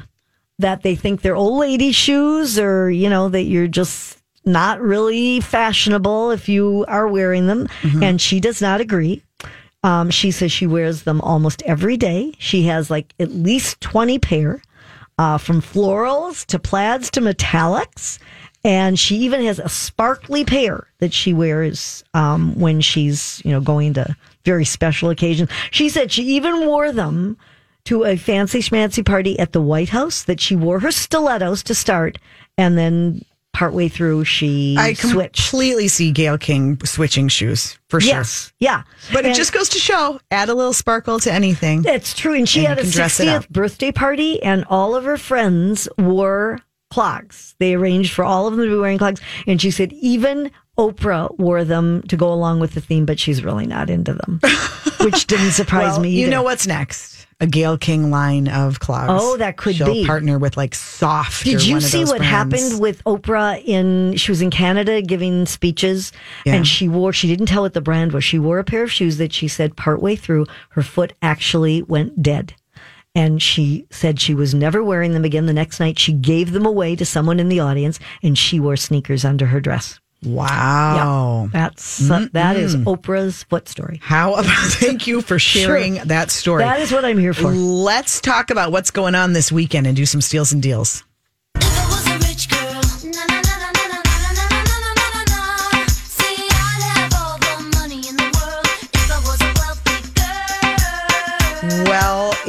that 0.61 0.83
they 0.83 0.95
think 0.95 1.23
they're 1.23 1.35
old 1.35 1.59
lady 1.59 1.91
shoes, 1.91 2.57
or, 2.57 2.89
you 2.89 3.11
know, 3.11 3.29
that 3.29 3.43
you're 3.43 3.67
just 3.67 4.19
not 4.45 4.81
really 4.81 5.41
fashionable 5.41 6.31
if 6.31 6.49
you 6.49 6.85
are 6.87 7.09
wearing 7.09 7.49
them. 7.49 7.67
Mm-hmm. 7.83 8.03
And 8.05 8.21
she 8.21 8.39
does 8.39 8.63
not 8.63 8.81
agree. 8.81 9.25
Um, 9.83 10.11
she 10.11 10.31
says 10.31 10.53
she 10.53 10.67
wears 10.67 11.03
them 11.03 11.21
almost 11.21 11.63
every 11.63 11.97
day. 11.97 12.35
She 12.39 12.65
has 12.65 12.91
like 12.91 13.13
at 13.19 13.33
least 13.33 13.81
20 13.81 14.19
pair, 14.19 14.63
uh, 15.21 15.37
from 15.37 15.61
florals 15.61 16.47
to 16.47 16.59
plaids 16.59 17.11
to 17.11 17.21
metallics. 17.21 18.19
And 18.65 18.99
she 18.99 19.17
even 19.17 19.45
has 19.45 19.59
a 19.59 19.69
sparkly 19.69 20.47
pair 20.47 20.87
that 20.99 21.13
she 21.13 21.35
wears 21.35 22.03
um, 22.15 22.59
when 22.59 22.81
she's, 22.81 23.43
you 23.45 23.53
know, 23.53 23.61
going 23.61 23.93
to 23.95 24.17
very 24.47 24.65
special 24.65 25.11
occasions. 25.11 25.51
She 25.71 25.91
said 25.91 26.11
she 26.11 26.23
even 26.23 26.67
wore 26.67 26.91
them 26.91 27.37
to 27.85 28.05
a 28.05 28.17
fancy 28.17 28.61
schmancy 28.61 29.05
party 29.05 29.39
at 29.39 29.53
the 29.53 29.61
White 29.61 29.91
House. 29.91 30.23
That 30.25 30.41
she 30.41 30.57
wore 30.57 30.81
her 30.81 30.91
stilettos 30.91 31.63
to 31.65 31.75
start, 31.75 32.17
and 32.57 32.79
then 32.79 33.23
partway 33.53 33.89
through 33.89 34.25
she 34.25 34.77
I 34.79 34.93
switched. 34.95 35.51
completely 35.51 35.89
see 35.89 36.13
Gayle 36.13 36.39
King 36.39 36.79
switching 36.85 37.29
shoes 37.29 37.79
for 37.89 38.01
sure. 38.01 38.15
Yes, 38.15 38.53
yeah, 38.59 38.83
But 39.13 39.27
it 39.27 39.35
just 39.35 39.53
goes 39.53 39.69
to 39.71 39.79
show 39.79 40.21
add 40.31 40.49
a 40.49 40.55
little 40.55 40.73
sparkle 40.73 41.19
to 41.21 41.33
anything. 41.33 41.83
That's 41.83 42.15
true. 42.15 42.35
And 42.35 42.49
she 42.49 42.61
And 42.61 42.69
had 42.69 42.79
a 42.79 42.83
can 42.83 42.91
dress 42.91 43.19
it 43.21 43.27
60th 43.27 43.49
birthday 43.51 43.93
party, 43.93 44.43
and 44.43 44.65
all 44.71 44.95
of 44.95 45.05
her 45.05 45.17
friends 45.19 45.89
wore 45.99 46.61
clogs. 46.91 47.55
They 47.59 47.75
arranged 47.75 48.13
for 48.13 48.25
all 48.25 48.47
of 48.47 48.57
them 48.57 48.65
to 48.67 48.71
be 48.75 48.79
wearing 48.81 48.99
clogs. 48.99 49.21
And 49.47 49.61
she 49.61 49.71
said 49.71 49.93
even 49.95 50.51
Oprah 50.79 51.37
wore 51.39 51.63
them 51.65 52.03
to 52.05 52.17
go 52.17 52.33
along 52.33 52.61
with 52.61 52.75
the 52.75 52.81
theme, 52.81 53.05
but 53.05 53.19
she's 53.21 53.45
really 53.45 53.67
not 53.67 53.91
into 53.91 54.15
them, 54.15 54.41
which 55.01 55.27
didn't 55.27 55.53
surprise 55.53 55.93
Well, 55.93 56.01
me 56.01 56.11
either. 56.11 56.21
you 56.21 56.29
know 56.31 56.43
what's 56.43 56.67
next? 56.67 57.10
A 57.43 57.47
Gayle 57.47 57.79
King 57.79 58.11
line 58.11 58.49
of 58.49 58.81
clogs. 58.81 59.09
Oh, 59.23 59.37
that 59.39 59.57
could 59.57 59.77
She'll 59.77 59.87
be. 59.87 60.05
partner 60.07 60.39
with 60.39 60.57
like 60.59 60.75
soft. 60.75 61.45
Did 61.45 61.65
you 61.65 61.81
see 61.81 62.05
what 62.05 62.19
brands. 62.19 62.27
happened 62.27 62.81
with 62.81 63.03
Oprah 63.05 63.63
in 63.65 64.15
she 64.17 64.31
was 64.31 64.43
in 64.43 64.51
Canada 64.51 65.01
giving 65.01 65.47
speeches 65.47 66.13
Yeah. 66.45 66.55
and 66.57 66.67
she 66.69 66.87
wore 66.89 67.13
she 67.15 67.29
didn't 67.29 67.47
tell 67.47 67.63
what 67.63 67.73
the 67.73 67.81
brand 67.81 68.13
was. 68.13 68.25
She 68.25 68.39
wore 68.39 68.59
a 68.59 68.65
pair 68.65 68.83
of 68.83 68.93
shoes 68.93 69.17
that 69.17 69.33
she 69.33 69.49
said 69.49 69.75
partway 69.77 70.17
through 70.17 70.47
her 70.71 70.83
foot 70.83 71.15
actually 71.23 71.81
went 71.83 72.23
dead. 72.23 72.55
And 73.15 73.43
she 73.43 73.87
said 73.91 74.21
she 74.21 74.35
was 74.35 74.55
never 74.55 74.85
wearing 74.85 75.15
them 75.15 75.25
again. 75.25 75.47
The 75.47 75.53
next 75.53 75.81
night 75.81 75.99
she 75.99 76.13
gave 76.13 76.53
them 76.53 76.67
away 76.67 76.95
to 76.95 77.05
someone 77.07 77.41
in 77.41 77.49
the 77.49 77.59
audience 77.61 77.99
and 78.23 78.37
she 78.37 78.61
wore 78.61 78.77
sneakers 78.77 79.25
under 79.25 79.47
her 79.47 79.61
dress. 79.61 79.99
Wow. 80.25 81.49
That's 81.53 82.11
uh, 82.11 82.27
that 82.33 82.57
is 82.57 82.77
Oprah's 82.77 83.45
foot 83.45 83.69
story. 83.69 83.99
How 84.03 84.35
about 84.35 84.45
thank 84.73 85.07
you 85.07 85.23
for 85.23 85.39
sharing 85.39 85.95
that 85.95 86.31
story. 86.31 86.63
That 86.63 86.81
is 86.81 86.93
what 86.93 87.05
I'm 87.05 87.19
here 87.19 87.35
for. 87.35 87.51
Let's 87.53 88.21
talk 88.21 88.51
about 88.51 88.71
what's 88.73 88.91
going 88.91 89.15
on 89.15 89.33
this 89.33 89.51
weekend 89.51 89.87
and 89.87 89.97
do 89.97 90.05
some 90.07 90.21
steals 90.21 90.53
and 90.53 90.63
deals. 90.63 91.05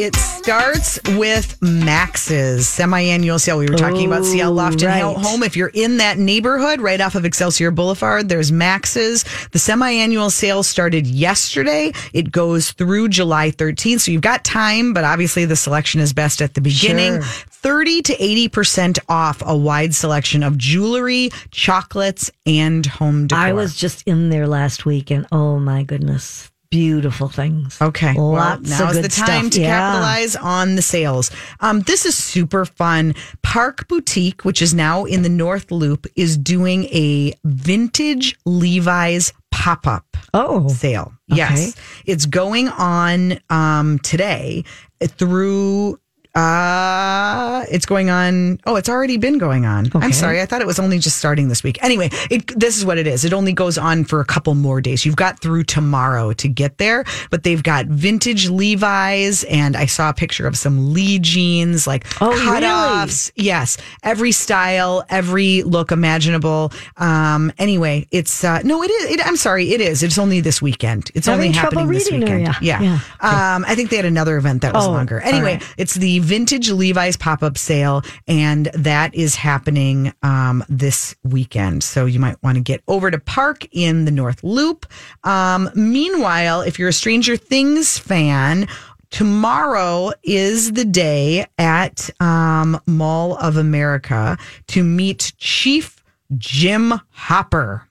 It 0.02 0.16
starts 0.16 1.00
with 1.10 1.62
Max's 1.62 2.68
semi-annual 2.68 3.38
sale. 3.38 3.60
We 3.60 3.70
were 3.70 3.76
talking 3.76 4.08
about 4.08 4.26
Ciel 4.26 4.52
Loft 4.52 4.82
and 4.82 4.94
Hill 4.94 5.14
right. 5.14 5.24
Home. 5.24 5.44
If 5.44 5.56
you're 5.56 5.70
in 5.76 5.98
that 5.98 6.18
neighborhood 6.18 6.82
right 6.82 7.00
off 7.00 7.14
of 7.14 7.24
Excelsior 7.24 7.70
Boulevard, 7.70 8.28
there's 8.28 8.52
Max's. 8.52 9.24
The 9.52 9.60
semi-annual 9.60 10.32
sale 10.32 10.64
started 10.64 11.06
yesterday. 11.06 11.92
It 12.14 12.32
goes 12.32 12.72
through 12.72 13.10
July 13.10 13.52
13th. 13.52 14.00
So 14.02 14.12
you've 14.12 14.24
got 14.24 14.44
time, 14.44 14.94
but 14.94 15.04
obviously 15.04 15.46
the 15.46 15.56
selection 15.56 16.02
is 16.02 16.14
best 16.14 16.42
at 16.42 16.56
the 16.56 16.62
beginning. 16.62 17.22
Sure. 17.22 17.46
30 17.62 18.02
to 18.02 18.16
80% 18.16 18.98
off 19.08 19.44
a 19.46 19.56
wide 19.56 19.94
selection 19.94 20.42
of 20.42 20.58
jewelry, 20.58 21.30
chocolates, 21.52 22.32
and 22.48 22.88
home 22.88 23.28
decor. 23.28 23.44
I 23.44 23.54
was 23.54 23.76
just 23.76 24.02
in 24.08 24.32
there 24.32 24.48
last 24.48 24.84
week 24.84 25.12
and 25.12 25.28
oh 25.32 25.60
my 25.60 25.84
goodness. 25.84 26.51
Beautiful 26.72 27.28
things. 27.28 27.78
Okay. 27.82 28.14
Lots 28.14 28.70
well, 28.70 28.80
now's 28.88 29.02
the 29.02 29.10
time 29.10 29.44
stuff. 29.46 29.52
to 29.52 29.62
Yeah. 29.62 29.78
capitalize 29.78 30.36
on 30.38 30.76
the 30.76 30.82
sales. 30.82 31.30
Um, 31.60 31.82
this 31.82 32.06
is 32.06 32.16
super 32.16 32.64
fun. 32.66 33.14
Park 33.44 33.88
Boutique, 33.90 34.46
which 34.46 34.62
is 34.62 34.74
now 34.74 35.04
in 35.04 35.22
the 35.22 35.30
North 35.30 35.70
Loop, 35.70 36.08
is 36.16 36.38
doing 36.38 36.86
a 36.86 37.34
vintage 37.44 38.38
Levi's 38.46 39.34
pop 39.52 39.86
up 39.86 40.06
Oh. 40.34 40.70
sale. 40.70 41.12
Okay. 41.30 41.40
Yes. 41.40 41.76
It's 42.06 42.26
going 42.26 42.70
on 42.70 43.40
um, 43.50 44.00
today 44.00 44.64
through. 45.06 46.00
Uh, 46.34 47.66
it's 47.70 47.86
going 47.86 48.10
on. 48.10 48.60
Oh, 48.66 48.76
it's 48.76 48.90
already 48.90 49.18
been 49.18 49.38
going 49.38 49.66
on. 49.66 49.88
Okay. 49.88 50.00
I'm 50.00 50.14
sorry. 50.14 50.42
I 50.42 50.46
thought 50.46 50.62
it 50.62 50.68
was 50.68 50.80
only 50.80 50.98
just 51.00 51.18
starting 51.18 51.48
this 51.48 51.64
week. 51.64 51.82
Anyway, 51.84 52.10
it, 52.30 52.48
this 52.60 52.78
is 52.78 52.86
what 52.86 52.98
it 52.98 53.08
is. 53.08 53.26
It 53.26 53.34
only 53.34 53.54
goes 53.54 53.78
on 53.78 54.06
for 54.06 54.20
a 54.22 54.26
couple 54.26 54.54
more 54.56 54.82
days. 54.82 55.06
You've 55.06 55.16
got 55.16 55.40
through 55.42 55.64
tomorrow 55.66 56.34
to 56.34 56.48
get 56.48 56.78
there, 56.78 57.04
but 57.30 57.44
they've 57.44 57.62
got 57.62 57.86
vintage 57.88 58.50
Levi's 58.50 59.44
and 59.46 59.76
I 59.76 59.86
saw 59.86 60.10
a 60.10 60.14
picture 60.14 60.48
of 60.48 60.58
some 60.58 60.94
Lee 60.94 61.20
jeans, 61.20 61.86
like 61.88 62.06
Oh, 62.22 62.30
really? 62.30 62.42
cutoffs. 62.66 63.32
Yes. 63.36 63.78
Every 64.04 64.32
style, 64.32 65.04
every 65.10 65.64
look 65.64 65.92
imaginable. 65.92 66.72
Um, 66.98 67.52
anyway, 67.58 68.08
it's, 68.12 68.44
uh, 68.44 68.62
no, 68.64 68.84
it 68.84 68.92
is. 68.92 69.12
It, 69.12 69.28
I'm 69.28 69.38
sorry. 69.38 69.72
It 69.74 69.82
is. 69.82 70.04
It's 70.04 70.18
only 70.18 70.42
this 70.42 70.62
weekend. 70.62 71.12
It's 71.16 71.28
Having 71.28 71.48
only 71.48 71.58
happening 71.58 71.88
this 71.90 72.10
weekend. 72.12 72.56
Yeah. 72.62 72.82
Yeah. 72.82 73.00
Um, 73.20 73.66
I 73.68 73.76
think 73.76 73.90
they 73.90 73.96
had 73.98 74.06
another 74.06 74.38
event 74.38 74.62
that 74.62 74.74
was 74.74 74.86
Oh, 74.88 74.92
longer. 74.92 75.20
Anyway, 75.22 75.54
right. 75.56 75.74
it's 75.78 75.94
the 75.96 76.21
vintage 76.22 76.70
Levi's 76.72 77.18
pop 77.18 77.44
up 77.44 77.58
sale, 77.58 78.04
and 78.28 78.68
that 78.74 79.14
is 79.16 79.36
happening 79.36 80.14
um, 80.24 80.64
this 80.70 81.16
weekend. 81.24 81.84
So 81.84 82.06
you 82.06 82.20
might 82.20 82.42
want 82.44 82.56
to 82.56 82.62
get 82.62 82.82
over 82.88 83.12
to 83.12 83.20
Park 83.20 83.68
in 83.72 84.06
the 84.06 84.12
North 84.12 84.44
Loop. 84.44 84.86
Um, 85.24 85.70
meanwhile, 85.76 86.62
if 86.62 86.80
you're 86.80 86.90
a 86.90 86.94
Stranger 86.94 87.36
Things 87.36 87.98
fan, 87.98 88.68
tomorrow 89.10 90.12
is 90.24 90.72
the 90.74 90.86
day 90.86 91.46
at 91.58 92.10
um, 92.20 92.80
Mall 92.88 93.36
of 93.38 93.58
America 93.58 94.38
to 94.68 94.84
meet 94.84 95.34
Chief 95.38 96.04
Jim 96.38 96.94
Hopper. 97.10 97.88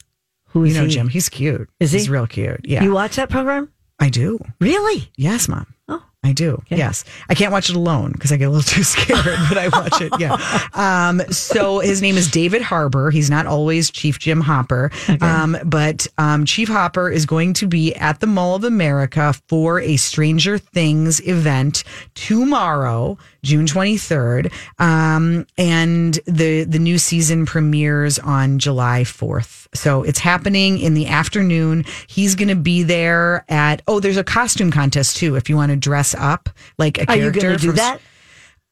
Who 0.46 0.64
You 0.64 0.74
know 0.74 0.84
he? 0.84 0.90
Jim. 0.90 1.08
He's 1.08 1.28
cute. 1.28 1.68
Is 1.78 1.92
he? 1.92 1.98
He's 1.98 2.10
real 2.10 2.26
cute. 2.26 2.60
Yeah. 2.64 2.82
You 2.82 2.92
watch 2.92 3.16
that 3.16 3.30
program? 3.30 3.70
I 4.00 4.08
do. 4.08 4.38
Really? 4.60 5.10
Yes, 5.16 5.46
mom. 5.46 5.66
I 6.22 6.32
do. 6.32 6.62
Yes. 6.68 7.04
I 7.30 7.34
can't 7.34 7.50
watch 7.50 7.70
it 7.70 7.76
alone 7.76 8.12
because 8.12 8.30
I 8.30 8.36
get 8.36 8.44
a 8.44 8.50
little 8.50 8.62
too 8.74 8.82
scared, 8.82 9.38
but 9.48 9.56
I 9.56 9.68
watch 9.68 10.00
it. 10.00 10.12
Yeah. 10.18 10.36
Um, 10.72 11.20
so 11.30 11.80
his 11.80 12.00
name 12.00 12.16
is 12.16 12.30
David 12.30 12.62
Harbour. 12.62 13.10
He's 13.10 13.28
not 13.28 13.46
always 13.46 13.90
Chief 13.90 14.18
Jim 14.18 14.40
Hopper. 14.40 14.90
Um, 15.20 15.56
but 15.64 16.06
um, 16.16 16.44
Chief 16.46 16.68
Hopper 16.68 17.10
is 17.10 17.26
going 17.26 17.52
to 17.54 17.66
be 17.66 17.94
at 17.96 18.20
the 18.20 18.26
Mall 18.26 18.54
of 18.54 18.64
America 18.64 19.34
for 19.48 19.80
a 19.80 19.96
Stranger 19.96 20.58
Things 20.58 21.20
event 21.26 21.84
tomorrow, 22.14 23.18
June 23.42 23.66
23rd. 23.66 24.52
Um, 24.78 25.46
and 25.56 26.14
the, 26.26 26.64
the 26.64 26.78
new 26.78 26.98
season 26.98 27.46
premieres 27.46 28.18
on 28.18 28.58
July 28.58 29.02
4th. 29.02 29.68
So 29.74 30.02
it's 30.02 30.18
happening 30.18 30.78
in 30.78 30.94
the 30.94 31.06
afternoon. 31.06 31.84
He's 32.06 32.34
going 32.34 32.48
to 32.48 32.56
be 32.56 32.82
there 32.82 33.44
at, 33.48 33.82
oh, 33.86 34.00
there's 34.00 34.16
a 34.16 34.24
costume 34.24 34.70
contest 34.70 35.16
too. 35.16 35.36
If 35.36 35.48
you 35.48 35.56
want 35.56 35.70
to 35.70 35.76
dress 35.76 36.14
up 36.14 36.48
like 36.78 36.98
a 36.98 37.08
Are 37.08 37.16
you 37.16 37.22
character. 37.30 37.40
going 37.40 37.58
to 37.58 37.62
do 37.66 37.72
that? 37.72 38.00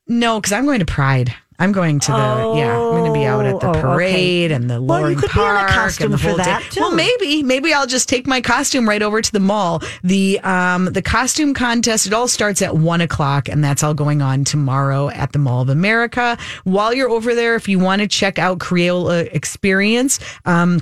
No, 0.07 0.41
because 0.41 0.53
I'm 0.53 0.65
going 0.65 0.81
to 0.81 0.87
Pride. 0.87 1.35
I'm 1.61 1.73
going 1.73 1.99
to 1.99 2.13
the 2.13 2.19
yeah. 2.57 2.73
I'm 2.79 2.91
going 2.93 3.05
to 3.07 3.13
be 3.13 3.25
out 3.25 3.45
at 3.45 3.59
the 3.61 3.67
Oh, 3.67 3.71
oh, 3.71 3.71
okay. 3.71 3.81
parade 3.81 4.53
and 4.53 4.71
the 4.71 4.81
Well, 4.81 5.11
you 5.11 5.17
could 5.17 5.33
be 5.33 5.41
in 5.41 5.47
a 5.47 5.67
costume 5.69 6.17
for 6.17 6.35
that, 6.35 6.63
too. 6.71 6.81
Well, 6.81 6.95
maybe 6.95 7.43
maybe 7.43 7.73
I'll 7.73 7.87
just 7.87 8.09
take 8.09 8.27
my 8.27 8.41
costume 8.41 8.89
right 8.89 9.03
over 9.03 9.21
to 9.21 9.33
the 9.33 9.41
mall. 9.41 9.83
The 10.05 10.39
um 10.41 10.87
the 10.87 11.03
costume 11.03 11.55
contest 11.55 12.07
it 12.07 12.13
all 12.13 12.29
starts 12.29 12.63
at 12.63 12.77
one 12.77 13.01
o'clock 13.01 13.49
and 13.49 13.63
that's 13.65 13.83
all 13.83 13.95
going 13.95 14.23
on 14.23 14.45
tomorrow 14.45 15.09
at 15.09 15.33
the 15.33 15.39
Mall 15.41 15.63
of 15.63 15.69
America. 15.69 16.39
While 16.65 16.95
you're 16.95 17.11
over 17.11 17.35
there, 17.35 17.57
if 17.57 17.69
you 17.69 17.79
want 17.81 18.03
to 18.03 18.09
check 18.09 18.39
out 18.39 18.59
Crayola 18.59 19.29
Experience. 19.35 20.21
Um, 20.45 20.81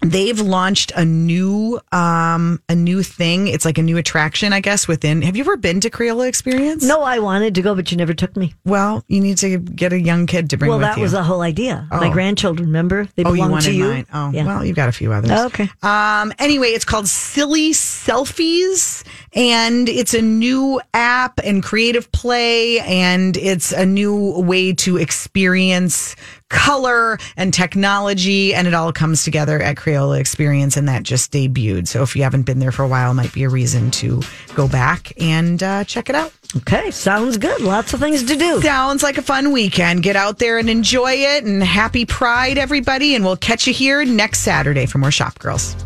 they've 0.00 0.40
launched 0.40 0.92
a 0.94 1.04
new 1.04 1.80
um 1.92 2.60
a 2.68 2.74
new 2.74 3.02
thing. 3.02 3.48
It's 3.48 3.64
like 3.64 3.78
a 3.78 3.82
new 3.82 3.96
attraction, 3.96 4.52
I 4.52 4.60
guess, 4.60 4.86
within. 4.86 5.22
Have 5.22 5.36
you 5.36 5.42
ever 5.42 5.56
been 5.56 5.80
to 5.80 5.90
Crayola 5.90 6.28
Experience? 6.28 6.84
No, 6.84 7.02
I 7.02 7.18
wanted 7.18 7.54
to 7.56 7.62
go, 7.62 7.74
but 7.74 7.90
you 7.90 7.96
never 7.96 8.14
took 8.14 8.36
me. 8.36 8.54
Well, 8.64 9.04
you 9.08 9.20
need 9.20 9.38
to 9.38 9.58
get 9.58 9.92
a 9.92 10.00
young 10.00 10.26
kid 10.26 10.50
to 10.50 10.56
bring 10.56 10.68
Well, 10.70 10.78
that 10.80 10.96
you. 10.96 11.02
was 11.02 11.12
the 11.12 11.22
whole 11.22 11.40
idea. 11.42 11.86
My 11.90 12.08
Oh. 12.08 12.12
grandchildren, 12.12 12.68
remember? 12.68 13.08
They 13.16 13.24
Oh, 13.24 13.30
you 13.30 13.36
belong 13.36 13.50
wanted 13.52 13.66
to 13.70 13.74
you. 13.74 13.84
mine. 13.88 14.06
Oh, 14.12 14.30
Yeah. 14.32 14.44
well, 14.46 14.64
you've 14.64 14.76
got 14.76 14.88
a 14.88 14.92
few 14.92 15.12
others. 15.12 15.30
Oh, 15.32 15.46
okay. 15.46 15.68
Um, 15.82 16.32
anyway, 16.38 16.68
it's 16.68 16.84
called 16.84 17.08
Silly 17.08 17.72
Selfies, 17.72 19.02
and 19.34 19.88
it's 19.88 20.14
a 20.14 20.22
new 20.22 20.80
app 20.94 21.40
and 21.44 21.62
creative 21.62 22.10
play, 22.12 22.80
and 22.80 23.36
it's 23.36 23.72
a 23.72 23.84
new 23.86 24.40
way 24.40 24.72
to 24.74 24.96
experience 24.96 26.14
color 26.48 27.18
and 27.36 27.52
technology, 27.52 28.54
and 28.54 28.66
it 28.66 28.74
all 28.74 28.92
comes 28.92 29.24
together 29.24 29.60
at 29.60 29.76
Crayola 29.76 30.18
Experience, 30.18 30.76
and 30.76 30.88
that 30.88 31.02
just 31.02 31.32
debuted. 31.32 31.88
So 31.88 32.02
if 32.02 32.16
you 32.16 32.22
haven't 32.22 32.42
been 32.42 32.58
there 32.58 32.72
for 32.72 32.82
a 32.82 32.88
while, 32.88 33.14
might 33.14 33.32
be 33.32 33.44
a 33.44 33.48
reason 33.48 33.90
to 33.92 34.22
go 34.54 34.68
back 34.68 35.12
and 35.20 35.62
uh, 35.62 35.84
check 35.84 36.08
it 36.08 36.14
out. 36.14 36.32
Okay, 36.56 36.90
sounds 36.90 37.36
good. 37.36 37.60
Lots 37.60 37.92
of 37.92 38.00
things 38.00 38.24
to 38.24 38.36
do. 38.36 38.60
Sounds 38.62 39.02
like 39.02 39.18
a 39.18 39.22
fun 39.22 39.52
weekend. 39.52 40.02
Get 40.02 40.16
out 40.16 40.38
there 40.38 40.58
and 40.58 40.70
enjoy 40.70 41.12
it, 41.12 41.44
and 41.44 41.62
happy 41.62 42.06
Pride, 42.06 42.56
everybody. 42.56 43.14
And 43.14 43.24
we'll 43.24 43.36
catch 43.36 43.66
you 43.66 43.74
here 43.74 44.04
next 44.04 44.40
Saturday 44.40 44.86
for 44.86 44.98
more 44.98 45.10
Shop 45.10 45.38
Girls. 45.38 45.76